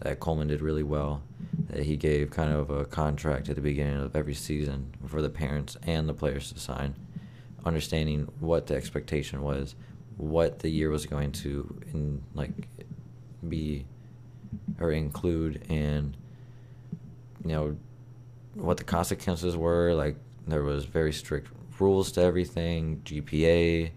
that 0.00 0.20
coleman 0.20 0.48
did 0.48 0.60
really 0.60 0.82
well 0.82 1.22
he 1.76 1.96
gave 1.96 2.30
kind 2.30 2.52
of 2.52 2.70
a 2.70 2.84
contract 2.84 3.48
at 3.48 3.56
the 3.56 3.62
beginning 3.62 3.96
of 3.96 4.14
every 4.14 4.34
season 4.34 4.94
for 5.06 5.20
the 5.22 5.30
parents 5.30 5.76
and 5.82 6.08
the 6.08 6.14
players 6.14 6.52
to 6.52 6.58
sign, 6.58 6.94
understanding 7.64 8.28
what 8.40 8.66
the 8.66 8.74
expectation 8.74 9.42
was, 9.42 9.74
what 10.16 10.60
the 10.60 10.68
year 10.68 10.90
was 10.90 11.06
going 11.06 11.32
to 11.32 11.80
in 11.92 12.22
like 12.34 12.68
be 13.48 13.84
or 14.80 14.92
include, 14.92 15.64
and 15.68 16.16
you 17.44 17.52
know 17.52 17.76
what 18.54 18.76
the 18.76 18.84
consequences 18.84 19.56
were. 19.56 19.94
Like 19.94 20.16
there 20.46 20.62
was 20.62 20.84
very 20.84 21.12
strict 21.12 21.48
rules 21.78 22.12
to 22.12 22.22
everything, 22.22 23.02
GPA. 23.04 23.90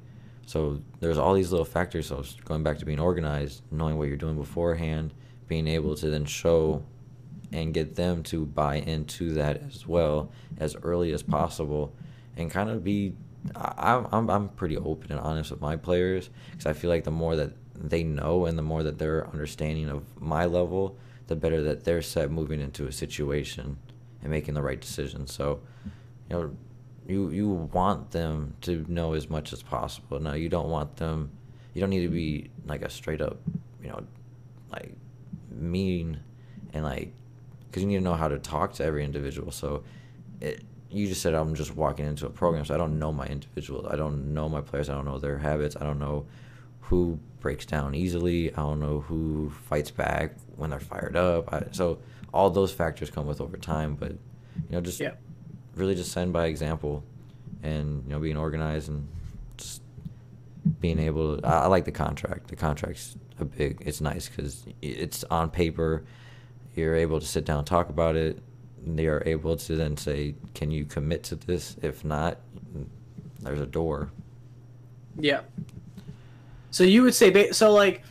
So 0.45 0.81
there's 0.99 1.17
all 1.17 1.33
these 1.33 1.51
little 1.51 1.65
factors. 1.65 2.07
So 2.07 2.23
going 2.45 2.63
back 2.63 2.79
to 2.79 2.85
being 2.85 2.99
organized, 2.99 3.61
knowing 3.71 3.97
what 3.97 4.07
you're 4.07 4.17
doing 4.17 4.37
beforehand, 4.37 5.13
being 5.47 5.67
able 5.67 5.95
to 5.95 6.09
then 6.09 6.25
show 6.25 6.83
and 7.51 7.73
get 7.73 7.95
them 7.95 8.23
to 8.23 8.45
buy 8.45 8.75
into 8.75 9.33
that 9.33 9.62
as 9.67 9.88
well 9.88 10.31
as 10.60 10.75
early 10.83 11.13
as 11.13 11.23
possible, 11.23 11.93
and 12.36 12.51
kind 12.51 12.69
of 12.69 12.83
be. 12.83 13.13
I, 13.55 14.03
I'm 14.12 14.29
I'm 14.29 14.49
pretty 14.49 14.75
open 14.75 15.12
and 15.12 15.21
honest 15.21 15.51
with 15.51 15.62
my 15.62 15.77
players 15.77 16.29
because 16.51 16.65
I 16.65 16.73
feel 16.73 16.89
like 16.89 17.05
the 17.05 17.12
more 17.12 17.36
that 17.38 17.53
they 17.75 18.03
know 18.03 18.45
and 18.45 18.57
the 18.57 18.63
more 18.63 18.83
that 18.83 18.97
they're 18.97 19.27
understanding 19.27 19.89
of 19.89 20.03
my 20.21 20.45
level, 20.45 20.97
the 21.27 21.36
better 21.36 21.62
that 21.63 21.83
they're 21.83 22.01
set 22.01 22.31
moving 22.31 22.60
into 22.60 22.88
a 22.88 22.91
situation 22.91 23.77
and 24.21 24.31
making 24.31 24.53
the 24.53 24.62
right 24.62 24.81
decision. 24.81 25.27
So, 25.27 25.62
you 26.29 26.36
know, 26.36 26.55
you 27.07 27.29
you 27.29 27.49
want 27.49 28.12
them 28.12 28.55
to 28.62 28.86
know 28.88 29.13
as 29.13 29.29
much 29.29 29.53
as 29.53 29.63
possible. 29.63 30.19
Now, 30.19 30.33
you 30.33 30.49
don't 30.49 30.69
want 30.69 30.97
them. 30.97 31.31
You 31.73 31.81
don't 31.81 31.89
need 31.89 32.03
to 32.03 32.10
be 32.10 32.49
like 32.65 32.81
a 32.81 32.89
straight 32.89 33.21
up, 33.21 33.39
you 33.81 33.89
know, 33.89 34.03
like 34.71 34.93
mean 35.51 36.19
and 36.73 36.83
like 36.83 37.13
because 37.77 37.83
you 37.83 37.87
need 37.89 37.97
to 37.97 38.03
know 38.03 38.15
how 38.15 38.27
to 38.27 38.39
talk 38.39 38.73
to 38.73 38.83
every 38.83 39.03
individual. 39.03 39.51
So, 39.51 39.83
it 40.41 40.63
you 40.89 41.05
just 41.05 41.21
said 41.21 41.33
I'm 41.33 41.53
just 41.53 41.75
walking 41.75 42.05
into 42.05 42.25
a 42.25 42.29
program, 42.29 42.63
so 42.65 42.73
I 42.73 42.77
don't 42.77 42.97
know 42.97 43.11
my 43.11 43.25
individuals. 43.25 43.85
I 43.89 43.97
don't 43.97 44.33
know 44.33 44.47
my 44.47 44.61
players. 44.61 44.89
I 44.89 44.93
don't 44.93 45.03
know 45.05 45.19
their 45.19 45.37
habits. 45.37 45.75
I 45.79 45.83
don't 45.83 45.99
know 45.99 46.25
who 46.81 47.19
breaks 47.41 47.65
down 47.65 47.93
easily. 47.93 48.53
I 48.53 48.61
don't 48.61 48.79
know 48.79 49.01
who 49.01 49.51
fights 49.67 49.91
back 49.91 50.35
when 50.55 50.69
they're 50.69 50.79
fired 50.79 51.17
up. 51.17 51.53
I, 51.53 51.65
so 51.71 51.99
all 52.33 52.49
those 52.49 52.71
factors 52.71 53.09
come 53.11 53.27
with 53.27 53.41
over 53.41 53.57
time, 53.57 53.95
but 53.95 54.11
you 54.11 54.17
know, 54.71 54.79
just 54.81 54.99
Yeah. 55.01 55.11
really 55.75 55.93
just 55.93 56.13
send 56.13 56.31
by 56.31 56.45
example, 56.45 57.03
and 57.63 58.03
you 58.05 58.11
know, 58.11 58.19
being 58.19 58.37
organized 58.37 58.87
and 58.87 59.07
just 59.57 59.81
being 60.79 60.99
able. 60.99 61.37
To, 61.37 61.45
I, 61.45 61.63
I 61.63 61.67
like 61.67 61.83
the 61.83 61.91
contract. 61.91 62.47
The 62.47 62.55
contract's 62.55 63.17
a 63.39 63.45
big. 63.45 63.83
It's 63.85 63.99
nice 63.99 64.29
because 64.29 64.65
it's 64.81 65.25
on 65.25 65.49
paper. 65.51 66.05
You're 66.77 66.95
able 66.95 67.19
to 67.19 67.25
sit 67.25 67.43
down 67.43 67.59
and 67.59 67.67
talk 67.67 67.89
about 67.89 68.15
it. 68.15 68.39
They 68.85 69.07
are 69.07 69.23
able 69.25 69.57
to 69.57 69.75
then 69.75 69.97
say, 69.97 70.35
"Can 70.53 70.71
you 70.71 70.85
commit 70.85 71.23
to 71.23 71.35
this? 71.35 71.75
If 71.81 72.05
not, 72.05 72.37
there's 73.41 73.59
a 73.59 73.65
door." 73.65 74.11
Yeah. 75.19 75.41
So 76.69 76.83
you 76.83 77.01
would 77.01 77.15
say, 77.15 77.51
so 77.51 77.73
like, 77.73 78.03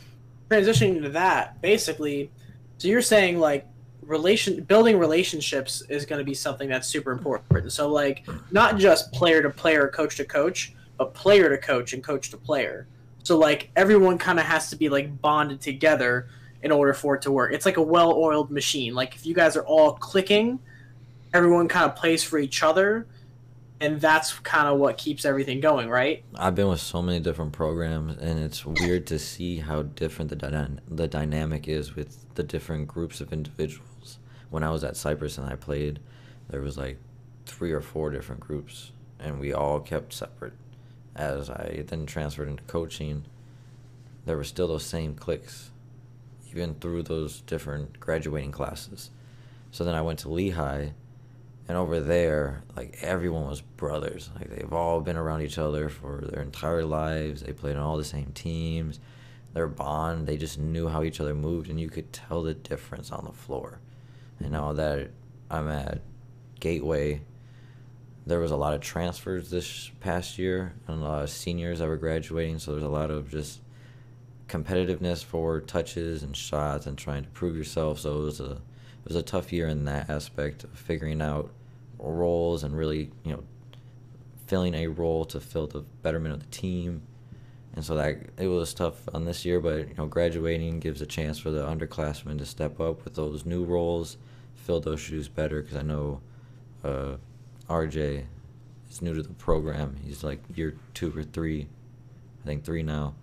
transitioning 0.49 1.01
to 1.03 1.09
that, 1.09 1.61
basically, 1.61 2.29
so 2.77 2.89
you're 2.89 3.01
saying 3.01 3.39
like, 3.39 3.65
relation 4.01 4.63
building 4.63 4.99
relationships 4.99 5.81
is 5.89 6.05
going 6.05 6.19
to 6.19 6.25
be 6.25 6.33
something 6.33 6.67
that's 6.67 6.87
super 6.87 7.11
important. 7.11 7.71
So 7.71 7.89
like, 7.89 8.25
not 8.51 8.77
just 8.77 9.11
player 9.13 9.41
to 9.41 9.49
player, 9.49 9.87
coach 9.87 10.17
to 10.17 10.25
coach, 10.25 10.73
but 10.97 11.13
player 11.13 11.49
to 11.49 11.57
coach 11.57 11.93
and 11.93 12.03
coach 12.03 12.29
to 12.31 12.37
player. 12.37 12.87
So 13.23 13.37
like, 13.37 13.69
everyone 13.75 14.17
kind 14.17 14.39
of 14.39 14.45
has 14.45 14.69
to 14.71 14.75
be 14.75 14.89
like 14.89 15.21
bonded 15.21 15.61
together 15.61 16.27
in 16.63 16.71
order 16.71 16.93
for 16.93 17.15
it 17.15 17.21
to 17.23 17.31
work. 17.31 17.53
It's 17.53 17.65
like 17.65 17.77
a 17.77 17.81
well-oiled 17.81 18.51
machine. 18.51 18.95
Like 18.95 19.15
if 19.15 19.25
you 19.25 19.33
guys 19.33 19.55
are 19.55 19.65
all 19.65 19.93
clicking, 19.93 20.59
everyone 21.33 21.67
kind 21.67 21.89
of 21.89 21.95
plays 21.95 22.23
for 22.23 22.39
each 22.39 22.63
other, 22.63 23.07
and 23.79 24.01
that's 24.01 24.33
kind 24.39 24.67
of 24.67 24.79
what 24.79 24.97
keeps 24.97 25.23
everything 25.23 25.59
going, 25.59 25.89
right? 25.89 26.23
I've 26.35 26.55
been 26.55 26.67
with 26.67 26.79
so 26.79 27.01
many 27.01 27.19
different 27.19 27.53
programs, 27.53 28.17
and 28.19 28.39
it's 28.39 28.65
weird 28.65 29.05
to 29.07 29.19
see 29.19 29.57
how 29.59 29.83
different 29.83 30.29
the 30.29 30.35
dyna- 30.35 30.79
the 30.89 31.07
dynamic 31.07 31.67
is 31.67 31.95
with 31.95 32.33
the 32.35 32.43
different 32.43 32.87
groups 32.87 33.21
of 33.21 33.31
individuals. 33.31 34.19
When 34.49 34.63
I 34.63 34.71
was 34.71 34.83
at 34.83 34.97
Cypress 34.97 35.37
and 35.37 35.47
I 35.47 35.55
played, 35.55 35.99
there 36.49 36.61
was 36.61 36.77
like 36.77 36.97
three 37.45 37.71
or 37.71 37.81
four 37.81 38.09
different 38.09 38.41
groups, 38.41 38.91
and 39.19 39.39
we 39.39 39.53
all 39.53 39.79
kept 39.79 40.13
separate. 40.13 40.53
As 41.15 41.49
I 41.49 41.83
then 41.87 42.05
transferred 42.05 42.47
into 42.47 42.63
coaching, 42.63 43.25
there 44.25 44.37
were 44.37 44.43
still 44.43 44.67
those 44.67 44.85
same 44.85 45.15
cliques, 45.15 45.71
even 46.57 46.75
through 46.75 47.03
those 47.03 47.41
different 47.41 47.99
graduating 47.99 48.51
classes. 48.51 49.11
So 49.71 49.83
then 49.83 49.95
I 49.95 50.01
went 50.01 50.19
to 50.19 50.29
Lehigh, 50.29 50.89
and 51.67 51.77
over 51.77 51.99
there, 51.99 52.63
like 52.75 52.97
everyone 53.01 53.47
was 53.47 53.61
brothers. 53.61 54.29
Like 54.35 54.49
they've 54.49 54.73
all 54.73 55.01
been 55.01 55.17
around 55.17 55.41
each 55.41 55.57
other 55.57 55.89
for 55.89 56.21
their 56.21 56.41
entire 56.41 56.85
lives. 56.85 57.41
They 57.41 57.53
played 57.53 57.75
on 57.75 57.83
all 57.83 57.97
the 57.97 58.03
same 58.03 58.31
teams. 58.33 58.99
Their 59.53 59.67
bond, 59.67 60.27
they 60.27 60.37
just 60.37 60.57
knew 60.57 60.87
how 60.87 61.03
each 61.03 61.19
other 61.19 61.35
moved, 61.35 61.69
and 61.69 61.79
you 61.79 61.89
could 61.89 62.11
tell 62.13 62.41
the 62.41 62.53
difference 62.53 63.11
on 63.11 63.25
the 63.25 63.31
floor. 63.31 63.79
And 64.39 64.51
now 64.51 64.73
that 64.73 65.11
I'm 65.49 65.67
at 65.67 66.01
Gateway, 66.59 67.21
there 68.25 68.39
was 68.39 68.51
a 68.51 68.57
lot 68.57 68.73
of 68.73 68.81
transfers 68.81 69.49
this 69.49 69.91
past 69.99 70.37
year, 70.37 70.73
and 70.87 71.01
a 71.01 71.05
lot 71.05 71.23
of 71.23 71.29
seniors 71.29 71.79
that 71.79 71.87
were 71.87 71.97
graduating. 71.97 72.59
So 72.59 72.71
there's 72.71 72.83
a 72.83 72.89
lot 72.89 73.11
of 73.11 73.29
just 73.29 73.61
competitiveness 74.47 75.23
for 75.23 75.59
touches 75.59 76.23
and 76.23 76.35
shots 76.35 76.85
and 76.85 76.97
trying 76.97 77.23
to 77.23 77.29
prove 77.29 77.55
yourself. 77.55 77.99
So 77.99 78.21
it 78.21 78.23
was 78.23 78.39
a 78.39 78.51
it 78.51 79.09
was 79.13 79.15
a 79.15 79.23
tough 79.23 79.53
year 79.53 79.67
in 79.67 79.85
that 79.85 80.09
aspect 80.09 80.63
of 80.63 80.71
figuring 80.71 81.21
out 81.21 81.51
roles 81.99 82.63
and 82.63 82.77
really 82.77 83.11
you 83.23 83.33
know 83.33 83.43
filling 84.45 84.75
a 84.75 84.87
role 84.87 85.25
to 85.25 85.39
fill 85.39 85.67
the 85.67 85.81
betterment 86.01 86.33
of 86.33 86.39
the 86.39 86.47
team. 86.47 87.01
And 87.75 87.85
so 87.85 87.95
that 87.95 88.17
it 88.37 88.47
was 88.47 88.73
tough 88.73 89.07
on 89.13 89.25
this 89.25 89.45
year, 89.45 89.59
but 89.59 89.89
you 89.89 89.95
know 89.97 90.07
graduating 90.07 90.79
gives 90.79 91.01
a 91.01 91.05
chance 91.05 91.37
for 91.37 91.51
the 91.51 91.65
underclassmen 91.65 92.37
to 92.39 92.45
step 92.45 92.79
up 92.79 93.03
with 93.03 93.15
those 93.15 93.45
new 93.45 93.63
roles, 93.63 94.17
fill 94.55 94.79
those 94.79 94.99
shoes 94.99 95.27
better. 95.27 95.61
Because 95.61 95.77
I 95.77 95.83
know 95.83 96.21
uh, 96.83 97.17
RJ 97.69 98.25
is 98.89 99.01
new 99.01 99.13
to 99.13 99.21
the 99.21 99.33
program. 99.33 99.97
He's 100.03 100.23
like 100.23 100.41
year 100.55 100.75
two 100.93 101.15
or 101.15 101.23
three, 101.23 101.67
I 102.43 102.47
think 102.47 102.63
three 102.63 102.83
now. 102.83 103.13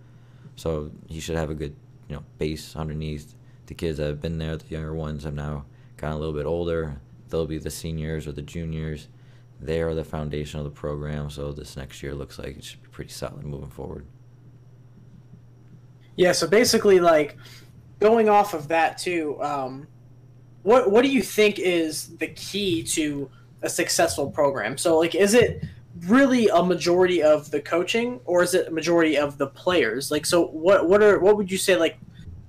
So 0.57 0.91
he 1.09 1.21
should 1.21 1.37
have 1.37 1.51
a 1.51 1.55
good, 1.55 1.75
you 2.09 2.17
know, 2.17 2.25
base 2.39 2.77
underneath. 2.77 3.35
The 3.67 3.75
kids 3.75 3.99
that 3.99 4.07
have 4.07 4.21
been 4.21 4.39
there, 4.39 4.57
the 4.57 4.67
younger 4.67 4.95
ones 4.95 5.25
have 5.25 5.35
now 5.35 5.65
gotten 5.97 6.17
a 6.17 6.21
little 6.21 6.35
bit 6.35 6.47
older. 6.47 7.01
They'll 7.29 7.47
be 7.47 7.59
the 7.59 7.71
seniors 7.71 8.27
or 8.27 8.33
the 8.33 8.43
juniors. 8.43 9.09
They 9.61 9.81
are 9.81 9.95
the 9.95 10.05
foundation 10.05 10.61
of 10.61 10.65
the 10.65 10.71
program. 10.71 11.31
So 11.31 11.53
this 11.53 11.77
next 11.77 12.03
year 12.03 12.15
looks 12.15 12.39
like 12.39 12.59
it 12.59 12.65
should 12.65 12.83
be 12.83 12.89
pretty 12.89 13.11
solid 13.11 13.45
moving 13.45 13.71
forward. 13.71 14.07
Yeah, 16.17 16.33
so 16.33 16.47
basically, 16.47 17.01
like 17.01 17.37
going 17.99 18.29
off 18.29 18.55
of 18.55 18.69
that 18.69 18.99
too, 18.99 19.43
um, 19.43 19.89
what 20.63 20.91
what 20.91 21.03
do 21.03 21.11
you 21.11 21.23
think 21.23 21.59
is 21.59 22.17
the 22.19 22.29
key 22.29 22.83
to 22.85 23.31
a 23.63 23.69
successful 23.69 24.31
program? 24.31 24.79
So, 24.79 24.99
like, 24.99 25.15
is 25.15 25.35
it 25.35 25.65
really 26.07 26.49
a 26.49 26.63
majority 26.63 27.23
of 27.23 27.51
the 27.51 27.61
coaching, 27.61 28.21
or 28.25 28.43
is 28.43 28.55
it 28.55 28.69
a 28.69 28.71
majority 28.71 29.17
of 29.17 29.39
the 29.39 29.47
players? 29.47 30.11
Like, 30.11 30.27
so 30.27 30.47
what 30.47 30.89
what 30.89 31.03
are 31.03 31.19
what 31.19 31.37
would 31.37 31.51
you 31.51 31.59
say? 31.59 31.77
Like, 31.77 31.99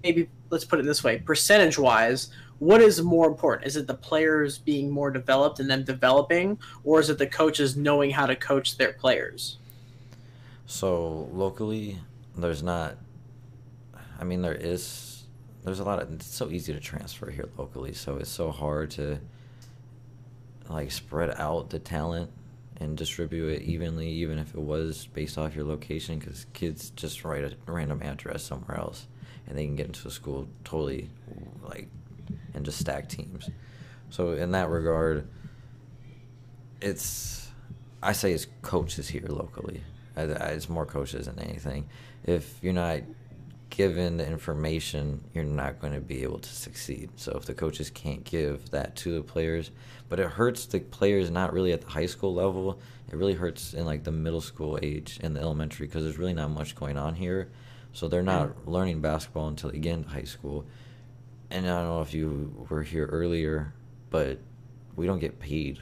maybe 0.03 0.29
let's 0.49 0.65
put 0.65 0.79
it 0.79 0.85
this 0.85 1.03
way: 1.03 1.19
percentage 1.19 1.77
wise, 1.77 2.29
what 2.59 2.81
is 2.81 3.01
more 3.01 3.27
important? 3.27 3.67
Is 3.67 3.75
it 3.75 3.87
the 3.87 3.95
players 3.95 4.57
being 4.57 4.89
more 4.89 5.11
developed 5.11 5.59
and 5.59 5.69
them 5.69 5.83
developing, 5.83 6.57
or 6.83 6.99
is 6.99 7.09
it 7.09 7.17
the 7.17 7.27
coaches 7.27 7.75
knowing 7.75 8.11
how 8.11 8.25
to 8.25 8.35
coach 8.35 8.77
their 8.77 8.93
players? 8.93 9.57
So 10.65 11.29
locally, 11.33 11.99
there's 12.35 12.63
not. 12.63 12.97
I 14.19 14.23
mean, 14.23 14.41
there 14.41 14.55
is. 14.55 15.23
There's 15.63 15.79
a 15.79 15.83
lot 15.83 16.01
of. 16.01 16.13
It's 16.13 16.27
so 16.27 16.49
easy 16.49 16.73
to 16.73 16.79
transfer 16.79 17.29
here 17.29 17.49
locally, 17.57 17.93
so 17.93 18.17
it's 18.17 18.29
so 18.29 18.51
hard 18.51 18.91
to 18.91 19.19
like 20.69 20.91
spread 20.91 21.31
out 21.37 21.69
the 21.69 21.79
talent 21.79 22.31
and 22.77 22.97
distribute 22.97 23.47
it 23.49 23.61
evenly, 23.61 24.09
even 24.09 24.37
if 24.37 24.53
it 24.53 24.59
was 24.59 25.07
based 25.13 25.37
off 25.37 25.55
your 25.55 25.65
location, 25.65 26.19
because 26.19 26.45
kids 26.53 26.89
just 26.91 27.23
write 27.23 27.43
a 27.43 27.55
random 27.67 28.01
address 28.01 28.43
somewhere 28.43 28.77
else, 28.77 29.07
and 29.47 29.57
they 29.57 29.65
can 29.65 29.75
get 29.75 29.87
into 29.87 30.07
a 30.07 30.11
school 30.11 30.47
totally 30.63 31.09
like, 31.63 31.87
and 32.53 32.65
just 32.65 32.79
stack 32.79 33.07
teams. 33.07 33.49
So 34.09 34.33
in 34.33 34.51
that 34.51 34.69
regard, 34.69 35.27
it's 36.81 37.49
I 38.03 38.11
say 38.11 38.33
it's 38.33 38.47
coaches 38.61 39.07
here 39.07 39.25
locally. 39.27 39.81
It's 40.17 40.69
more 40.69 40.85
coaches 40.85 41.25
than 41.25 41.39
anything. 41.39 41.89
If 42.23 42.57
you're 42.61 42.73
not 42.73 42.99
given 43.75 44.17
the 44.17 44.25
information, 44.25 45.23
you're 45.33 45.43
not 45.43 45.79
going 45.79 45.93
to 45.93 45.99
be 45.99 46.23
able 46.23 46.39
to 46.39 46.49
succeed. 46.49 47.09
So 47.17 47.33
if 47.33 47.45
the 47.45 47.53
coaches 47.53 47.89
can't 47.89 48.23
give 48.23 48.69
that 48.71 48.95
to 48.97 49.15
the 49.15 49.21
players, 49.21 49.71
but 50.07 50.19
it 50.19 50.27
hurts 50.27 50.65
the 50.65 50.79
players 50.79 51.29
not 51.29 51.51
really 51.51 51.73
at 51.73 51.81
the 51.81 51.89
high 51.89 52.05
school 52.05 52.33
level. 52.33 52.79
It 53.11 53.15
really 53.15 53.33
hurts 53.33 53.73
in 53.73 53.85
like 53.85 54.03
the 54.03 54.11
middle 54.11 54.41
school 54.41 54.79
age 54.81 55.19
and 55.21 55.35
the 55.35 55.41
elementary 55.41 55.87
because 55.87 56.03
there's 56.03 56.17
really 56.17 56.33
not 56.33 56.51
much 56.51 56.75
going 56.75 56.97
on 56.97 57.15
here. 57.15 57.49
So 57.91 58.07
they're 58.07 58.23
not 58.23 58.67
learning 58.67 59.01
basketball 59.01 59.47
until 59.49 59.71
they 59.71 59.79
get 59.79 59.93
into 59.93 60.09
high 60.09 60.23
school. 60.23 60.65
And 61.49 61.65
I 61.65 61.79
don't 61.79 61.87
know 61.87 62.01
if 62.01 62.13
you 62.13 62.65
were 62.69 62.83
here 62.83 63.05
earlier 63.07 63.73
but 64.15 64.39
we 64.95 65.05
don't 65.05 65.19
get 65.19 65.39
paid 65.39 65.79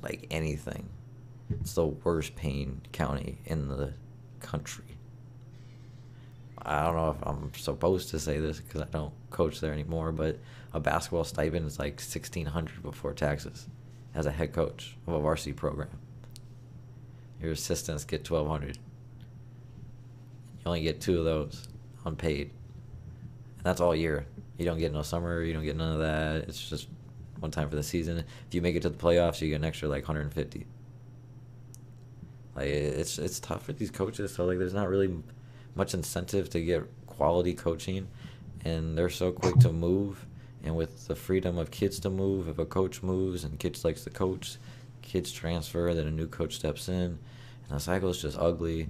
like 0.00 0.28
anything. 0.30 0.88
It's 1.50 1.74
the 1.74 1.86
worst 1.86 2.36
paying 2.36 2.82
county 2.92 3.38
in 3.46 3.66
the 3.66 3.94
country. 4.38 4.83
I 6.64 6.84
don't 6.84 6.96
know 6.96 7.10
if 7.10 7.26
I'm 7.26 7.52
supposed 7.54 8.10
to 8.10 8.18
say 8.18 8.38
this 8.40 8.60
because 8.60 8.80
I 8.80 8.86
don't 8.86 9.12
coach 9.30 9.60
there 9.60 9.72
anymore, 9.72 10.12
but 10.12 10.38
a 10.72 10.80
basketball 10.80 11.24
stipend 11.24 11.66
is 11.66 11.78
like 11.78 12.00
sixteen 12.00 12.46
hundred 12.46 12.82
before 12.82 13.12
taxes, 13.12 13.68
as 14.14 14.26
a 14.26 14.30
head 14.30 14.52
coach 14.52 14.96
of 15.06 15.14
a 15.14 15.20
varsity 15.20 15.52
program. 15.52 15.90
Your 17.40 17.52
assistants 17.52 18.04
get 18.04 18.24
twelve 18.24 18.48
hundred. 18.48 18.78
You 20.58 20.66
only 20.66 20.80
get 20.80 21.00
two 21.00 21.18
of 21.18 21.24
those 21.26 21.68
unpaid, 22.06 22.50
and 23.56 23.64
that's 23.64 23.80
all 23.80 23.94
year. 23.94 24.24
You 24.56 24.64
don't 24.64 24.78
get 24.78 24.92
no 24.92 25.02
summer. 25.02 25.42
You 25.42 25.52
don't 25.52 25.64
get 25.64 25.76
none 25.76 25.92
of 25.92 25.98
that. 25.98 26.48
It's 26.48 26.70
just 26.70 26.88
one 27.40 27.50
time 27.50 27.68
for 27.68 27.76
the 27.76 27.82
season. 27.82 28.18
If 28.18 28.54
you 28.54 28.62
make 28.62 28.74
it 28.74 28.82
to 28.82 28.88
the 28.88 28.96
playoffs, 28.96 29.42
you 29.42 29.48
get 29.48 29.56
an 29.56 29.64
extra 29.64 29.88
like 29.88 30.04
hundred 30.04 30.22
and 30.22 30.32
fifty. 30.32 30.66
Like 32.56 32.68
it's 32.68 33.18
it's 33.18 33.38
tough 33.40 33.64
for 33.64 33.74
these 33.74 33.90
coaches. 33.90 34.32
So 34.32 34.46
like, 34.46 34.58
there's 34.58 34.72
not 34.72 34.88
really 34.88 35.14
much 35.74 35.94
incentive 35.94 36.50
to 36.50 36.60
get 36.60 36.84
quality 37.06 37.54
coaching, 37.54 38.08
and 38.64 38.96
they're 38.96 39.10
so 39.10 39.32
quick 39.32 39.56
to 39.58 39.72
move. 39.72 40.26
And 40.62 40.76
with 40.76 41.08
the 41.08 41.14
freedom 41.14 41.58
of 41.58 41.70
kids 41.70 42.00
to 42.00 42.10
move, 42.10 42.48
if 42.48 42.58
a 42.58 42.64
coach 42.64 43.02
moves 43.02 43.44
and 43.44 43.58
kids 43.58 43.84
likes 43.84 44.04
the 44.04 44.10
coach, 44.10 44.56
kids 45.02 45.30
transfer, 45.30 45.92
then 45.92 46.06
a 46.06 46.10
new 46.10 46.26
coach 46.26 46.54
steps 46.54 46.88
in, 46.88 47.18
and 47.68 47.70
the 47.70 47.80
cycle 47.80 48.08
is 48.08 48.22
just 48.22 48.38
ugly. 48.38 48.88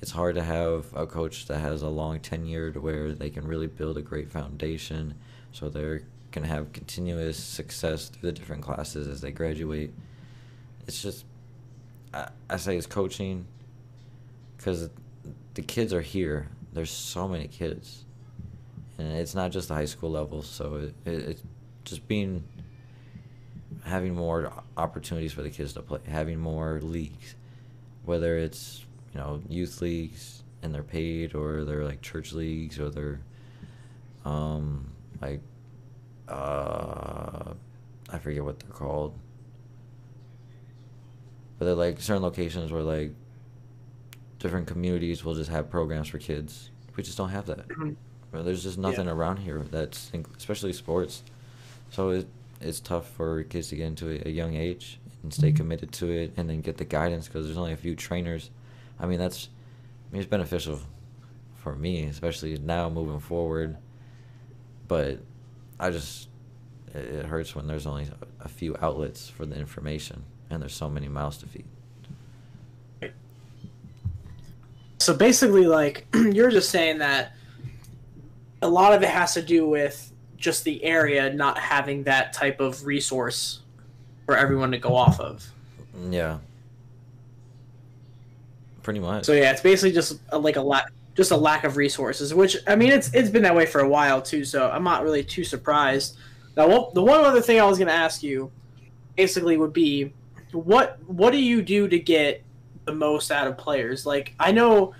It's 0.00 0.12
hard 0.12 0.34
to 0.36 0.42
have 0.42 0.86
a 0.94 1.06
coach 1.06 1.46
that 1.46 1.58
has 1.58 1.82
a 1.82 1.88
long 1.88 2.20
tenure 2.20 2.70
to 2.70 2.80
where 2.80 3.12
they 3.12 3.30
can 3.30 3.46
really 3.46 3.66
build 3.66 3.96
a 3.96 4.02
great 4.02 4.30
foundation, 4.30 5.14
so 5.52 5.68
they're 5.68 6.02
can 6.32 6.44
have 6.44 6.70
continuous 6.72 7.42
success 7.42 8.08
through 8.08 8.30
the 8.30 8.32
different 8.32 8.62
classes 8.62 9.08
as 9.08 9.22
they 9.22 9.30
graduate. 9.30 9.94
It's 10.86 11.00
just, 11.00 11.24
I, 12.12 12.28
I 12.50 12.58
say 12.58 12.76
it's 12.76 12.86
coaching, 12.86 13.46
because 14.56 14.90
the 15.56 15.62
kids 15.62 15.92
are 15.92 16.02
here. 16.02 16.48
There's 16.72 16.90
so 16.90 17.26
many 17.26 17.48
kids, 17.48 18.04
and 18.98 19.10
it's 19.16 19.34
not 19.34 19.50
just 19.50 19.68
the 19.68 19.74
high 19.74 19.86
school 19.86 20.10
level. 20.10 20.42
So 20.42 20.76
it, 20.76 20.94
it, 21.10 21.28
it's 21.30 21.42
just 21.84 22.06
being 22.06 22.44
having 23.84 24.14
more 24.14 24.52
opportunities 24.76 25.32
for 25.32 25.42
the 25.42 25.50
kids 25.50 25.72
to 25.72 25.82
play, 25.82 26.00
having 26.06 26.38
more 26.38 26.80
leagues, 26.82 27.34
whether 28.04 28.36
it's 28.36 28.84
you 29.14 29.20
know 29.20 29.40
youth 29.48 29.80
leagues 29.80 30.42
and 30.62 30.74
they're 30.74 30.82
paid, 30.82 31.34
or 31.34 31.64
they're 31.64 31.84
like 31.84 32.02
church 32.02 32.32
leagues, 32.32 32.78
or 32.78 32.90
they're 32.90 33.20
um 34.26 34.92
like 35.22 35.40
uh 36.28 37.54
I 38.10 38.18
forget 38.18 38.44
what 38.44 38.60
they're 38.60 38.70
called. 38.70 39.18
But 41.58 41.64
they're 41.64 41.74
like 41.74 42.02
certain 42.02 42.22
locations 42.22 42.70
where 42.70 42.82
like 42.82 43.14
different 44.38 44.66
communities 44.66 45.24
will 45.24 45.34
just 45.34 45.50
have 45.50 45.70
programs 45.70 46.08
for 46.08 46.18
kids. 46.18 46.70
We 46.96 47.02
just 47.02 47.16
don't 47.18 47.30
have 47.30 47.46
that. 47.46 47.68
Mhm. 47.68 47.96
There's 48.32 48.62
just 48.62 48.76
nothing 48.78 49.06
Yeah. 49.06 49.12
around 49.12 49.38
here 49.38 49.60
that's, 49.70 50.10
especially 50.36 50.72
sports. 50.74 51.22
So 51.90 52.10
it, 52.10 52.26
it's 52.60 52.80
tough 52.80 53.08
for 53.10 53.42
kids 53.44 53.68
to 53.68 53.76
get 53.76 53.86
into 53.86 54.10
a, 54.10 54.28
a 54.28 54.30
young 54.30 54.54
age 54.54 54.98
and 55.22 55.32
stay 55.32 55.52
committed 55.52 55.90
to 55.92 56.10
it, 56.10 56.32
and 56.36 56.48
then 56.48 56.60
get 56.60 56.76
the 56.76 56.84
guidance 56.84 57.26
because 57.28 57.46
there's 57.46 57.56
only 57.58 57.72
a 57.72 57.76
few 57.76 57.94
trainers. 57.96 58.50
I 59.00 59.06
mean, 59.06 59.18
that's, 59.18 59.48
I 60.08 60.12
mean, 60.12 60.20
it's 60.22 60.30
beneficial 60.30 60.80
for 61.56 61.74
me, 61.74 62.04
especially 62.04 62.56
now 62.58 62.88
moving 62.90 63.20
forward. 63.20 63.76
But 64.88 65.20
I 65.80 65.90
just, 65.90 66.28
it, 66.94 67.04
it 67.06 67.26
hurts 67.26 67.54
when 67.56 67.66
there's 67.66 67.86
only 67.86 68.04
a, 68.04 68.44
a 68.44 68.48
few 68.48 68.76
outlets 68.80 69.28
for 69.28 69.46
the 69.46 69.56
information, 69.56 70.24
and 70.50 70.60
there's 70.62 70.74
so 70.74 70.88
many 70.90 71.08
mouths 71.08 71.38
to 71.38 71.46
feed. 71.46 71.64
So 75.06 75.14
basically, 75.14 75.68
like 75.68 76.04
you're 76.14 76.50
just 76.50 76.68
saying 76.70 76.98
that 76.98 77.30
a 78.60 78.68
lot 78.68 78.92
of 78.92 79.04
it 79.04 79.08
has 79.08 79.34
to 79.34 79.42
do 79.42 79.68
with 79.68 80.12
just 80.36 80.64
the 80.64 80.82
area 80.82 81.32
not 81.32 81.58
having 81.58 82.02
that 82.02 82.32
type 82.32 82.58
of 82.58 82.84
resource 82.84 83.60
for 84.24 84.36
everyone 84.36 84.72
to 84.72 84.78
go 84.78 84.96
off 84.96 85.20
of. 85.20 85.48
Yeah. 86.10 86.38
Pretty 88.82 88.98
much. 88.98 89.26
So 89.26 89.32
yeah, 89.32 89.52
it's 89.52 89.60
basically 89.60 89.92
just 89.92 90.18
a, 90.30 90.38
like 90.38 90.56
a 90.56 90.60
lack, 90.60 90.90
just 91.14 91.30
a 91.30 91.36
lack 91.36 91.62
of 91.62 91.76
resources. 91.76 92.34
Which 92.34 92.56
I 92.66 92.74
mean, 92.74 92.90
it's 92.90 93.14
it's 93.14 93.30
been 93.30 93.44
that 93.44 93.54
way 93.54 93.66
for 93.66 93.82
a 93.82 93.88
while 93.88 94.20
too. 94.20 94.44
So 94.44 94.68
I'm 94.68 94.82
not 94.82 95.04
really 95.04 95.22
too 95.22 95.44
surprised. 95.44 96.16
Now, 96.56 96.66
what, 96.68 96.94
the 96.94 97.02
one 97.04 97.24
other 97.24 97.40
thing 97.40 97.60
I 97.60 97.64
was 97.64 97.78
going 97.78 97.86
to 97.86 97.94
ask 97.94 98.24
you, 98.24 98.50
basically, 99.16 99.56
would 99.56 99.72
be 99.72 100.12
what 100.50 100.98
what 101.06 101.30
do 101.30 101.38
you 101.38 101.62
do 101.62 101.86
to 101.86 101.98
get 102.00 102.42
the 102.86 102.94
most 102.94 103.30
out 103.30 103.46
of 103.46 103.58
players? 103.58 104.06
Like 104.06 104.34
I 104.40 104.52
know, 104.52 104.94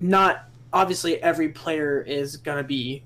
not 0.00 0.48
obviously 0.72 1.22
every 1.22 1.48
player 1.48 2.02
is 2.02 2.36
to 2.58 2.64
be 2.64 3.02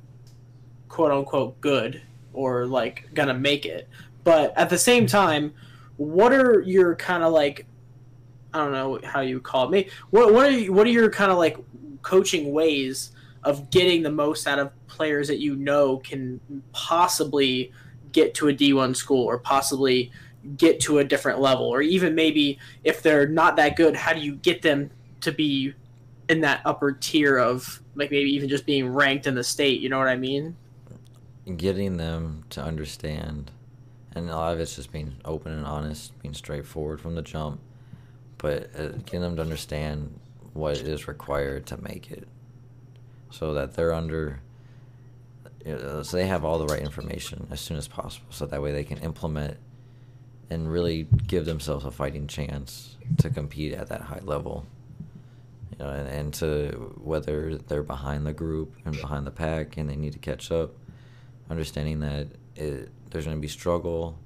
quote 0.89 1.13
unquote 1.13 1.61
good 1.61 2.03
or 2.33 2.67
like 2.67 3.09
to 3.29 3.35
make 3.35 3.65
it, 3.65 3.89
but 4.25 4.53
at 4.57 4.69
the 4.69 4.79
same 4.79 5.07
time, 5.07 5.55
what 5.97 6.33
are 6.33 6.61
your 6.63 6.97
kind 6.97 7.23
of 7.23 7.33
like 7.33 7.67
I 8.53 8.59
don't 8.59 8.73
know 8.73 8.99
how 9.05 9.21
you 9.21 9.41
call 9.41 9.73
it. 9.75 9.91
What 10.11 10.33
what 10.33 10.47
are 10.47 10.51
you, 10.51 10.73
what 10.73 10.87
are 10.87 10.91
your 10.91 11.11
kind 11.11 11.31
of 11.31 11.39
like 11.39 11.59
coaching 12.03 12.53
ways 12.53 13.13
of 13.45 13.71
getting 13.71 14.03
the 14.03 14.11
most 14.11 14.47
out 14.47 14.59
of 14.59 14.71
players 14.87 15.29
that 15.29 15.39
you 15.39 15.57
know 15.57 15.99
can 15.99 16.41
possibly 16.73 17.71
get 18.13 18.35
to 18.35 18.49
a 18.49 18.53
D1 18.53 18.97
school 18.97 19.25
or 19.25 19.39
possibly 19.39 20.11
get 20.57 20.81
to 20.81 20.99
a 20.99 21.05
different 21.05 21.41
level 21.41 21.67
or 21.67 21.83
even 21.83 22.15
maybe 22.15 22.59
if 22.85 23.03
they're 23.03 23.27
not 23.27 23.57
that 23.57 23.77
good 23.77 23.97
how 23.97 24.13
do 24.13 24.21
you 24.21 24.37
get 24.37 24.63
them 24.63 24.91
to 25.21 25.33
be 25.33 25.73
in 26.29 26.41
that 26.41 26.61
upper 26.65 26.93
tier 26.93 27.37
of 27.39 27.81
like 27.95 28.11
maybe 28.11 28.31
even 28.31 28.49
just 28.49 28.67
being 28.67 28.89
ranked 28.89 29.27
in 29.27 29.35
the 29.35 29.45
state 29.45 29.81
you 29.81 29.89
know 29.89 29.99
what 29.99 30.09
i 30.09 30.17
mean? 30.17 30.57
Getting 31.57 31.97
them 31.97 32.45
to 32.51 32.63
understand 32.63 33.51
and 34.15 34.29
a 34.31 34.35
lot 34.35 34.53
of 34.53 34.61
it's 34.61 34.77
just 34.77 34.93
being 34.93 35.17
open 35.25 35.53
and 35.53 35.65
honest 35.65 36.19
being 36.21 36.35
straightforward 36.35 37.01
from 37.01 37.15
the 37.15 37.23
jump 37.23 37.61
but 38.39 38.71
uh, 38.79 38.89
getting 39.05 39.23
them 39.23 39.37
to 39.37 39.43
understand 39.43 40.19
what 40.53 40.77
is 40.79 41.07
required 41.07 41.67
to 41.67 41.83
make 41.83 42.11
it. 42.11 42.27
So 43.31 43.55
that 43.55 43.75
they're 43.75 43.93
under 43.93 44.41
uh, 45.67 46.03
so 46.03 46.17
they 46.17 46.27
have 46.27 46.45
all 46.45 46.59
the 46.59 46.67
right 46.67 46.81
information 46.81 47.49
as 47.51 47.61
soon 47.61 47.77
as 47.77 47.89
possible 47.89 48.29
so 48.31 48.47
that 48.47 48.63
way 48.63 48.73
they 48.73 48.85
can 48.85 48.99
implement 48.99 49.57
and 50.51 50.71
really 50.71 51.07
give 51.27 51.45
themselves 51.45 51.85
a 51.85 51.91
fighting 51.91 52.27
chance 52.27 52.97
to 53.19 53.31
compete 53.31 53.73
at 53.73 53.89
that 53.89 54.03
high 54.03 54.21
level. 54.23 54.67
You 55.73 55.85
know 55.85 55.91
and, 55.91 56.09
and 56.09 56.35
to 56.35 56.95
whether 57.03 57.57
they're 57.57 57.83
behind 57.83 58.27
the 58.27 58.33
group 58.33 58.75
and 58.85 58.99
behind 58.99 59.27
the 59.27 59.31
pack 59.31 59.77
and 59.77 59.91
they 59.91 59.97
need 59.97 60.13
to 60.13 60.19
catch 60.19 60.51
up 60.51 60.75
understanding 61.51 62.01
that 62.01 62.29
it, 62.55 62.89
there's 63.11 63.25
going 63.25 63.37
to 63.37 63.41
be 63.41 63.49
struggle 63.49 64.19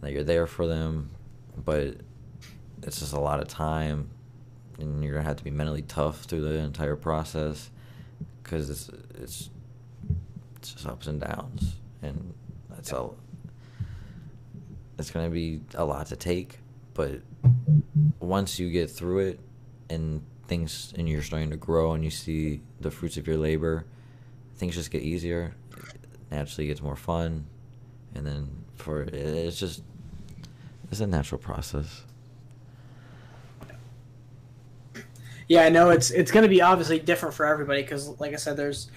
that 0.00 0.12
you're 0.12 0.22
there 0.22 0.46
for 0.46 0.66
them 0.66 1.10
but 1.64 1.96
it's 2.82 3.00
just 3.00 3.12
a 3.12 3.18
lot 3.18 3.40
of 3.40 3.48
time 3.48 4.10
and 4.78 5.02
you're 5.02 5.14
going 5.14 5.24
to 5.24 5.28
have 5.28 5.36
to 5.36 5.44
be 5.44 5.50
mentally 5.50 5.82
tough 5.82 6.22
through 6.22 6.42
the 6.42 6.54
entire 6.54 6.96
process 6.96 7.70
because 8.42 8.70
it's, 8.70 8.90
it's 9.18 9.50
it's 10.60 10.72
just 10.74 10.86
ups 10.86 11.06
and 11.06 11.20
downs. 11.20 11.76
And 12.02 12.34
that's 12.68 12.92
all 12.92 13.16
it's 15.00 15.10
going 15.10 15.26
to 15.26 15.34
be 15.34 15.60
a 15.74 15.84
lot 15.84 16.06
to 16.06 16.16
take 16.16 16.58
but 16.94 17.20
once 18.20 18.58
you 18.58 18.70
get 18.70 18.90
through 18.90 19.18
it 19.18 19.40
and 19.88 20.22
things 20.46 20.92
and 20.96 21.08
you're 21.08 21.22
starting 21.22 21.50
to 21.50 21.56
grow 21.56 21.92
and 21.92 22.04
you 22.04 22.10
see 22.10 22.60
the 22.80 22.90
fruits 22.90 23.16
of 23.16 23.26
your 23.26 23.36
labor 23.36 23.84
things 24.60 24.74
just 24.74 24.90
get 24.90 25.02
easier. 25.02 25.54
Naturally 26.30 26.68
gets 26.68 26.82
more 26.82 26.94
fun. 26.94 27.46
And 28.14 28.26
then 28.26 28.64
for 28.76 29.02
it's 29.02 29.58
just 29.58 29.82
it's 30.90 31.00
a 31.00 31.06
natural 31.06 31.40
process. 31.40 32.04
Yeah, 35.48 35.62
I 35.62 35.70
know 35.70 35.90
it's 35.90 36.10
it's 36.10 36.30
going 36.30 36.44
to 36.44 36.48
be 36.48 36.62
obviously 36.62 37.00
different 37.00 37.34
for 37.34 37.46
everybody 37.46 37.82
because, 37.82 38.20
like 38.20 38.32
I 38.32 38.36
said, 38.36 38.56
there's 38.56 38.90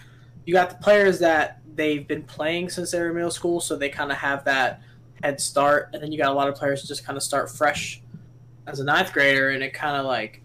you 0.45 0.53
got 0.53 0.69
the 0.69 0.75
players 0.75 1.19
that 1.19 1.61
they've 1.75 2.07
been 2.07 2.23
playing 2.23 2.69
since 2.69 2.91
they 2.91 2.99
were 2.99 3.09
in 3.09 3.15
middle 3.15 3.31
school, 3.31 3.59
so 3.59 3.75
they 3.75 3.89
kind 3.89 4.11
of 4.11 4.17
have 4.17 4.43
that 4.43 4.81
head 5.23 5.39
start, 5.39 5.89
and 5.93 6.03
then 6.03 6.11
you 6.11 6.17
got 6.17 6.29
a 6.29 6.33
lot 6.33 6.47
of 6.49 6.55
players 6.55 6.83
just 6.83 7.05
kind 7.05 7.17
of 7.17 7.23
start 7.23 7.49
fresh 7.49 8.01
as 8.67 8.79
a 8.79 8.83
ninth 8.83 9.13
grader, 9.13 9.49
and 9.49 9.63
it 9.63 9.73
kind 9.73 9.95
of 9.97 10.05
like 10.05 10.41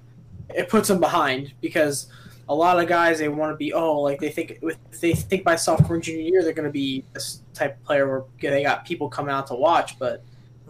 it 0.54 0.68
puts 0.68 0.88
them 0.88 1.00
behind 1.00 1.52
because 1.60 2.06
a 2.48 2.54
lot 2.54 2.78
of 2.78 2.88
guys 2.88 3.18
they 3.18 3.28
want 3.28 3.52
to 3.52 3.56
be 3.56 3.74
oh 3.74 4.00
like 4.00 4.18
they 4.18 4.30
think 4.30 4.58
with 4.62 4.78
they 5.00 5.12
think 5.12 5.44
by 5.44 5.54
sophomore 5.54 5.96
and 5.96 6.02
junior 6.02 6.22
year 6.22 6.42
they're 6.42 6.54
going 6.54 6.64
to 6.64 6.72
be 6.72 7.04
this 7.12 7.42
type 7.52 7.76
of 7.76 7.84
player 7.84 8.08
where 8.08 8.24
they 8.40 8.62
got 8.62 8.86
people 8.86 9.08
coming 9.08 9.34
out 9.34 9.46
to 9.48 9.54
watch, 9.54 9.98
but 9.98 10.22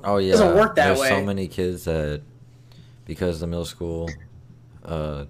Oh 0.04 0.18
yeah, 0.18 0.32
doesn't 0.32 0.56
work 0.56 0.74
that 0.76 0.86
There's 0.88 1.00
way. 1.00 1.08
so 1.08 1.24
many 1.24 1.48
kids 1.48 1.84
that 1.84 2.22
because 3.04 3.40
the 3.40 3.46
middle 3.46 3.64
school, 3.64 4.08
uh, 4.84 5.24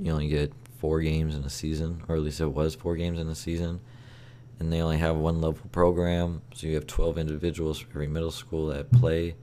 you 0.00 0.10
only 0.10 0.28
get 0.28 0.52
four 0.78 1.00
games 1.00 1.34
in 1.34 1.44
a 1.44 1.50
season, 1.50 2.02
or 2.08 2.16
at 2.16 2.22
least 2.22 2.40
it 2.40 2.46
was 2.46 2.74
four 2.74 2.96
games 2.96 3.18
in 3.18 3.28
a 3.28 3.34
season, 3.34 3.80
and 4.60 4.72
they 4.72 4.80
only 4.80 4.98
have 4.98 5.16
one 5.16 5.40
level 5.40 5.68
program, 5.72 6.42
so 6.54 6.66
you 6.66 6.74
have 6.74 6.86
12 6.86 7.18
individuals 7.18 7.78
for 7.78 7.90
every 7.90 8.06
middle 8.06 8.30
school 8.30 8.68
that 8.68 8.90
play. 8.92 9.34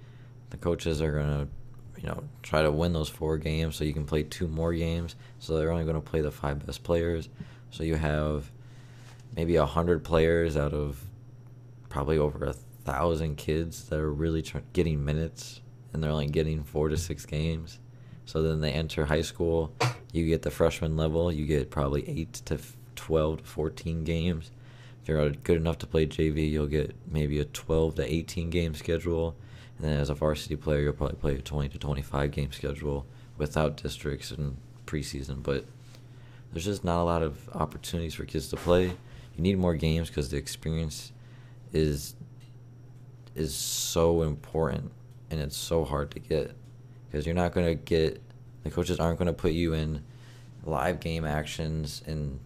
The 0.49 0.57
coaches 0.57 1.01
are 1.01 1.11
gonna, 1.11 1.47
you 1.97 2.07
know, 2.07 2.23
try 2.41 2.61
to 2.61 2.71
win 2.71 2.93
those 2.93 3.09
four 3.09 3.37
games 3.37 3.75
so 3.75 3.83
you 3.83 3.93
can 3.93 4.05
play 4.05 4.23
two 4.23 4.47
more 4.47 4.73
games. 4.73 5.15
So 5.39 5.57
they're 5.57 5.71
only 5.71 5.85
gonna 5.85 6.01
play 6.01 6.21
the 6.21 6.31
five 6.31 6.65
best 6.65 6.83
players. 6.83 7.29
So 7.71 7.83
you 7.83 7.95
have 7.95 8.51
maybe 9.35 9.55
a 9.57 9.65
hundred 9.65 10.03
players 10.03 10.57
out 10.57 10.73
of 10.73 11.01
probably 11.89 12.17
over 12.17 12.45
a 12.45 12.53
thousand 12.53 13.37
kids 13.37 13.89
that 13.89 13.99
are 13.99 14.11
really 14.11 14.41
tr- 14.41 14.59
getting 14.73 15.03
minutes, 15.03 15.61
and 15.93 16.03
they're 16.03 16.11
only 16.11 16.27
getting 16.27 16.63
four 16.63 16.89
to 16.89 16.97
six 16.97 17.25
games. 17.25 17.79
So 18.25 18.41
then 18.41 18.61
they 18.61 18.71
enter 18.71 19.05
high 19.05 19.21
school. 19.21 19.73
You 20.13 20.25
get 20.25 20.41
the 20.41 20.51
freshman 20.51 20.95
level. 20.95 21.31
You 21.31 21.45
get 21.45 21.69
probably 21.69 22.07
eight 22.07 22.33
to 22.45 22.59
12 22.95 23.39
to 23.39 23.43
14 23.43 24.03
games. 24.03 24.51
You're 25.11 25.29
good 25.31 25.57
enough 25.57 25.77
to 25.79 25.87
play 25.87 26.05
JV, 26.05 26.49
you'll 26.49 26.67
get 26.67 26.95
maybe 27.11 27.39
a 27.39 27.45
12 27.45 27.95
to 27.95 28.13
18 28.13 28.49
game 28.49 28.73
schedule. 28.75 29.35
And 29.77 29.85
then 29.89 29.99
as 29.99 30.09
a 30.09 30.13
varsity 30.13 30.55
player, 30.55 30.79
you'll 30.79 30.93
probably 30.93 31.17
play 31.17 31.35
a 31.35 31.41
20 31.41 31.67
to 31.67 31.77
25 31.77 32.31
game 32.31 32.53
schedule 32.53 33.05
without 33.37 33.75
districts 33.75 34.31
and 34.31 34.55
preseason. 34.85 35.43
But 35.43 35.65
there's 36.53 36.63
just 36.63 36.85
not 36.85 37.01
a 37.01 37.03
lot 37.03 37.23
of 37.23 37.49
opportunities 37.49 38.13
for 38.13 38.23
kids 38.23 38.47
to 38.49 38.55
play. 38.55 38.85
You 38.85 39.43
need 39.43 39.57
more 39.57 39.75
games 39.75 40.07
because 40.07 40.29
the 40.29 40.37
experience 40.37 41.11
is 41.73 42.15
is 43.35 43.53
so 43.53 44.23
important 44.23 44.91
and 45.29 45.41
it's 45.41 45.57
so 45.57 45.83
hard 45.83 46.11
to 46.11 46.19
get 46.19 46.53
because 47.09 47.25
you're 47.25 47.35
not 47.35 47.53
going 47.53 47.65
to 47.65 47.75
get 47.75 48.21
the 48.63 48.69
coaches 48.69 48.99
aren't 48.99 49.17
going 49.17 49.27
to 49.27 49.33
put 49.33 49.51
you 49.51 49.73
in 49.73 50.03
live 50.63 50.99
game 51.01 51.25
actions 51.25 52.01
and 52.05 52.39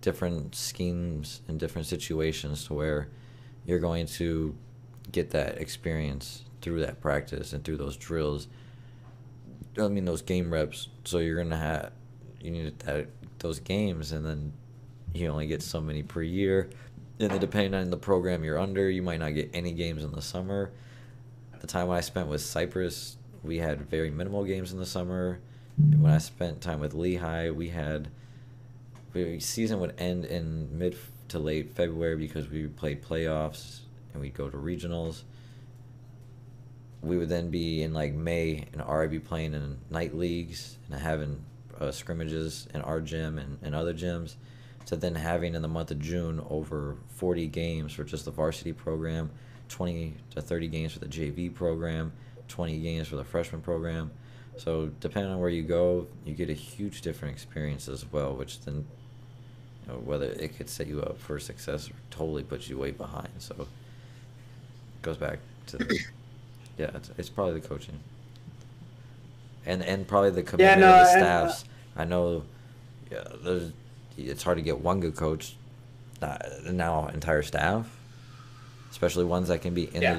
different 0.00 0.54
schemes 0.54 1.40
and 1.48 1.58
different 1.58 1.86
situations 1.86 2.66
to 2.66 2.74
where 2.74 3.08
you're 3.66 3.78
going 3.78 4.06
to 4.06 4.56
get 5.10 5.30
that 5.30 5.58
experience 5.58 6.44
through 6.60 6.80
that 6.80 7.00
practice 7.00 7.52
and 7.52 7.64
through 7.64 7.76
those 7.76 7.96
drills. 7.96 8.48
I 9.78 9.88
mean 9.88 10.04
those 10.04 10.22
game 10.22 10.52
reps. 10.52 10.88
So 11.04 11.18
you're 11.18 11.42
gonna 11.42 11.56
have 11.56 11.92
you 12.40 12.50
need 12.50 12.78
that 12.80 13.08
those 13.38 13.60
games, 13.60 14.12
and 14.12 14.24
then 14.24 14.52
you 15.14 15.28
only 15.28 15.46
get 15.46 15.62
so 15.62 15.80
many 15.80 16.02
per 16.02 16.22
year. 16.22 16.70
And 17.20 17.30
then 17.30 17.40
depending 17.40 17.74
on 17.74 17.90
the 17.90 17.96
program 17.96 18.44
you're 18.44 18.58
under, 18.58 18.88
you 18.88 19.02
might 19.02 19.20
not 19.20 19.34
get 19.34 19.50
any 19.52 19.72
games 19.72 20.04
in 20.04 20.12
the 20.12 20.22
summer. 20.22 20.70
The 21.60 21.66
time 21.66 21.90
I 21.90 22.00
spent 22.00 22.28
with 22.28 22.40
Cypress, 22.40 23.16
we 23.42 23.58
had 23.58 23.80
very 23.90 24.10
minimal 24.10 24.44
games 24.44 24.72
in 24.72 24.78
the 24.78 24.86
summer. 24.86 25.40
When 25.76 26.12
I 26.12 26.18
spent 26.18 26.60
time 26.60 26.80
with 26.80 26.94
Lehigh, 26.94 27.50
we 27.50 27.68
had 27.68 28.08
the 29.24 29.40
season 29.40 29.80
would 29.80 29.94
end 29.98 30.24
in 30.24 30.78
mid 30.78 30.96
to 31.28 31.38
late 31.38 31.72
February 31.72 32.16
because 32.16 32.48
we 32.48 32.66
played 32.66 33.02
playoffs 33.02 33.80
and 34.12 34.22
we'd 34.22 34.34
go 34.34 34.48
to 34.48 34.56
regionals. 34.56 35.22
We 37.02 37.16
would 37.16 37.28
then 37.28 37.50
be 37.50 37.82
in 37.82 37.92
like 37.94 38.14
May 38.14 38.66
and 38.72 38.82
already 38.82 39.18
be 39.18 39.24
playing 39.24 39.54
in 39.54 39.78
night 39.90 40.14
leagues 40.14 40.78
and 40.90 41.00
having 41.00 41.44
uh, 41.80 41.90
scrimmages 41.90 42.66
in 42.74 42.80
our 42.82 43.00
gym 43.00 43.38
and, 43.38 43.58
and 43.62 43.74
other 43.74 43.94
gyms. 43.94 44.36
To 44.86 44.96
then 44.96 45.14
having 45.14 45.54
in 45.54 45.60
the 45.60 45.68
month 45.68 45.90
of 45.90 46.00
June 46.00 46.42
over 46.48 46.96
40 47.16 47.46
games 47.48 47.92
for 47.92 48.04
just 48.04 48.24
the 48.24 48.30
varsity 48.30 48.72
program, 48.72 49.30
20 49.68 50.16
to 50.30 50.40
30 50.40 50.68
games 50.68 50.92
for 50.94 51.00
the 51.00 51.06
JV 51.06 51.54
program, 51.54 52.12
20 52.48 52.78
games 52.78 53.06
for 53.08 53.16
the 53.16 53.24
freshman 53.24 53.60
program. 53.60 54.10
So 54.56 54.90
depending 55.00 55.30
on 55.30 55.40
where 55.40 55.50
you 55.50 55.62
go, 55.62 56.06
you 56.24 56.34
get 56.34 56.48
a 56.48 56.54
huge 56.54 57.02
different 57.02 57.34
experience 57.34 57.86
as 57.86 58.10
well, 58.10 58.34
which 58.34 58.62
then 58.62 58.86
you 59.88 59.94
know, 59.94 60.00
whether 60.00 60.26
it 60.26 60.56
could 60.56 60.68
set 60.68 60.86
you 60.86 61.00
up 61.02 61.18
for 61.18 61.38
success 61.38 61.88
or 61.88 61.94
totally 62.10 62.42
puts 62.42 62.68
you 62.68 62.78
way 62.78 62.90
behind. 62.90 63.28
So 63.38 63.54
it 63.58 65.02
goes 65.02 65.16
back 65.16 65.38
to 65.68 65.78
yeah, 66.78 66.90
it's, 66.94 67.10
it's 67.16 67.28
probably 67.28 67.60
the 67.60 67.66
coaching. 67.66 67.98
And 69.66 69.82
and 69.82 70.06
probably 70.06 70.30
the 70.30 70.42
commitment 70.42 70.80
yeah, 70.80 70.86
no, 70.86 70.94
of 70.94 71.06
the 71.06 71.10
staffs. 71.10 71.62
And, 71.62 72.00
uh, 72.00 72.02
I 72.02 72.04
know 72.04 72.42
yeah, 73.10 73.24
there's 73.42 73.72
it's 74.16 74.42
hard 74.42 74.58
to 74.58 74.62
get 74.62 74.80
one 74.80 75.00
good 75.00 75.16
coach 75.16 75.56
uh, 76.20 76.38
now 76.70 77.06
entire 77.08 77.42
staff 77.42 77.86
especially 78.90 79.24
ones 79.24 79.48
that 79.48 79.62
can 79.62 79.74
be 79.74 79.84
in 79.94 80.02
yeah. 80.02 80.14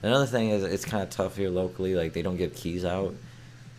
the 0.00 0.08
another 0.08 0.26
thing 0.26 0.50
is 0.50 0.62
it's 0.62 0.84
kind 0.84 1.02
of 1.02 1.08
tough 1.08 1.36
here 1.36 1.48
locally 1.48 1.94
like 1.94 2.12
they 2.12 2.22
don't 2.22 2.36
give 2.36 2.54
keys 2.54 2.84
out 2.84 3.14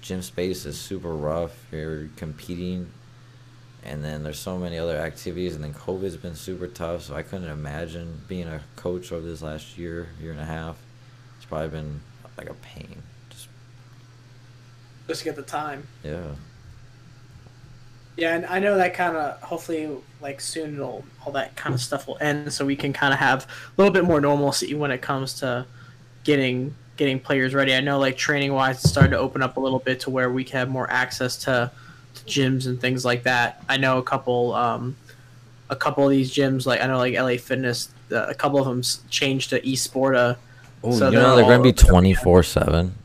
gym 0.01 0.21
space 0.21 0.65
is 0.65 0.79
super 0.79 1.13
rough 1.13 1.65
you're 1.71 2.07
competing 2.15 2.89
and 3.83 4.03
then 4.03 4.23
there's 4.23 4.39
so 4.39 4.57
many 4.57 4.77
other 4.77 4.97
activities 4.97 5.55
and 5.55 5.63
then 5.63 5.73
covid's 5.73 6.17
been 6.17 6.35
super 6.35 6.67
tough 6.67 7.03
so 7.03 7.15
i 7.15 7.21
couldn't 7.21 7.49
imagine 7.49 8.21
being 8.27 8.47
a 8.47 8.61
coach 8.75 9.11
over 9.11 9.25
this 9.25 9.41
last 9.41 9.77
year 9.77 10.09
year 10.21 10.31
and 10.31 10.39
a 10.39 10.45
half. 10.45 10.77
It's 11.37 11.45
probably 11.45 11.69
been 11.69 12.01
like 12.37 12.49
a 12.49 12.53
pain 12.55 13.01
just 13.29 13.47
just 15.07 15.19
to 15.19 15.25
get 15.25 15.35
the 15.35 15.41
time. 15.41 15.87
Yeah. 16.03 16.33
Yeah 18.17 18.35
and 18.35 18.45
i 18.47 18.59
know 18.59 18.75
that 18.75 18.93
kind 18.93 19.15
of 19.15 19.41
hopefully 19.41 19.89
like 20.21 20.41
soon 20.41 20.75
it'll 20.75 21.05
all 21.25 21.31
that 21.31 21.55
kind 21.55 21.73
of 21.73 21.79
stuff 21.79 22.05
will 22.05 22.17
end 22.19 22.51
so 22.51 22.65
we 22.65 22.75
can 22.75 22.91
kind 22.91 23.13
of 23.13 23.19
have 23.19 23.45
a 23.45 23.47
little 23.77 23.93
bit 23.93 24.03
more 24.03 24.19
normalcy 24.19 24.73
when 24.73 24.91
it 24.91 25.01
comes 25.01 25.33
to 25.35 25.65
getting 26.25 26.75
getting 26.97 27.17
players 27.17 27.53
ready. 27.53 27.73
I 27.73 27.79
know 27.79 27.97
like 27.97 28.17
training 28.17 28.53
wise 28.53 28.83
it's 28.83 28.89
started 28.89 29.11
to 29.11 29.17
open 29.17 29.41
up 29.41 29.55
a 29.55 29.59
little 29.59 29.79
bit 29.79 30.01
to 30.01 30.09
where 30.09 30.29
we 30.29 30.43
can 30.43 30.59
have 30.59 30.69
more 30.69 30.89
access 30.91 31.37
to 31.45 31.71
gyms 32.25 32.67
and 32.67 32.79
things 32.79 33.05
like 33.05 33.23
that. 33.23 33.63
I 33.67 33.77
know 33.77 33.97
a 33.97 34.03
couple, 34.03 34.53
um, 34.53 34.95
a 35.69 35.75
couple 35.75 36.03
of 36.03 36.11
these 36.11 36.33
gyms, 36.33 36.65
like 36.65 36.81
I 36.81 36.87
know 36.87 36.97
like 36.97 37.15
LA 37.15 37.37
Fitness, 37.37 37.89
uh, 38.11 38.25
a 38.27 38.33
couple 38.33 38.59
of 38.59 38.65
them 38.65 38.81
changed 39.09 39.51
to 39.51 39.61
eSporta. 39.61 40.37
Oh, 40.83 40.91
so 40.91 41.09
you 41.09 41.17
know 41.17 41.35
they're 41.35 41.45
gonna 41.45 41.63
be 41.63 41.73
twenty 41.73 42.13
four 42.13 42.43
seven. 42.43 42.95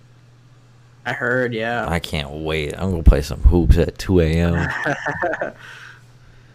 I 1.07 1.13
heard, 1.13 1.53
yeah. 1.53 1.87
I 1.87 1.99
can't 1.99 2.31
wait. 2.31 2.73
I'm 2.75 2.91
gonna 2.91 3.03
play 3.03 3.21
some 3.21 3.41
hoops 3.41 3.77
at 3.77 3.99
two 3.99 4.21
a.m. 4.21 4.55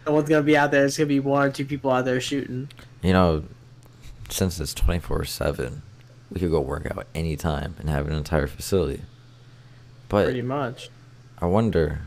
no 0.07 0.13
one's 0.13 0.29
gonna 0.29 0.41
be 0.41 0.57
out 0.57 0.71
there. 0.71 0.85
It's 0.85 0.97
gonna 0.97 1.07
be 1.07 1.19
one 1.19 1.47
or 1.47 1.51
two 1.51 1.65
people 1.65 1.91
out 1.91 2.05
there 2.05 2.19
shooting. 2.19 2.69
You 3.03 3.13
know, 3.13 3.43
since 4.29 4.59
it's 4.59 4.73
twenty 4.73 4.99
four 4.99 5.23
seven, 5.25 5.83
we 6.31 6.39
could 6.39 6.51
go 6.51 6.61
work 6.61 6.87
out 6.89 7.05
anytime 7.13 7.75
and 7.79 7.89
have 7.89 8.07
an 8.07 8.13
entire 8.13 8.47
facility. 8.47 9.01
But 10.07 10.25
pretty 10.25 10.41
much. 10.41 10.89
I 11.41 11.45
wonder 11.45 12.01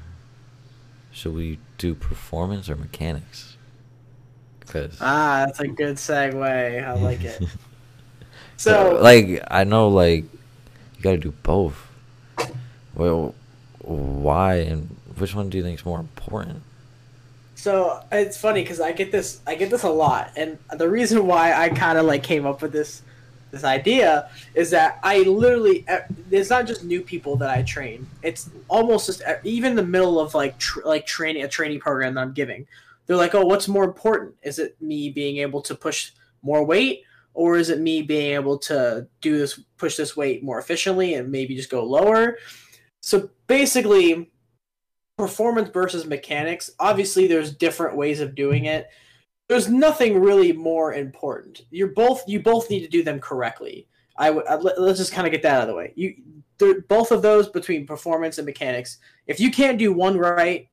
should 1.13 1.35
we 1.35 1.59
do 1.79 1.95
performance 1.95 2.69
or 2.69 2.77
mechanics? 2.77 3.57
Because 4.61 4.97
ah, 5.01 5.45
that's 5.47 5.61
a 5.61 5.69
good 5.69 5.97
segue. 5.97 6.85
I 6.85 6.93
like 6.95 7.23
it. 7.23 7.43
so, 8.57 8.99
like, 9.01 9.43
I 9.49 9.65
know, 9.65 9.89
like, 9.89 10.25
you 10.97 11.03
got 11.03 11.13
to 11.13 11.19
do 11.19 11.33
both. 11.43 11.89
Well, 12.95 13.35
why 13.81 14.57
and 14.57 14.97
which 15.19 15.35
one 15.35 15.51
do 15.51 15.59
you 15.59 15.63
think 15.63 15.79
is 15.79 15.85
more 15.85 16.01
important? 16.01 16.63
So 17.55 18.03
it's 18.11 18.37
funny 18.37 18.63
because 18.63 18.81
I 18.81 18.93
get 18.93 19.13
this, 19.13 19.41
I 19.47 19.55
get 19.55 19.71
this 19.71 19.83
a 19.83 19.91
lot, 19.91 20.33
and 20.37 20.59
the 20.77 20.89
reason 20.89 21.27
why 21.27 21.53
I 21.53 21.69
kind 21.69 21.97
of 21.97 22.07
like 22.07 22.23
came 22.23 22.47
up 22.47 22.61
with 22.61 22.73
this 22.73 23.03
this 23.53 23.65
idea 23.65 24.31
is 24.55 24.71
that 24.71 24.99
I 25.03 25.19
literally 25.21 25.87
it's 26.31 26.51
not 26.51 26.67
just 26.67 26.85
new 26.85 27.03
people 27.03 27.37
that 27.37 27.51
I 27.51 27.63
train. 27.63 28.09
It's 28.23 28.51
almost 28.67 29.07
just 29.07 29.23
even 29.45 29.77
the 29.77 29.85
middle 29.85 30.19
of 30.19 30.35
like 30.35 30.59
tr- 30.59 30.81
like 30.85 31.07
training 31.07 31.45
a 31.45 31.49
training 31.49 31.79
program 31.79 32.15
that 32.15 32.23
I'm 32.23 32.33
giving. 32.33 32.67
They're 33.07 33.17
like, 33.17 33.35
"Oh, 33.35 33.45
what's 33.45 33.69
more 33.69 33.85
important? 33.85 34.35
Is 34.43 34.59
it 34.59 34.81
me 34.81 35.11
being 35.11 35.37
able 35.37 35.61
to 35.63 35.75
push 35.75 36.13
more 36.43 36.65
weight 36.65 37.05
or 37.35 37.57
is 37.57 37.69
it 37.69 37.81
me 37.81 38.01
being 38.03 38.35
able 38.35 38.59
to 38.59 39.07
do 39.21 39.39
this 39.39 39.61
push 39.77 39.97
this 39.97 40.17
weight 40.17 40.43
more 40.43 40.59
efficiently 40.59 41.15
and 41.15 41.31
maybe 41.31 41.55
just 41.55 41.71
go 41.71 41.85
lower?" 41.85 42.39
So 43.01 43.29
basically 43.49 44.31
performance 45.19 45.69
versus 45.69 46.07
mechanics, 46.07 46.71
obviously 46.81 47.27
there's 47.27 47.55
different 47.55 47.99
ways 47.99 48.21
of 48.21 48.35
doing 48.35 48.65
it 48.65 48.89
there's 49.53 49.69
nothing 49.69 50.19
really 50.19 50.51
more 50.51 50.95
important. 50.95 51.67
You're 51.71 51.89
both 51.89 52.25
you 52.27 52.41
both 52.41 52.71
need 52.71 52.81
to 52.81 52.89
do 52.89 53.03
them 53.03 53.21
correctly. 53.21 53.87
I 54.17 54.31
would 54.31 54.47
let's 54.49 54.99
just 54.99 55.13
kind 55.13 55.27
of 55.27 55.31
get 55.31 55.43
that 55.43 55.57
out 55.57 55.63
of 55.63 55.69
the 55.69 55.75
way. 55.75 55.93
You 55.95 56.15
both 56.89 57.11
of 57.11 57.21
those 57.21 57.49
between 57.49 57.87
performance 57.87 58.39
and 58.39 58.47
mechanics. 58.47 58.99
If 59.27 59.41
you 59.41 59.51
can't 59.51 59.79
do 59.79 59.93
one 59.93 60.17
right, 60.17 60.69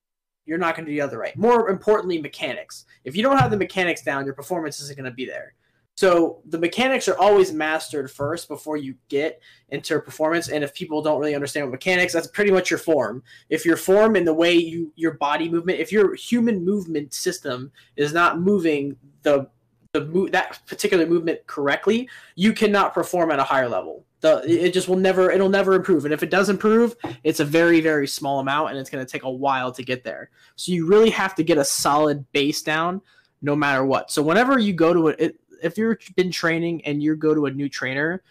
you're 0.45 0.57
not 0.57 0.75
going 0.75 0.86
to 0.86 0.91
do 0.91 0.95
the 0.95 1.01
other 1.01 1.17
right. 1.17 1.36
More 1.36 1.69
importantly, 1.69 2.21
mechanics. 2.21 2.86
If 3.03 3.17
you 3.17 3.23
don't 3.23 3.38
have 3.38 3.51
the 3.51 3.57
mechanics 3.57 4.01
down, 4.01 4.23
your 4.23 4.34
performance 4.34 4.80
isn't 4.80 4.95
going 4.95 5.09
to 5.09 5.15
be 5.15 5.25
there. 5.25 5.55
So 5.99 6.39
the 6.45 6.57
mechanics 6.57 7.09
are 7.09 7.17
always 7.17 7.51
mastered 7.51 8.09
first 8.09 8.47
before 8.47 8.77
you 8.77 8.95
get 9.09 9.41
into 9.67 9.99
performance. 9.99 10.47
And 10.47 10.63
if 10.63 10.73
people 10.73 11.01
don't 11.01 11.19
really 11.19 11.35
understand 11.35 11.65
what 11.65 11.73
mechanics, 11.73 12.13
that's 12.13 12.27
pretty 12.27 12.51
much 12.51 12.69
your 12.69 12.79
form. 12.79 13.21
If 13.49 13.65
your 13.65 13.75
form 13.75 14.15
and 14.15 14.25
the 14.25 14.33
way 14.33 14.53
you 14.53 14.93
your 14.95 15.15
body 15.15 15.49
movement, 15.49 15.81
if 15.81 15.91
your 15.91 16.15
human 16.15 16.63
movement 16.63 17.13
system 17.13 17.73
is 17.97 18.13
not 18.13 18.39
moving 18.39 18.95
the 19.23 19.49
the 19.91 20.05
move 20.05 20.31
that 20.31 20.65
particular 20.67 21.05
movement 21.05 21.45
correctly, 21.47 22.07
you 22.35 22.53
cannot 22.53 22.93
perform 22.93 23.29
at 23.31 23.39
a 23.39 23.43
higher 23.43 23.67
level. 23.67 24.05
The 24.21 24.41
it 24.47 24.73
just 24.73 24.87
will 24.87 24.95
never 24.95 25.29
it'll 25.29 25.49
never 25.49 25.73
improve. 25.73 26.05
And 26.05 26.13
if 26.13 26.23
it 26.23 26.29
does 26.29 26.47
improve, 26.47 26.95
it's 27.25 27.41
a 27.41 27.45
very 27.45 27.81
very 27.81 28.07
small 28.07 28.39
amount, 28.39 28.69
and 28.69 28.79
it's 28.79 28.89
going 28.89 29.05
to 29.05 29.11
take 29.11 29.23
a 29.23 29.29
while 29.29 29.73
to 29.73 29.83
get 29.83 30.05
there. 30.05 30.29
So 30.55 30.71
you 30.71 30.87
really 30.87 31.09
have 31.09 31.35
to 31.35 31.43
get 31.43 31.57
a 31.57 31.65
solid 31.65 32.31
base 32.31 32.61
down 32.61 33.01
no 33.41 33.53
matter 33.53 33.83
what. 33.83 34.11
So 34.11 34.21
whenever 34.21 34.59
you 34.59 34.71
go 34.71 34.93
to 34.93 35.07
it, 35.09 35.35
if 35.62 35.78
you've 35.78 35.97
been 36.16 36.32
training 36.32 36.86
and 36.86 37.01
you 37.01 37.16
go 37.16 37.34
to 37.34 37.45
a 37.45 37.51
new 37.51 37.70
trainer, 37.70 38.24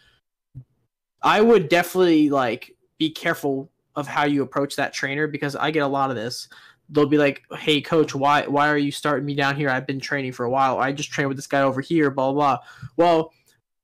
I 1.22 1.40
would 1.40 1.68
definitely 1.68 2.30
like 2.30 2.76
be 2.98 3.10
careful 3.10 3.70
of 3.96 4.06
how 4.06 4.24
you 4.24 4.42
approach 4.42 4.76
that 4.76 4.92
trainer 4.92 5.26
because 5.26 5.56
I 5.56 5.70
get 5.70 5.82
a 5.82 5.88
lot 5.88 6.10
of 6.10 6.16
this. 6.16 6.48
They'll 6.90 7.06
be 7.06 7.18
like, 7.18 7.42
"Hey, 7.52 7.80
coach, 7.80 8.14
why 8.14 8.46
why 8.46 8.68
are 8.68 8.78
you 8.78 8.92
starting 8.92 9.26
me 9.26 9.34
down 9.34 9.56
here? 9.56 9.68
I've 9.68 9.86
been 9.86 10.00
training 10.00 10.32
for 10.32 10.44
a 10.44 10.50
while. 10.50 10.78
I 10.78 10.92
just 10.92 11.10
trained 11.10 11.28
with 11.28 11.36
this 11.36 11.46
guy 11.46 11.62
over 11.62 11.80
here." 11.80 12.10
Blah 12.10 12.32
blah. 12.32 12.56
blah. 12.56 12.58
Well, 12.96 13.32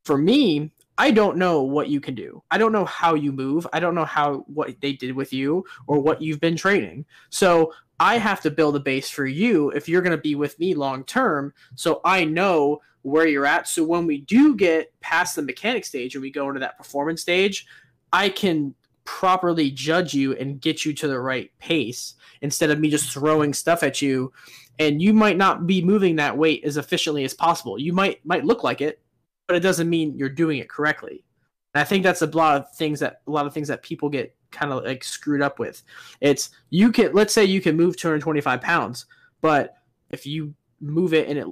for 0.05 0.17
me, 0.17 0.71
I 0.97 1.11
don't 1.11 1.37
know 1.37 1.63
what 1.63 1.89
you 1.89 2.01
can 2.01 2.15
do. 2.15 2.43
I 2.51 2.59
don't 2.59 2.73
know 2.73 2.85
how 2.85 3.15
you 3.15 3.33
move. 3.33 3.67
I 3.73 3.81
don't 3.81 3.95
know 3.95 4.05
how 4.05 4.45
what 4.47 4.81
they 4.81 4.93
did 4.93 5.15
with 5.15 5.33
you 5.33 5.65
or 5.87 5.99
what 6.01 6.23
you've 6.23 6.41
been 6.41 6.57
training. 6.57 7.05
So 7.31 7.73
I 8.01 8.19
have 8.19 8.41
to 8.43 8.51
build 8.51 8.77
a 8.77 8.81
base 8.81 9.09
for 9.09 9.27
you 9.27 9.71
if 9.71 9.89
you're 9.89 10.03
going 10.03 10.17
to 10.17 10.23
be 10.23 10.35
with 10.35 10.59
me 10.59 10.75
long 10.75 11.05
term. 11.05 11.55
So 11.75 12.01
I 12.05 12.25
know 12.25 12.81
where 13.03 13.27
you're 13.27 13.47
at. 13.47 13.69
So 13.69 13.85
when 13.85 14.07
we 14.07 14.23
do 14.23 14.57
get 14.57 14.93
past 15.01 15.37
the 15.37 15.43
mechanic 15.43 15.85
stage 15.85 16.15
and 16.15 16.23
we 16.23 16.31
go 16.31 16.49
into 16.49 16.61
that 16.61 16.79
performance 16.79 17.23
stage, 17.23 17.67
I 18.13 18.29
can 18.31 18.75
properly 19.05 19.71
judge 19.71 20.15
you 20.15 20.35
and 20.35 20.61
get 20.61 20.85
you 20.85 20.95
to 20.95 21.07
the 21.07 21.21
right 21.21 21.51
pace 21.59 22.15
instead 22.41 22.71
of 22.71 22.81
me 22.81 22.89
just 22.89 23.13
throwing 23.13 23.53
stuff 23.53 23.83
at 23.83 24.01
you 24.01 24.33
and 24.79 25.01
you 25.01 25.13
might 25.13 25.37
not 25.37 25.67
be 25.67 25.83
moving 25.83 26.17
that 26.17 26.37
weight 26.37 26.65
as 26.65 26.77
efficiently 26.77 27.25
as 27.25 27.35
possible. 27.35 27.79
You 27.79 27.93
might 27.93 28.25
might 28.25 28.45
look 28.45 28.65
like 28.65 28.81
it, 28.81 29.01
but 29.47 29.57
it 29.57 29.61
doesn't 29.61 29.89
mean 29.89 30.17
you're 30.17 30.29
doing 30.29 30.59
it 30.59 30.69
correctly. 30.69 31.25
And 31.75 31.81
I 31.81 31.85
think 31.85 32.03
that's 32.03 32.23
a 32.23 32.27
lot 32.27 32.57
of 32.57 32.75
things 32.75 33.01
that 33.01 33.21
a 33.27 33.31
lot 33.31 33.47
of 33.47 33.55
things 33.55 33.69
that 33.69 33.83
people 33.83 34.09
get 34.09 34.35
kind 34.55 34.73
of 34.73 34.85
like 34.85 35.05
screwed 35.05 35.43
up 35.43 35.59
with. 35.59 35.83
It's 36.21 36.51
you 36.71 36.93
can 36.93 37.13
let's 37.13 37.35
say 37.35 37.45
you 37.45 37.61
can 37.61 37.77
move 37.77 37.97
225 37.97 38.61
pounds, 38.61 39.07
but 39.41 39.77
if 40.11 40.27
you 40.27 40.55
move 40.81 41.15
it 41.15 41.29
and 41.29 41.39
it 41.39 41.47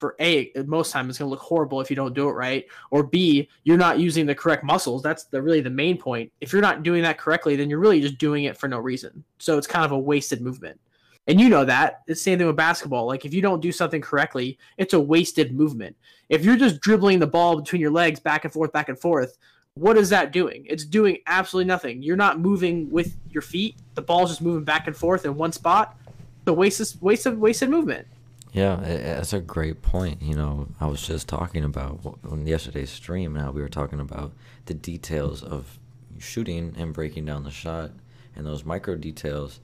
for 0.00 0.16
a 0.20 0.52
most 0.66 0.92
time 0.92 1.08
it's 1.08 1.18
going 1.18 1.26
to 1.26 1.30
look 1.30 1.40
horrible 1.40 1.80
if 1.80 1.88
you 1.88 1.96
don't 1.96 2.14
do 2.14 2.28
it 2.28 2.32
right 2.32 2.66
or 2.90 3.02
b 3.02 3.48
you're 3.62 3.78
not 3.78 3.98
using 3.98 4.26
the 4.26 4.34
correct 4.34 4.64
muscles 4.64 5.02
that's 5.02 5.24
the 5.24 5.40
really 5.40 5.60
the 5.60 5.70
main 5.70 5.96
point. 5.96 6.30
If 6.40 6.52
you're 6.52 6.60
not 6.60 6.82
doing 6.82 7.02
that 7.02 7.16
correctly 7.16 7.56
then 7.56 7.70
you're 7.70 7.78
really 7.78 8.00
just 8.00 8.18
doing 8.18 8.44
it 8.44 8.56
for 8.56 8.68
no 8.68 8.78
reason. 8.78 9.24
So 9.38 9.56
it's 9.56 9.66
kind 9.66 9.84
of 9.84 9.92
a 9.92 9.98
wasted 9.98 10.40
movement. 10.40 10.78
And 11.26 11.40
you 11.40 11.48
know 11.48 11.64
that. 11.64 12.02
It's 12.06 12.20
the 12.20 12.24
same 12.24 12.36
thing 12.36 12.46
with 12.46 12.56
basketball. 12.56 13.06
Like 13.06 13.24
if 13.24 13.32
you 13.32 13.40
don't 13.40 13.62
do 13.62 13.72
something 13.72 14.02
correctly 14.02 14.58
it's 14.76 14.92
a 14.92 15.00
wasted 15.00 15.54
movement. 15.54 15.96
If 16.28 16.44
you're 16.44 16.56
just 16.56 16.80
dribbling 16.80 17.18
the 17.18 17.26
ball 17.26 17.60
between 17.60 17.80
your 17.80 17.90
legs 17.90 18.20
back 18.20 18.44
and 18.44 18.52
forth 18.52 18.72
back 18.72 18.88
and 18.88 18.98
forth 18.98 19.38
what 19.74 19.96
is 19.98 20.10
that 20.10 20.32
doing 20.32 20.64
it's 20.68 20.84
doing 20.84 21.18
absolutely 21.26 21.66
nothing 21.66 22.00
you're 22.02 22.16
not 22.16 22.38
moving 22.38 22.90
with 22.90 23.16
your 23.30 23.42
feet 23.42 23.76
the 23.94 24.02
ball's 24.02 24.30
just 24.30 24.40
moving 24.40 24.62
back 24.64 24.86
and 24.86 24.96
forth 24.96 25.24
in 25.24 25.34
one 25.36 25.50
spot 25.50 25.96
the 26.44 26.52
wasted 26.54 26.86
wasted 27.00 27.38
wasted 27.38 27.68
movement 27.68 28.06
Yeah, 28.52 28.76
that's 28.76 29.32
a 29.32 29.40
great 29.40 29.82
point. 29.82 30.22
You 30.22 30.36
know, 30.36 30.68
I 30.80 30.86
was 30.86 31.04
just 31.04 31.26
talking 31.26 31.64
about 31.64 32.18
on 32.30 32.46
yesterday's 32.46 32.90
stream 32.90 33.34
how 33.34 33.50
we 33.50 33.60
were 33.60 33.68
talking 33.68 33.98
about 33.98 34.30
the 34.66 34.74
details 34.74 35.42
of 35.42 35.80
shooting 36.20 36.72
and 36.78 36.94
breaking 36.94 37.24
down 37.24 37.42
the 37.42 37.50
shot 37.50 37.90
and 38.36 38.46
those 38.46 38.64
micro 38.64 38.94
details, 38.94 39.58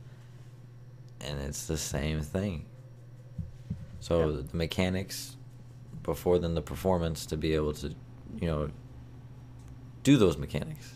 and 1.20 1.38
it's 1.40 1.68
the 1.68 1.76
same 1.78 2.20
thing. 2.20 2.66
So 4.00 4.18
Yeah. 4.18 4.42
the 4.42 4.56
mechanics 4.56 5.36
before 6.02 6.40
then 6.40 6.56
the 6.56 6.62
performance 6.62 7.26
to 7.26 7.36
be 7.36 7.54
able 7.54 7.74
to, 7.74 7.94
you 8.40 8.48
know, 8.48 8.70
do 10.02 10.16
those 10.16 10.36
mechanics. 10.36 10.94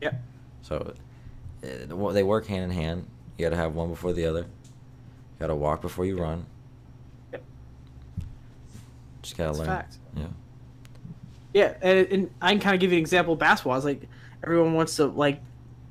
yeah 0.00 0.12
So 0.62 0.94
uh, 1.62 2.12
they 2.12 2.22
work 2.22 2.46
hand 2.46 2.64
in 2.64 2.70
hand. 2.70 3.06
You 3.38 3.46
got 3.46 3.50
to 3.50 3.56
have 3.56 3.74
one 3.74 3.88
before 3.88 4.12
the 4.12 4.26
other. 4.26 4.40
You 4.40 5.40
got 5.40 5.46
to 5.48 5.54
walk 5.54 5.82
before 5.82 6.04
you 6.04 6.16
run. 6.18 6.46
Yep. 7.32 7.42
Just 9.22 9.36
gotta 9.36 9.52
learn. 9.52 9.66
fact. 9.66 9.98
Yeah. 10.16 10.26
Yeah, 11.52 11.74
and, 11.82 12.06
and 12.08 12.30
I 12.42 12.50
can 12.50 12.60
kind 12.60 12.74
of 12.74 12.80
give 12.80 12.90
you 12.90 12.98
an 12.98 13.02
example 13.02 13.34
of 13.34 13.38
basketball. 13.38 13.76
It's 13.76 13.84
like 13.84 14.08
everyone 14.42 14.74
wants 14.74 14.96
to 14.96 15.06
like 15.06 15.40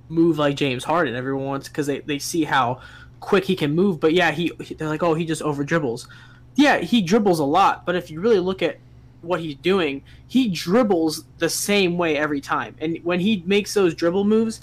move 0.09 0.37
like 0.37 0.55
James 0.55 0.83
Harden. 0.83 1.15
Everyone 1.15 1.45
wants 1.45 1.67
because 1.69 1.87
they, 1.87 1.99
they 2.01 2.19
see 2.19 2.43
how 2.43 2.81
quick 3.21 3.45
he 3.45 3.55
can 3.55 3.73
move. 3.73 3.99
But 3.99 4.13
yeah, 4.13 4.31
he 4.31 4.51
they're 4.77 4.89
like, 4.89 5.03
oh, 5.03 5.13
he 5.13 5.25
just 5.25 5.41
over 5.41 5.63
dribbles. 5.63 6.07
Yeah, 6.55 6.79
he 6.79 7.01
dribbles 7.01 7.39
a 7.39 7.45
lot. 7.45 7.85
But 7.85 7.95
if 7.95 8.11
you 8.11 8.19
really 8.19 8.39
look 8.39 8.61
at 8.61 8.77
what 9.23 9.39
he's 9.39 9.55
doing, 9.55 10.03
he 10.27 10.49
dribbles 10.49 11.23
the 11.37 11.49
same 11.49 11.97
way 11.97 12.17
every 12.17 12.41
time. 12.41 12.75
And 12.79 12.97
when 13.03 13.19
he 13.19 13.43
makes 13.45 13.73
those 13.73 13.95
dribble 13.95 14.25
moves, 14.25 14.61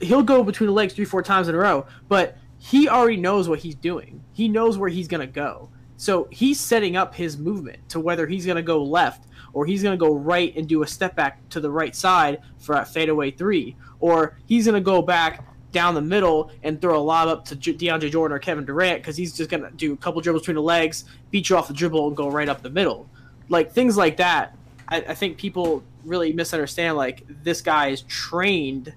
he'll 0.00 0.22
go 0.22 0.42
between 0.42 0.68
the 0.68 0.74
legs 0.74 0.92
three, 0.94 1.04
four 1.04 1.22
times 1.22 1.48
in 1.48 1.54
a 1.54 1.58
row. 1.58 1.86
But 2.08 2.36
he 2.58 2.88
already 2.88 3.16
knows 3.16 3.48
what 3.48 3.60
he's 3.60 3.74
doing. 3.74 4.22
He 4.32 4.48
knows 4.48 4.76
where 4.76 4.88
he's 4.88 5.08
gonna 5.08 5.26
go. 5.26 5.68
So 5.96 6.28
he's 6.30 6.60
setting 6.60 6.96
up 6.96 7.14
his 7.14 7.38
movement 7.38 7.88
to 7.90 8.00
whether 8.00 8.26
he's 8.26 8.44
gonna 8.44 8.62
go 8.62 8.82
left 8.82 9.26
or 9.56 9.64
he's 9.64 9.82
going 9.82 9.98
to 9.98 10.04
go 10.04 10.14
right 10.14 10.54
and 10.54 10.68
do 10.68 10.82
a 10.82 10.86
step 10.86 11.16
back 11.16 11.48
to 11.48 11.60
the 11.60 11.70
right 11.70 11.96
side 11.96 12.42
for 12.58 12.74
a 12.74 12.84
fadeaway 12.84 13.30
three, 13.30 13.74
or 14.00 14.36
he's 14.44 14.66
going 14.66 14.74
to 14.74 14.84
go 14.84 15.00
back 15.00 15.42
down 15.72 15.94
the 15.94 16.02
middle 16.02 16.50
and 16.62 16.78
throw 16.78 16.98
a 16.98 17.00
lob 17.00 17.26
up 17.26 17.42
to 17.46 17.56
DeAndre 17.56 18.10
Jordan 18.10 18.36
or 18.36 18.38
Kevin 18.38 18.66
Durant 18.66 19.00
because 19.00 19.16
he's 19.16 19.34
just 19.34 19.48
going 19.48 19.62
to 19.62 19.70
do 19.70 19.94
a 19.94 19.96
couple 19.96 20.20
dribbles 20.20 20.42
between 20.42 20.56
the 20.56 20.62
legs, 20.62 21.06
beat 21.30 21.48
you 21.48 21.56
off 21.56 21.68
the 21.68 21.74
dribble, 21.74 22.06
and 22.06 22.14
go 22.14 22.28
right 22.28 22.50
up 22.50 22.60
the 22.60 22.68
middle. 22.68 23.08
Like 23.48 23.72
things 23.72 23.96
like 23.96 24.16
that, 24.18 24.56
I, 24.88 24.96
I 24.98 25.14
think 25.14 25.38
people 25.38 25.82
really 26.04 26.32
misunderstand. 26.32 26.96
Like 26.96 27.24
this 27.42 27.60
guy 27.60 27.88
is 27.88 28.02
trained 28.02 28.94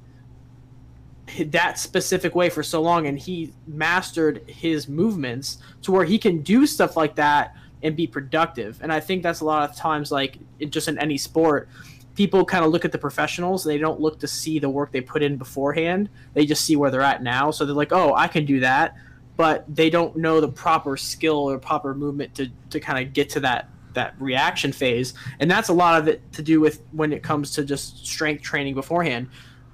that 1.38 1.78
specific 1.78 2.34
way 2.36 2.50
for 2.50 2.64
so 2.64 2.82
long 2.82 3.08
and 3.08 3.20
he 3.20 3.54
mastered 3.68 4.44
his 4.48 4.88
movements 4.88 5.60
to 5.84 5.92
where 5.92 6.06
he 6.06 6.18
can 6.18 6.42
do 6.42 6.66
stuff 6.66 6.98
like 6.98 7.16
that 7.16 7.56
and 7.84 7.96
be 7.96 8.08
productive. 8.08 8.80
And 8.82 8.92
I 8.92 9.00
think 9.00 9.24
that's 9.24 9.42
a 9.42 9.46
lot 9.46 9.70
of 9.70 9.76
times, 9.76 10.12
like 10.12 10.38
it, 10.60 10.72
just 10.72 10.88
in 10.88 10.98
any 10.98 11.18
sport, 11.18 11.70
people 12.16 12.44
kind 12.44 12.66
of 12.66 12.72
look 12.72 12.84
at 12.84 12.92
the 12.92 12.98
professionals. 12.98 13.64
They 13.64 13.78
don't 13.78 14.00
look 14.00 14.20
to 14.20 14.28
see 14.28 14.60
the 14.60 14.70
work 14.70 14.92
they 14.92 15.02
put 15.02 15.24
in 15.24 15.38
beforehand. 15.38 16.10
They 16.34 16.46
just 16.46 16.66
see 16.66 16.76
where 16.76 16.92
they're 16.92 17.02
at 17.02 17.24
now. 17.24 17.52
So 17.52 17.66
they're 17.66 17.76
like, 17.76 17.94
oh, 17.94 18.14
I 18.16 18.28
can 18.28 18.46
do 18.46 18.60
that. 18.62 18.96
But 19.38 19.64
they 19.74 19.90
don't 19.90 20.18
know 20.18 20.42
the 20.42 20.50
proper 20.50 20.98
skill 20.98 21.50
or 21.50 21.58
proper 21.58 21.94
movement 21.94 22.36
to, 22.36 22.50
to 22.72 22.80
kind 22.80 23.06
of 23.06 23.14
get 23.14 23.30
to 23.32 23.40
that 23.42 23.70
that 23.94 24.16
reaction 24.20 24.72
phase. 24.72 25.14
And 25.40 25.50
that's 25.50 25.70
a 25.70 25.74
lot 25.74 26.00
of 26.00 26.08
it 26.08 26.32
to 26.34 26.42
do 26.42 26.60
with 26.60 26.82
when 26.92 27.14
it 27.14 27.24
comes 27.24 27.52
to 27.52 27.64
just 27.64 28.06
strength 28.06 28.44
training 28.44 28.76
beforehand. 28.76 29.30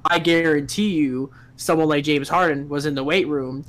I 0.05 0.19
guarantee 0.19 0.89
you, 0.89 1.31
someone 1.57 1.87
like 1.87 2.03
James 2.03 2.29
Harden 2.29 2.67
was 2.69 2.85
in 2.85 2.95
the 2.95 3.03
weight 3.03 3.27
room 3.27 3.65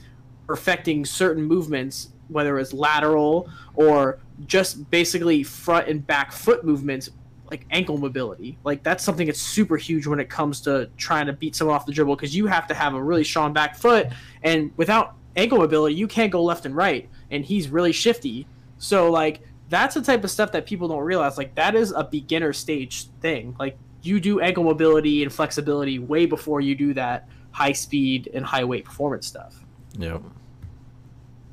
perfecting 0.46 1.04
certain 1.04 1.42
movements, 1.42 2.10
whether 2.28 2.58
it's 2.58 2.72
lateral 2.72 3.48
or 3.74 4.18
just 4.46 4.88
basically 4.90 5.42
front 5.42 5.88
and 5.88 6.06
back 6.06 6.32
foot 6.32 6.64
movements, 6.64 7.10
like 7.50 7.66
ankle 7.70 7.98
mobility. 7.98 8.58
Like 8.64 8.82
that's 8.82 9.04
something 9.04 9.26
that's 9.26 9.40
super 9.40 9.76
huge 9.76 10.06
when 10.06 10.20
it 10.20 10.28
comes 10.28 10.60
to 10.62 10.90
trying 10.96 11.26
to 11.26 11.32
beat 11.32 11.54
someone 11.54 11.74
off 11.74 11.86
the 11.86 11.92
dribble 11.92 12.16
because 12.16 12.34
you 12.34 12.46
have 12.46 12.66
to 12.68 12.74
have 12.74 12.94
a 12.94 13.02
really 13.02 13.24
strong 13.24 13.52
back 13.52 13.76
foot, 13.76 14.08
and 14.42 14.72
without 14.76 15.14
ankle 15.36 15.58
mobility, 15.58 15.94
you 15.94 16.08
can't 16.08 16.32
go 16.32 16.42
left 16.42 16.66
and 16.66 16.74
right. 16.74 17.08
And 17.30 17.44
he's 17.44 17.68
really 17.68 17.92
shifty, 17.92 18.46
so 18.78 19.10
like 19.10 19.42
that's 19.68 19.94
the 19.94 20.02
type 20.02 20.24
of 20.24 20.30
stuff 20.30 20.52
that 20.52 20.66
people 20.66 20.88
don't 20.88 21.02
realize. 21.02 21.36
Like 21.38 21.54
that 21.56 21.74
is 21.74 21.92
a 21.92 22.04
beginner 22.04 22.52
stage 22.52 23.08
thing. 23.20 23.56
Like 23.58 23.78
you 24.02 24.20
do 24.20 24.40
ankle 24.40 24.64
mobility 24.64 25.22
and 25.22 25.32
flexibility 25.32 25.98
way 25.98 26.26
before 26.26 26.60
you 26.60 26.74
do 26.74 26.94
that 26.94 27.28
high 27.50 27.72
speed 27.72 28.30
and 28.34 28.44
high 28.44 28.64
weight 28.64 28.84
performance 28.84 29.26
stuff. 29.26 29.64
Yep. 29.98 30.22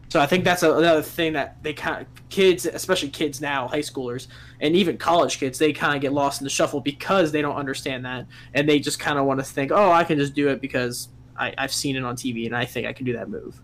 So 0.09 0.19
I 0.19 0.27
think 0.27 0.43
that's 0.43 0.61
a- 0.61 0.77
another 0.77 1.01
thing 1.01 1.33
that 1.33 1.63
they 1.63 1.73
kind 1.73 2.01
of 2.01 2.29
kids, 2.29 2.67
especially 2.67 3.09
kids 3.09 3.41
now, 3.41 3.67
high 3.67 3.79
schoolers, 3.79 4.27
and 4.61 4.75
even 4.75 4.97
college 4.97 5.39
kids, 5.39 5.57
they 5.57 5.73
kind 5.73 5.95
of 5.95 6.01
get 6.01 6.13
lost 6.13 6.39
in 6.39 6.45
the 6.45 6.51
shuffle 6.51 6.81
because 6.81 7.31
they 7.31 7.41
don't 7.41 7.55
understand 7.55 8.05
that, 8.05 8.27
and 8.53 8.69
they 8.69 8.77
just 8.77 8.99
kind 8.99 9.17
of 9.17 9.25
want 9.25 9.39
to 9.39 9.43
think, 9.43 9.71
oh, 9.71 9.91
I 9.91 10.03
can 10.03 10.19
just 10.19 10.35
do 10.35 10.49
it 10.49 10.61
because 10.61 11.09
I, 11.35 11.53
I've 11.57 11.73
seen 11.73 11.95
it 11.95 12.03
on 12.03 12.15
TV 12.15 12.45
and 12.45 12.55
I 12.55 12.65
think 12.65 12.85
I 12.85 12.93
can 12.93 13.07
do 13.07 13.13
that 13.13 13.29
move. 13.29 13.59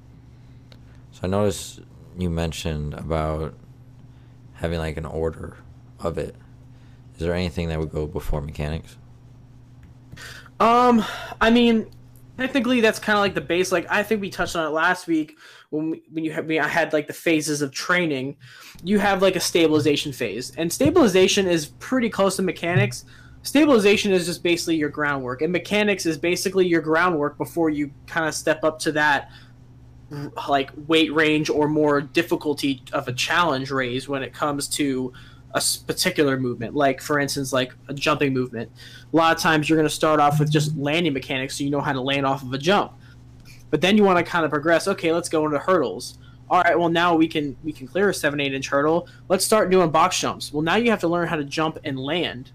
So 1.12 1.20
I 1.24 1.28
noticed 1.28 1.82
you 2.18 2.30
mentioned 2.30 2.96
about 2.96 3.54
having 4.60 4.80
like 4.80 4.98
an 4.98 5.06
order 5.06 5.58
of 6.00 6.18
it. 6.18 6.36
Is 7.16 7.22
there 7.22 7.34
anything 7.34 7.70
that 7.70 7.80
would 7.80 7.92
go 7.92 8.08
before 8.08 8.42
mechanics? 8.42 8.98
Um, 10.60 11.04
I 11.40 11.50
mean, 11.50 11.90
technically 12.38 12.82
that's 12.82 13.00
kind 13.00 13.18
of 13.18 13.22
like 13.22 13.36
the 13.36 13.42
base. 13.42 13.72
Like 13.72 13.88
I 13.90 14.04
think 14.04 14.22
we 14.22 14.30
touched 14.30 14.56
on 14.56 14.66
it 14.66 14.70
last 14.70 15.08
week 15.08 15.38
when 15.70 15.92
we, 15.92 16.04
when 16.12 16.26
you 16.26 16.32
had 16.32 16.48
when 16.48 16.60
I 16.60 16.68
had 16.68 16.92
like 16.92 17.08
the 17.08 17.14
phases 17.14 17.62
of 17.62 17.72
training. 17.72 18.36
You 18.84 19.00
have 19.00 19.22
like 19.22 19.38
a 19.38 19.40
stabilization 19.40 20.12
phase, 20.12 20.52
and 20.58 20.72
stabilization 20.72 21.48
is 21.48 21.68
pretty 21.80 22.10
close 22.10 22.36
to 22.36 22.42
mechanics. 22.42 23.06
Stabilization 23.42 24.12
is 24.12 24.26
just 24.26 24.44
basically 24.44 24.76
your 24.76 24.90
groundwork, 24.90 25.42
and 25.42 25.54
mechanics 25.54 26.06
is 26.06 26.18
basically 26.18 26.68
your 26.68 26.82
groundwork 26.82 27.38
before 27.38 27.70
you 27.70 27.92
kind 28.08 28.28
of 28.28 28.36
step 28.36 28.66
up 28.66 28.80
to 28.80 28.92
that 28.92 29.32
like 30.48 30.72
weight 30.88 31.14
range 31.14 31.50
or 31.50 31.68
more 31.68 32.02
difficulty 32.02 32.84
of 32.94 33.08
a 33.08 33.14
challenge 33.14 33.72
raise 33.72 34.08
when 34.08 34.24
it 34.24 34.34
comes 34.34 34.68
to 34.68 35.14
a 35.54 35.62
particular 35.88 36.40
movement. 36.40 36.76
Like 36.76 37.02
for 37.02 37.20
instance 37.20 37.54
like 37.54 37.74
a 37.88 37.94
jumping 37.94 38.34
movement. 38.34 38.72
A 39.12 39.16
lot 39.16 39.36
of 39.36 39.42
times 39.42 39.70
you're 39.70 39.78
going 39.78 39.88
to 39.88 39.94
start 39.94 40.20
off 40.20 40.40
with 40.40 40.52
just 40.52 40.76
landing 40.78 41.14
mechanics 41.14 41.58
so 41.58 41.64
you 41.64 41.70
know 41.70 41.82
how 41.82 41.94
to 41.94 42.02
land 42.02 42.26
off 42.26 42.44
of 42.44 42.54
a 42.54 42.58
jump. 42.58 42.94
But 43.70 43.82
then 43.82 43.98
you 43.98 44.04
want 44.04 44.18
to 44.18 44.30
kind 44.30 44.46
of 44.46 44.52
progress 44.52 44.88
okay 44.88 45.12
let's 45.12 45.30
go 45.30 45.46
into 45.46 45.60
hurdles. 45.60 46.18
All 46.50 46.62
right, 46.62 46.78
well 46.78 46.90
now 46.90 47.16
we 47.16 47.28
can 47.28 47.56
we 47.64 47.72
can 47.72 47.88
clear 47.88 48.10
a 48.10 48.14
seven 48.14 48.40
eight 48.40 48.54
inch 48.54 48.70
hurdle. 48.70 49.08
Let's 49.28 49.46
start 49.46 49.70
doing 49.70 49.92
box 49.92 50.20
jumps. 50.20 50.52
Well, 50.52 50.64
now 50.64 50.78
you 50.78 50.90
have 50.90 51.00
to 51.02 51.08
learn 51.08 51.28
how 51.28 51.36
to 51.36 51.44
jump 51.44 51.78
and 51.84 52.00
land, 52.00 52.52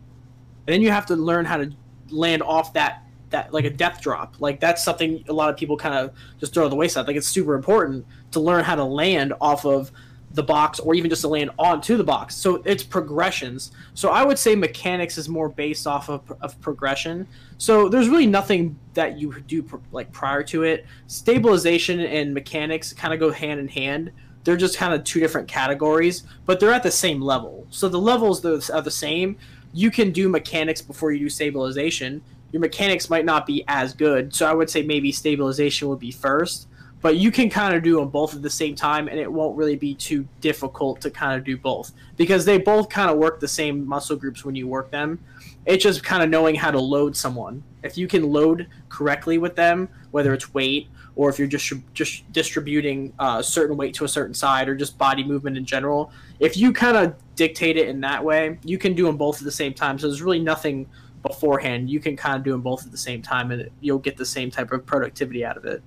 and 0.67 0.75
then 0.75 0.83
you 0.83 0.91
have 0.91 1.07
to 1.07 1.17
learn 1.17 1.45
how 1.45 1.59
to 1.59 1.71
land 2.11 2.43
off 2.43 2.73
that 2.73 3.04
that 3.35 3.53
like 3.53 3.65
a 3.65 3.71
depth 3.71 4.01
drop. 4.01 4.37
Like 4.39 4.61
that's 4.61 4.85
something 4.85 5.25
a 5.29 5.33
lot 5.33 5.51
of 5.51 5.57
people 5.57 5.77
kind 5.77 5.95
of 5.95 6.15
just 6.39 6.55
throw 6.55 6.63
to 6.63 6.71
the 6.71 6.77
wayside. 6.77 7.09
Like 7.09 7.17
it's 7.17 7.27
super 7.27 7.55
important 7.55 8.07
to 8.31 8.39
learn 8.41 8.63
how 8.63 8.77
to 8.77 8.85
land 8.85 9.35
off 9.41 9.67
of 9.67 9.91
the 10.31 10.43
box 10.43 10.79
or 10.79 10.95
even 10.95 11.11
just 11.11 11.23
to 11.23 11.29
land 11.29 11.51
onto 11.59 11.97
the 11.97 12.05
box. 12.05 12.37
So 12.37 12.63
it's 12.65 12.85
progressions. 12.85 13.73
So 13.95 14.11
I 14.11 14.25
would 14.25 14.39
say 14.39 14.55
mechanics 14.55 15.19
is 15.19 15.29
more 15.29 15.49
based 15.49 15.87
off 15.87 16.09
of, 16.09 16.21
of 16.41 16.61
progression. 16.61 17.27
So 17.59 17.89
there's 17.89 18.09
really 18.09 18.27
nothing 18.27 18.79
that 18.95 19.19
you 19.19 19.41
do 19.41 19.63
pr- 19.65 19.77
like 19.91 20.13
prior 20.13 20.45
to 20.45 20.63
it. 20.63 20.87
Stabilization 21.09 22.01
and 22.01 22.35
mechanics 22.35 22.93
kind 22.93 23.13
of 23.13 23.19
go 23.19 23.31
hand 23.33 23.59
in 23.59 23.69
hand. 23.69 24.13
They're 24.45 24.57
just 24.57 24.77
kind 24.77 24.95
of 24.95 25.03
two 25.03 25.19
different 25.19 25.49
categories, 25.49 26.23
but 26.47 26.61
they're 26.61 26.73
at 26.73 26.83
the 26.85 26.91
same 26.91 27.21
level. 27.21 27.67
So 27.71 27.89
the 27.89 27.99
levels 27.99 28.45
are 28.45 28.83
the 28.83 28.91
same. 28.91 29.39
You 29.73 29.91
can 29.91 30.13
do 30.13 30.29
mechanics 30.29 30.83
before 30.83 31.11
you 31.13 31.19
do 31.19 31.29
stabilization. 31.29 32.23
Your 32.55 32.61
mechanics 32.61 33.11
might 33.11 33.25
not 33.25 33.47
be 33.47 33.65
as 33.67 33.95
good. 33.95 34.33
So 34.33 34.47
I 34.47 34.55
would 34.55 34.71
say 34.71 34.83
maybe 34.83 35.11
stabilization 35.11 35.89
would 35.89 35.99
be 35.99 36.13
first 36.13 36.69
but 37.05 37.19
you 37.19 37.31
can 37.31 37.51
kind 37.51 37.75
of 37.75 37.83
do 37.83 37.97
them 37.97 38.09
both 38.09 38.35
at 38.35 38.41
the 38.41 38.49
same 38.49 38.75
time 38.75 39.09
and 39.09 39.21
it 39.21 39.31
won't 39.31 39.55
really 39.59 39.77
be 39.77 39.95
too 39.95 40.27
difficult 40.41 41.03
to 41.03 41.11
kind 41.11 41.39
of 41.39 41.45
do 41.45 41.55
both 41.55 41.93
because 42.17 42.47
they 42.47 42.57
both 42.57 42.89
kind 42.89 43.11
of 43.11 43.19
work 43.19 43.41
the 43.41 43.47
same 43.47 43.87
muscle 43.87 44.17
groups 44.17 44.43
when 44.43 44.55
you 44.55 44.67
work 44.67 44.91
them. 44.91 45.23
It's 45.67 45.83
just 45.83 46.03
kind 46.03 46.23
of 46.23 46.31
knowing 46.31 46.55
how 46.55 46.71
to 46.71 46.81
load 46.81 47.15
someone. 47.15 47.63
If 47.83 47.99
you 47.99 48.09
can 48.09 48.33
load 48.33 48.69
correctly 48.89 49.37
with 49.37 49.55
them 49.55 49.87
whether 50.13 50.33
it's 50.33 50.55
weight 50.55 50.89
or 51.15 51.29
if 51.29 51.39
you're 51.39 51.47
just 51.47 51.75
just 51.93 52.33
distributing 52.33 53.13
a 53.19 53.23
uh, 53.23 53.43
certain 53.43 53.77
weight 53.77 53.93
to 53.97 54.05
a 54.05 54.09
certain 54.09 54.33
side 54.33 54.67
or 54.67 54.75
just 54.75 54.97
body 54.97 55.25
movement 55.25 55.59
in 55.59 55.65
general 55.67 56.11
if 56.41 56.57
you 56.57 56.73
kind 56.73 56.97
of 56.97 57.15
dictate 57.35 57.77
it 57.77 57.89
in 57.89 58.01
that 58.01 58.25
way 58.25 58.59
you 58.65 58.79
can 58.79 58.95
do 58.95 59.05
them 59.05 59.19
both 59.19 59.37
at 59.39 59.45
the 59.45 59.53
same 59.53 59.75
time. 59.75 59.99
So 59.99 60.07
there's 60.07 60.23
really 60.23 60.41
nothing 60.41 60.89
beforehand 61.27 61.91
you 61.91 61.99
can 61.99 62.17
kind 62.17 62.37
of 62.37 62.45
do 62.45 62.53
them 62.53 62.61
both 62.61 62.85
at 62.85 62.93
the 62.93 62.99
same 62.99 63.21
time 63.21 63.51
and 63.51 63.69
you'll 63.81 63.99
get 63.99 64.17
the 64.17 64.27
same 64.27 64.51
type 64.51 64.71
of 64.71 64.87
productivity 64.87 65.45
out 65.45 65.57
of 65.57 65.65
it 65.65 65.83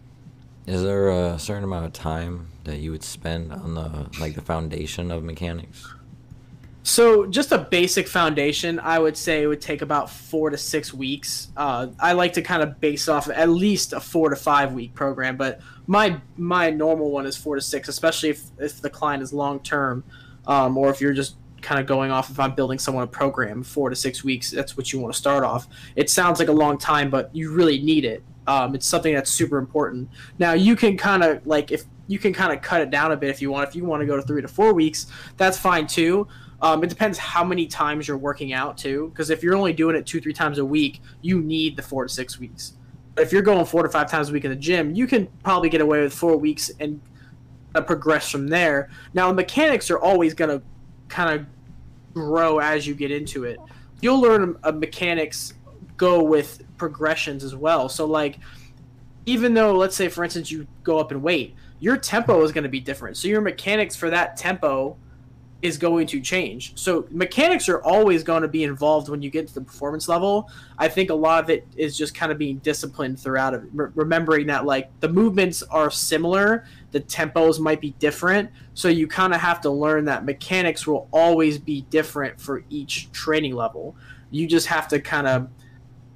is 0.68 0.84
there 0.84 1.10
a 1.10 1.40
certain 1.40 1.64
amount 1.64 1.86
of 1.86 1.94
time 1.94 2.50
that 2.66 2.80
you 2.80 2.92
would 2.92 3.04
spend 3.04 3.54
on 3.54 3.74
the 3.74 4.10
like 4.20 4.36
the 4.36 4.42
foundation 4.42 5.12
of 5.12 5.24
mechanics? 5.24 5.88
So, 6.84 7.26
just 7.26 7.54
a 7.54 7.58
basic 7.58 8.08
foundation, 8.08 8.80
I 8.80 9.00
would 9.00 9.18
say 9.18 9.44
it 9.44 9.48
would 9.48 9.62
take 9.62 9.82
about 9.82 10.10
four 10.10 10.50
to 10.50 10.58
six 10.58 10.94
weeks. 10.94 11.50
Uh, 11.56 11.88
I 12.00 12.14
like 12.14 12.34
to 12.34 12.42
kind 12.42 12.62
of 12.62 12.82
base 12.82 13.08
off 13.08 13.30
at 13.30 13.50
least 13.50 13.94
a 13.94 14.02
four 14.02 14.30
to 14.30 14.36
five 14.36 14.74
week 14.74 14.94
program, 14.94 15.38
but 15.38 15.62
my 15.86 16.20
my 16.36 16.70
normal 16.70 17.12
one 17.12 17.26
is 17.26 17.38
four 17.38 17.56
to 17.56 17.62
six, 17.62 17.88
especially 17.88 18.30
if, 18.30 18.44
if 18.58 18.82
the 18.82 18.90
client 18.90 19.24
is 19.24 19.32
long 19.32 19.62
term, 19.62 20.04
um, 20.48 20.78
or 20.78 20.90
if 20.90 21.00
you're 21.00 21.14
just 21.14 21.36
kind 21.62 21.80
of 21.80 21.86
going 21.86 22.12
off 22.12 22.30
if 22.30 22.39
I'm 22.39 22.55
building 22.55 22.80
someone 22.80 23.03
a 23.03 23.08
program, 23.08 23.64
four 23.64 23.89
to 23.89 23.95
six 23.95 24.24
weeks. 24.24 24.51
That's 24.51 24.78
what 24.78 24.93
you 24.93 24.99
want 24.99 25.14
to 25.14 25.18
start 25.18 25.43
off. 25.43 25.68
It 25.95 26.10
sounds 26.10 26.39
like 26.39 26.47
a 26.47 26.53
long 26.53 26.78
time, 26.78 27.10
but 27.10 27.36
you 27.36 27.51
really 27.51 27.82
need 27.82 28.05
it. 28.05 28.24
Um, 28.47 28.76
it's 28.76 28.88
something 28.88 29.14
that's 29.14 29.30
super 29.30 29.58
important. 29.58 30.10
Now 30.39 30.53
you 30.53 30.76
can 30.76 30.97
kind 30.97 31.24
of 31.24 31.45
like 31.45 31.72
if 31.72 31.84
you 32.08 32.18
can 32.18 32.34
kind 32.34 32.53
of 32.53 32.62
cut 32.62 32.82
it 32.82 32.89
down 32.89 33.12
a 33.12 33.18
bit 33.18 33.30
if 33.30 33.41
you 33.41 33.51
want. 33.51 33.68
If 33.68 33.76
you 33.76 33.84
want 33.84 34.01
to 34.01 34.05
go 34.08 34.16
to 34.16 34.22
three 34.22 34.41
to 34.41 34.47
four 34.47 34.74
weeks, 34.74 35.08
that's 35.36 35.58
fine 35.58 35.88
too. 35.88 36.28
Um, 36.62 36.84
it 36.84 36.89
depends 36.89 37.18
how 37.18 37.43
many 37.43 37.68
times 37.68 38.08
you're 38.08 38.18
working 38.18 38.53
out 38.53 38.78
too. 38.78 39.10
Because 39.10 39.30
if 39.30 39.43
you're 39.43 39.55
only 39.55 39.74
doing 39.74 39.95
it 39.95 40.05
two 40.05 40.22
three 40.22 40.34
times 40.34 40.58
a 40.58 40.66
week, 40.66 41.01
you 41.22 41.41
need 41.41 41.76
the 41.76 41.84
four 41.84 42.03
to 42.03 42.10
six 42.10 42.39
weeks. 42.39 42.74
But 43.14 43.24
if 43.24 43.34
you're 43.34 43.41
going 43.41 43.66
four 43.66 43.84
to 43.84 43.89
five 43.89 44.10
times 44.10 44.30
a 44.30 44.34
week 44.34 44.45
in 44.45 44.51
the 44.51 44.55
gym, 44.55 44.95
you 44.95 45.08
can 45.08 45.28
probably 45.43 45.70
get 45.70 45.82
away 45.82 46.01
with 46.01 46.14
four 46.14 46.38
weeks 46.38 46.72
and 46.80 47.01
uh, 47.76 47.82
progress 47.82 48.30
from 48.30 48.47
there. 48.47 48.89
Now 49.14 49.32
mechanics 49.32 49.91
are 49.91 49.99
always 49.99 50.34
going 50.34 50.49
to 50.49 50.64
kind 51.10 51.39
of 51.39 51.45
grow 52.14 52.60
as 52.60 52.88
you 52.88 52.95
get 52.95 53.12
into 53.12 53.43
it. 53.43 53.60
You'll 54.01 54.22
learn 54.22 54.58
a 54.64 54.72
mechanics 54.72 55.53
go 55.97 56.22
with 56.22 56.64
progressions 56.78 57.43
as 57.43 57.55
well. 57.55 57.89
So 57.89 58.05
like 58.05 58.39
even 59.26 59.53
though 59.53 59.74
let's 59.74 59.95
say 59.95 60.08
for 60.08 60.24
instance 60.24 60.51
you 60.51 60.68
go 60.84 60.99
up 60.99 61.12
in 61.12 61.22
weight, 61.22 61.55
your 61.80 61.97
tempo 61.97 62.43
is 62.43 62.51
going 62.51 62.64
to 62.64 62.70
be 62.70 62.80
different. 62.80 63.18
So 63.18 63.28
your 63.28 63.41
mechanics 63.41 63.95
for 63.95 64.10
that 64.10 64.38
tempo 64.38 64.97
is 65.62 65.78
going 65.78 66.05
to 66.05 66.22
change. 66.22 66.78
So 66.78 67.08
mechanics 67.10 67.68
are 67.68 67.82
always 67.82 68.24
going 68.24 68.43
to 68.43 68.47
be 68.47 68.64
involved 68.64 69.10
when 69.10 69.22
you 69.22 69.32
get 69.32 69.47
to 69.47 69.53
the 69.53 69.62
performance 69.62 70.08
level. 70.08 70.49
I 70.78 70.88
think 70.88 71.10
a 71.10 71.16
lot 71.16 71.43
of 71.43 71.49
it 71.49 71.68
is 71.76 71.97
just 71.97 72.14
kind 72.14 72.32
of 72.32 72.38
being 72.38 72.58
disciplined 72.60 73.20
throughout 73.20 73.60
re- 73.74 73.89
remembering 73.95 74.47
that 74.47 74.66
like 74.66 74.91
the 74.99 75.10
movements 75.10 75.64
are 75.64 75.89
similar, 75.89 76.66
the 76.91 77.01
tempos 77.01 77.60
might 77.60 77.82
be 77.82 77.91
different, 77.97 78.51
so 78.76 78.88
you 78.88 79.08
kind 79.08 79.34
of 79.34 79.41
have 79.41 79.60
to 79.62 79.72
learn 79.72 80.05
that 80.05 80.26
mechanics 80.26 80.86
will 80.86 81.08
always 81.12 81.58
be 81.58 81.82
different 81.89 82.39
for 82.39 82.64
each 82.70 83.12
training 83.12 83.55
level. 83.55 83.95
You 84.30 84.47
just 84.47 84.68
have 84.68 84.88
to 84.89 84.99
kind 84.99 85.28
of 85.28 85.49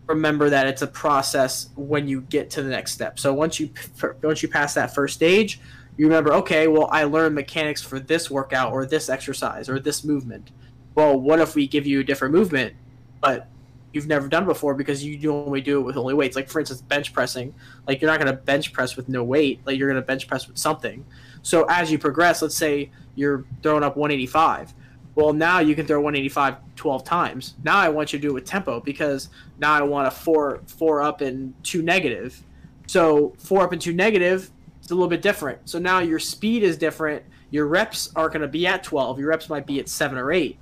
remember 0.05 0.49
that 0.49 0.67
it's 0.67 0.81
a 0.81 0.87
process 0.87 1.69
when 1.75 2.07
you 2.07 2.21
get 2.21 2.49
to 2.51 2.61
the 2.61 2.69
next 2.69 2.91
step. 2.91 3.17
So 3.17 3.33
once 3.33 3.59
you 3.59 3.71
once 4.21 4.43
you 4.43 4.49
pass 4.49 4.75
that 4.75 4.93
first 4.93 5.15
stage, 5.15 5.59
you 5.97 6.07
remember, 6.07 6.33
okay, 6.33 6.67
well, 6.67 6.87
I 6.91 7.03
learned 7.03 7.35
mechanics 7.35 7.81
for 7.81 7.99
this 7.99 8.29
workout 8.29 8.71
or 8.71 8.85
this 8.85 9.09
exercise 9.09 9.69
or 9.69 9.79
this 9.79 10.03
movement. 10.03 10.51
Well, 10.95 11.19
what 11.19 11.39
if 11.39 11.55
we 11.55 11.67
give 11.67 11.85
you 11.85 11.99
a 11.99 12.03
different 12.03 12.33
movement, 12.33 12.73
but 13.21 13.47
you've 13.93 14.07
never 14.07 14.27
done 14.27 14.45
before 14.45 14.73
because 14.73 15.03
you 15.03 15.31
only 15.31 15.61
do 15.61 15.79
it 15.79 15.83
with 15.83 15.97
only 15.97 16.13
weights? 16.13 16.35
Like 16.35 16.49
for 16.49 16.59
instance, 16.59 16.81
bench 16.81 17.13
pressing. 17.13 17.53
Like 17.87 18.01
you're 18.01 18.09
not 18.09 18.19
going 18.19 18.35
to 18.35 18.41
bench 18.41 18.73
press 18.73 18.95
with 18.95 19.09
no 19.09 19.23
weight. 19.23 19.61
Like 19.65 19.77
you're 19.77 19.89
going 19.89 20.01
to 20.01 20.05
bench 20.05 20.27
press 20.27 20.47
with 20.47 20.57
something. 20.57 21.05
So 21.43 21.65
as 21.69 21.91
you 21.91 21.99
progress, 21.99 22.41
let's 22.41 22.55
say 22.55 22.89
you're 23.15 23.45
throwing 23.61 23.83
up 23.83 23.97
185 23.97 24.73
well, 25.15 25.33
now 25.33 25.59
you 25.59 25.75
can 25.75 25.85
throw 25.85 25.99
185 25.99 26.55
12 26.75 27.03
times. 27.03 27.55
Now 27.63 27.77
I 27.77 27.89
want 27.89 28.13
you 28.13 28.19
to 28.19 28.21
do 28.21 28.29
it 28.29 28.33
with 28.33 28.45
tempo 28.45 28.79
because 28.79 29.29
now 29.59 29.73
I 29.73 29.81
want 29.81 30.07
a 30.07 30.11
four 30.11 30.61
four 30.67 31.01
up 31.01 31.21
and 31.21 31.53
two 31.63 31.81
negative. 31.81 32.41
So 32.87 33.33
four 33.37 33.63
up 33.63 33.71
and 33.71 33.81
two 33.81 33.93
negative, 33.93 34.51
a 34.91 34.95
little 34.95 35.09
bit 35.09 35.21
different. 35.21 35.69
So 35.69 35.79
now 35.79 35.99
your 35.99 36.19
speed 36.19 36.63
is 36.63 36.77
different. 36.77 37.23
Your 37.49 37.67
reps 37.67 38.11
are 38.15 38.29
going 38.29 38.41
to 38.41 38.47
be 38.47 38.67
at 38.67 38.83
12. 38.83 39.19
Your 39.19 39.29
reps 39.29 39.49
might 39.49 39.65
be 39.65 39.79
at 39.79 39.89
seven 39.89 40.17
or 40.17 40.31
eight. 40.31 40.57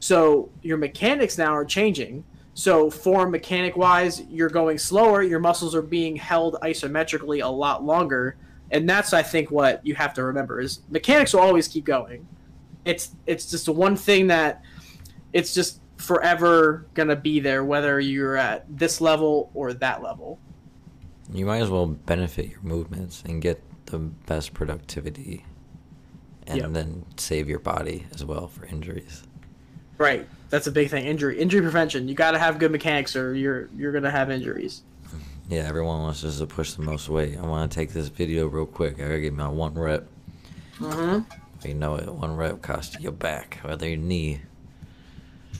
So 0.00 0.50
your 0.62 0.76
mechanics 0.76 1.38
now 1.38 1.54
are 1.54 1.64
changing. 1.64 2.24
So 2.54 2.90
form 2.90 3.30
mechanic 3.30 3.76
wise, 3.76 4.22
you're 4.22 4.48
going 4.48 4.78
slower. 4.78 5.22
Your 5.22 5.40
muscles 5.40 5.74
are 5.74 5.82
being 5.82 6.16
held 6.16 6.56
isometrically 6.62 7.42
a 7.42 7.48
lot 7.48 7.84
longer, 7.84 8.36
and 8.72 8.88
that's 8.88 9.12
I 9.12 9.22
think 9.22 9.50
what 9.50 9.84
you 9.86 9.94
have 9.94 10.12
to 10.14 10.24
remember 10.24 10.60
is 10.60 10.80
mechanics 10.90 11.32
will 11.32 11.40
always 11.40 11.68
keep 11.68 11.84
going 11.84 12.26
it's 12.88 13.10
it's 13.26 13.50
just 13.50 13.66
the 13.66 13.72
one 13.72 13.96
thing 13.96 14.28
that 14.28 14.62
it's 15.32 15.54
just 15.54 15.80
forever 15.98 16.86
gonna 16.94 17.16
be 17.16 17.38
there, 17.38 17.64
whether 17.64 18.00
you're 18.00 18.36
at 18.36 18.64
this 18.68 19.00
level 19.00 19.50
or 19.54 19.74
that 19.74 20.02
level. 20.02 20.38
You 21.32 21.44
might 21.46 21.62
as 21.62 21.70
well 21.70 21.86
benefit 21.86 22.48
your 22.48 22.62
movements 22.62 23.22
and 23.26 23.42
get 23.42 23.62
the 23.86 23.98
best 23.98 24.54
productivity, 24.54 25.44
and 26.46 26.58
yep. 26.58 26.72
then 26.72 27.04
save 27.16 27.48
your 27.48 27.58
body 27.58 28.06
as 28.14 28.24
well 28.24 28.48
for 28.48 28.64
injuries. 28.66 29.22
Right, 29.98 30.28
that's 30.48 30.66
a 30.66 30.72
big 30.72 30.90
thing. 30.90 31.04
Injury, 31.06 31.38
injury 31.38 31.60
prevention. 31.60 32.08
You 32.08 32.14
got 32.14 32.30
to 32.30 32.38
have 32.38 32.58
good 32.58 32.70
mechanics, 32.70 33.16
or 33.16 33.34
you're 33.34 33.68
you're 33.76 33.92
gonna 33.92 34.10
have 34.10 34.30
injuries. 34.30 34.82
Yeah, 35.48 35.62
everyone 35.62 36.00
wants 36.02 36.20
just 36.20 36.38
to 36.38 36.46
push 36.46 36.72
the 36.74 36.82
most 36.82 37.08
weight. 37.08 37.38
I 37.38 37.42
want 37.42 37.70
to 37.70 37.74
take 37.74 37.92
this 37.92 38.08
video 38.08 38.46
real 38.46 38.66
quick. 38.66 38.96
I 39.00 39.02
gotta 39.02 39.20
get 39.20 39.32
my 39.32 39.48
one 39.48 39.74
rep. 39.74 40.06
Mm-hmm. 40.78 41.66
You 41.66 41.74
know 41.74 41.96
it. 41.96 42.12
One 42.12 42.36
rep 42.36 42.62
costs 42.62 42.94
you 42.94 43.04
your 43.04 43.12
back 43.12 43.58
or 43.64 43.74
your 43.84 43.96
knee. 43.96 44.40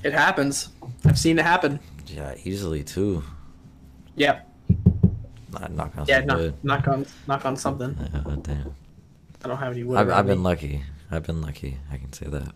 It 0.05 0.13
happens. 0.13 0.69
I've 1.05 1.19
seen 1.19 1.39
it 1.39 1.45
happen. 1.45 1.81
Yeah, 2.07 2.35
easily 2.45 2.85
too. 2.85 3.25
Yep. 4.17 4.48
Not 5.51 5.73
knock 5.73 5.93
on 5.97 6.07
yeah, 6.07 6.21
knock, 6.21 6.53
knock 6.63 6.89
on 6.89 7.07
knock 7.27 7.45
on 7.47 7.57
something. 7.57 7.97
Yeah, 8.13 8.37
damn. 8.43 8.75
I 9.45 9.49
don't 9.49 9.57
have 9.57 9.73
any 9.73 9.85
wood. 9.85 9.99
I've, 9.99 10.11
I've 10.11 10.27
been 10.27 10.43
lucky. 10.43 10.83
I've 11.11 11.25
been 11.25 11.41
lucky. 11.41 11.79
I 11.91 11.97
can 11.97 12.13
say 12.13 12.27
that. 12.27 12.53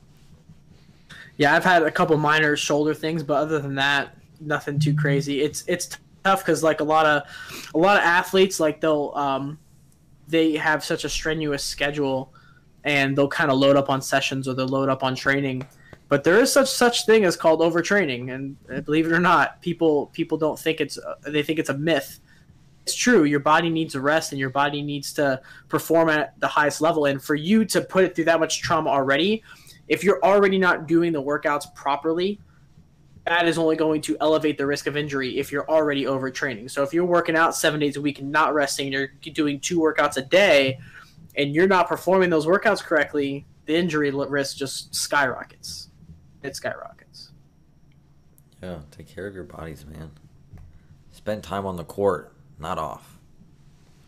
Yeah, 1.37 1.55
I've 1.55 1.65
had 1.65 1.83
a 1.83 1.91
couple 1.91 2.17
minor 2.19 2.57
shoulder 2.57 2.93
things, 2.93 3.23
but 3.23 3.35
other 3.35 3.59
than 3.59 3.77
that, 3.77 4.15
nothing 4.41 4.79
too 4.79 4.95
crazy. 4.95 5.41
It's 5.41 5.65
it's 5.67 5.97
tough 6.25 6.45
because 6.45 6.63
like 6.63 6.81
a 6.81 6.85
lot 6.85 7.07
of 7.07 7.23
a 7.75 7.79
lot 7.79 7.97
of 7.97 8.03
athletes 8.05 8.61
like 8.61 8.81
they'll 8.81 9.13
um 9.15 9.59
they 10.29 10.53
have 10.53 10.85
such 10.85 11.05
a 11.05 11.09
strenuous 11.09 11.65
schedule 11.65 12.33
and 12.85 13.17
they'll 13.17 13.29
kind 13.29 13.51
of 13.51 13.59
load 13.59 13.77
up 13.77 13.91
on 13.91 14.03
sessions 14.03 14.49
or 14.49 14.55
they'll 14.55 14.67
load 14.67 14.89
up 14.89 15.03
on 15.03 15.15
training. 15.15 15.67
But 16.09 16.25
there 16.25 16.39
is 16.39 16.53
such 16.53 16.69
such 16.69 17.07
thing 17.07 17.25
as 17.25 17.37
called 17.37 17.61
overtraining, 17.61 18.35
and 18.35 18.85
believe 18.85 19.07
it 19.07 19.13
or 19.13 19.21
not, 19.21 19.63
people 19.63 20.07
people 20.13 20.37
don't 20.37 20.59
think 20.59 20.81
it's 20.81 20.99
uh, 20.99 21.15
they 21.23 21.43
think 21.43 21.59
it's 21.59 21.71
a 21.71 21.79
myth. 21.79 22.21
It's 22.83 22.95
true. 22.95 23.25
Your 23.25 23.41
body 23.41 23.71
needs 23.71 23.95
a 23.95 24.01
rest, 24.01 24.33
and 24.33 24.39
your 24.39 24.51
body 24.51 24.83
needs 24.83 25.13
to 25.15 25.41
perform 25.69 26.09
at 26.09 26.39
the 26.41 26.49
highest 26.49 26.81
level. 26.81 27.07
And 27.07 27.23
for 27.23 27.35
you 27.35 27.65
to 27.67 27.81
put 27.81 28.05
it 28.05 28.15
through 28.15 28.25
that 28.25 28.41
much 28.41 28.61
trauma 28.61 28.91
already, 28.91 29.43
if 29.89 30.03
you're 30.03 30.23
already 30.25 30.59
not 30.59 30.89
doing 30.89 31.13
the 31.13 31.23
workouts 31.23 31.73
properly, 31.75 32.41
that 33.25 33.47
is 33.47 33.57
only 33.57 33.77
going 33.77 34.01
to 34.01 34.17
elevate 34.21 34.59
the 34.59 34.67
risk 34.67 34.89
of 34.89 34.97
injury 34.97 35.39
if 35.39 35.53
you're 35.53 35.69
already 35.71 36.05
overtraining. 36.05 36.69
So 36.69 36.83
if 36.83 36.93
you're 36.93 37.05
working 37.05 37.37
out 37.37 37.55
seven 37.55 37.79
days 37.79 37.97
a 37.97 38.01
week 38.01 38.19
and 38.19 38.33
not 38.33 38.53
resting, 38.53 38.91
you're 38.91 39.13
doing 39.33 39.61
two 39.61 39.79
workouts 39.79 40.17
a 40.17 40.23
day, 40.23 40.81
and 41.37 41.55
you're 41.55 41.69
not 41.69 41.89
performing 41.89 42.31
those 42.31 42.47
workouts 42.47 42.83
correctly, 42.83 43.47
the 43.67 43.77
injury 43.77 44.11
risk 44.11 44.57
just 44.57 44.93
skyrockets. 44.93 45.89
It 46.43 46.57
skyrockets. 46.57 47.31
Yeah, 48.61 48.79
take 48.91 49.07
care 49.07 49.29
of 49.29 49.35
your 49.37 49.45
bodies, 49.45 49.87
man. 49.87 50.11
Spend 51.13 51.45
time 51.45 51.65
on 51.65 51.77
the 51.77 51.85
court, 51.85 52.33
not 52.63 52.79
off. 52.79 53.19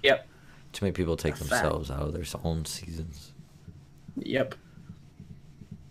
Yep. 0.03 0.27
Too 0.73 0.85
many 0.87 0.93
people 0.93 1.17
take 1.17 1.37
fact. 1.37 1.51
themselves 1.51 1.91
out 1.91 2.01
of 2.03 2.13
their 2.15 2.25
own 2.43 2.65
seasons. 2.65 3.33
Yep. 4.17 4.55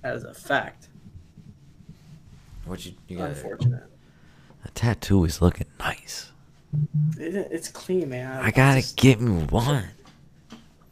That 0.01 0.16
is 0.16 0.24
a 0.24 0.34
fact. 0.34 0.89
What 2.66 2.86
you 2.86 2.93
you 3.07 3.18
got? 3.18 3.30
Unfortunate. 3.30 3.84
A 4.66 4.70
tattoo 4.72 5.26
is 5.26 5.41
looking 5.41 5.68
nice. 5.80 6.32
It, 7.20 7.36
it's 7.51 7.68
clean, 7.70 8.09
man. 8.09 8.41
I 8.41 8.51
gotta 8.51 8.82
Just- 8.82 8.97
get 8.97 9.20
me 9.22 9.43
one. 9.43 9.86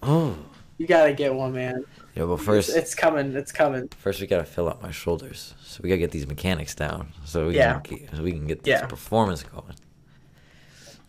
Oh. 0.04 0.38
You 0.78 0.88
gotta 0.88 1.14
get 1.14 1.34
one, 1.34 1.54
man. 1.54 1.86
Yeah, 2.16 2.26
but 2.26 2.34
It's, 2.34 2.44
first, 2.44 2.70
it's 2.76 2.94
coming. 2.96 3.36
It's 3.36 3.52
coming. 3.52 3.88
first 3.98 4.20
we 4.20 4.28
gotta 4.28 4.44
fill 4.44 4.68
out 4.68 4.82
my 4.82 4.92
shoulders. 4.92 5.54
So 5.64 5.80
we 5.84 5.90
gotta 5.90 6.00
get 6.00 6.12
these 6.12 6.28
mechanics 6.28 6.76
down, 6.76 7.14
so 7.24 7.48
we 7.48 7.56
Yeah. 7.56 7.80
can 7.80 7.98
get, 8.00 8.16
so 8.16 8.24
we 8.24 8.32
can 8.34 8.48
get 8.48 8.64
this 8.64 8.82
Yeah. 8.82 8.86
performance 8.88 9.44
going. 9.44 9.76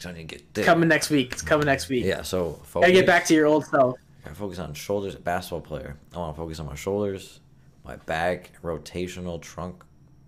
I 0.06 0.12
need 0.12 0.28
to 0.28 0.36
get 0.36 0.46
thick. 0.54 0.64
coming 0.64 0.88
next 0.88 1.10
week. 1.10 1.32
It's 1.32 1.42
coming 1.42 1.66
next 1.66 1.88
week. 1.88 2.04
Yeah, 2.04 2.22
so 2.22 2.52
focus, 2.64 2.88
Gotta 2.88 2.92
get 2.92 3.06
back 3.06 3.24
to 3.26 3.34
your 3.34 3.46
old 3.46 3.64
self. 3.66 3.98
gotta 4.24 4.34
focus 4.36 4.58
on 4.58 4.74
shoulders. 4.74 5.14
Basketball 5.14 5.60
player. 5.60 5.96
I 6.14 6.18
want 6.18 6.34
to 6.34 6.40
focus 6.40 6.58
on 6.60 6.66
my 6.66 6.74
shoulders, 6.74 7.40
my 7.84 7.96
back, 7.96 8.50
rotational 8.62 9.40
trunk 9.40 9.82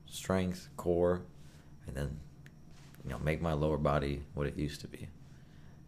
strength, 0.07 0.68
core, 0.77 1.22
and 1.87 1.97
then 1.97 2.16
you 3.05 3.11
know 3.11 3.18
make 3.18 3.41
my 3.43 3.53
lower 3.53 3.77
body 3.77 4.22
what 4.35 4.47
it 4.47 4.57
used 4.57 4.81
to 4.83 4.89
be, 4.89 5.09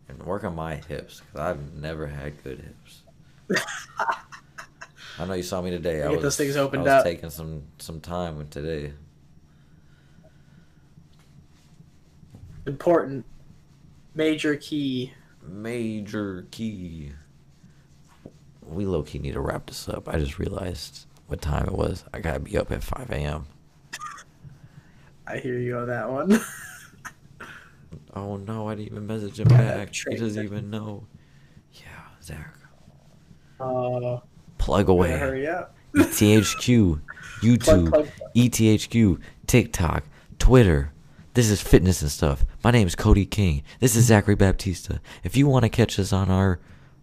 and 0.08 0.22
work 0.24 0.44
on 0.44 0.54
my 0.54 0.76
hips 0.88 1.20
because 1.20 1.40
I've 1.40 1.74
never 1.74 2.06
had 2.06 2.42
good 2.42 2.58
hips. 2.60 3.02
I 5.18 5.24
know 5.24 5.32
you 5.34 5.42
saw 5.42 5.62
me 5.62 5.70
today. 5.70 6.00
I 6.02 6.08
Get 6.08 6.16
was, 6.16 6.22
those 6.22 6.36
things 6.36 6.56
opened 6.56 6.82
I 6.82 6.84
was 6.84 6.92
up. 7.00 7.04
taking 7.04 7.30
some 7.30 7.62
some 7.78 8.00
time 8.00 8.36
with 8.36 8.50
today. 8.50 8.92
Important. 12.66 13.24
Major 14.16 14.56
key. 14.56 15.12
Major 15.46 16.46
key. 16.50 17.12
We 18.64 18.86
low 18.86 19.02
key 19.02 19.18
need 19.18 19.34
to 19.34 19.40
wrap 19.40 19.66
this 19.66 19.88
up. 19.88 20.08
I 20.08 20.18
just 20.18 20.38
realized 20.38 21.06
what 21.28 21.40
time 21.40 21.66
it 21.66 21.74
was. 21.74 22.02
I 22.12 22.18
gotta 22.20 22.40
be 22.40 22.56
up 22.58 22.72
at 22.72 22.82
5 22.82 23.10
a.m. 23.10 23.46
I 25.26 25.36
hear 25.38 25.58
you 25.58 25.76
on 25.78 25.86
that 25.88 26.10
one. 26.10 26.40
Oh 28.14 28.36
no, 28.36 28.66
I 28.68 28.74
didn't 28.74 28.92
even 28.92 29.06
message 29.06 29.38
him 29.38 29.48
back. 29.48 29.92
He 29.94 30.16
doesn't 30.16 30.42
even 30.42 30.70
know. 30.70 31.06
Yeah, 31.74 31.82
Zach. 32.22 32.54
uh, 33.60 34.18
Plug 34.56 34.88
away. 34.88 35.10
hurry 35.18 35.46
up. 35.46 35.74
ETHQ, 35.94 37.00
YouTube, 37.42 37.60
Plug, 37.64 37.90
plug, 37.90 38.06
plug. 38.16 38.30
ETHQ, 38.34 39.20
TikTok, 39.46 40.04
Twitter. 40.38 40.92
This 41.34 41.50
is 41.50 41.60
fitness 41.60 42.00
and 42.00 42.10
stuff. 42.10 42.44
My 42.66 42.72
name 42.72 42.88
is 42.88 42.96
Cody 42.96 43.26
King. 43.26 43.62
This 43.78 43.94
is 43.94 44.06
Zachary 44.06 44.34
Baptista. 44.34 45.00
If 45.22 45.36
you 45.36 45.46
want 45.46 45.62
to 45.62 45.68
catch 45.68 46.00
us 46.00 46.12
on 46.12 46.32
our 46.32 46.58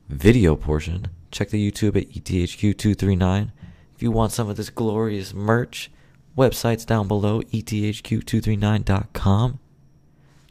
video 0.10 0.58
portion, 0.58 1.08
check 1.32 1.52
the 1.52 1.72
YouTube 1.72 1.96
at 1.96 2.14
E 2.14 2.20
ETHQ239. 2.20 3.52
If 3.96 4.04
you 4.04 4.12
want 4.12 4.34
some 4.34 4.50
of 4.50 4.58
this 4.58 4.70
glorious 4.70 5.34
merch, 5.34 5.90
websites 6.38 6.86
down 6.86 7.08
below, 7.08 7.44
E 7.54 7.64
ETHQ239.com. 7.64 9.60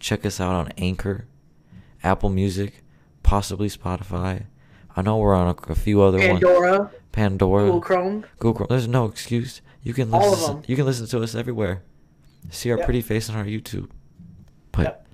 Check 0.00 0.24
us 0.24 0.40
out 0.40 0.54
on 0.54 0.72
Anchor, 0.78 1.26
Apple 2.02 2.30
Music, 2.30 2.82
possibly 3.22 3.68
Spotify. 3.68 4.44
I 4.96 5.02
know 5.02 5.18
we're 5.18 5.34
on 5.34 5.48
a, 5.48 5.72
a 5.72 5.74
few 5.74 6.00
other 6.00 6.26
ones. 6.26 6.40
Pandora, 6.40 6.90
Pandora. 7.12 7.64
Google 7.64 7.80
Chrome. 7.82 8.24
Google 8.38 8.54
Chrome. 8.54 8.68
There's 8.70 8.88
no 8.88 9.04
excuse. 9.04 9.60
You 9.82 9.92
can 9.92 10.10
listen. 10.10 10.64
You 10.66 10.74
can 10.74 10.86
listen 10.86 11.06
to 11.08 11.22
us 11.22 11.34
everywhere. 11.34 11.82
See 12.48 12.70
our 12.70 12.78
Yep. 12.78 12.86
pretty 12.86 13.02
face 13.02 13.28
on 13.28 13.36
our 13.36 13.44
YouTube. 13.44 13.90
But 14.72 14.82
Yep. 14.82 15.06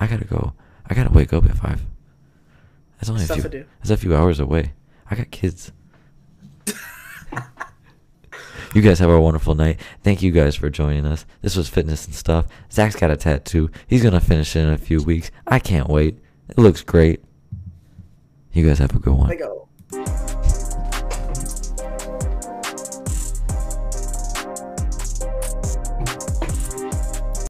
I 0.00 0.06
gotta 0.06 0.24
go. 0.24 0.54
I 0.88 0.94
gotta 0.94 1.12
wake 1.12 1.32
up 1.32 1.44
at 1.44 1.56
five. 1.56 1.82
That's 2.98 3.10
only 3.10 3.24
a 3.24 3.26
few. 3.26 3.66
That's 3.78 3.90
a 3.90 3.96
few 3.96 4.14
hours 4.14 4.40
away. 4.40 4.72
I 5.10 5.14
got 5.14 5.30
kids. 5.30 5.72
you 8.74 8.82
guys 8.82 8.98
have 8.98 9.10
a 9.10 9.20
wonderful 9.20 9.54
night. 9.54 9.80
Thank 10.02 10.22
you 10.22 10.30
guys 10.30 10.54
for 10.56 10.70
joining 10.70 11.06
us. 11.06 11.26
This 11.42 11.56
was 11.56 11.68
fitness 11.68 12.06
and 12.06 12.14
stuff. 12.14 12.46
Zach's 12.70 12.96
got 12.96 13.10
a 13.10 13.16
tattoo. 13.16 13.70
He's 13.86 14.02
gonna 14.02 14.20
finish 14.20 14.54
it 14.56 14.60
in 14.60 14.68
a 14.70 14.78
few 14.78 15.02
weeks. 15.02 15.30
I 15.46 15.58
can't 15.58 15.88
wait. 15.88 16.18
It 16.48 16.58
looks 16.58 16.82
great. 16.82 17.22
You 18.52 18.66
guys 18.66 18.78
have 18.78 18.94
a 18.94 18.98
good 18.98 19.14
one. 19.14 19.28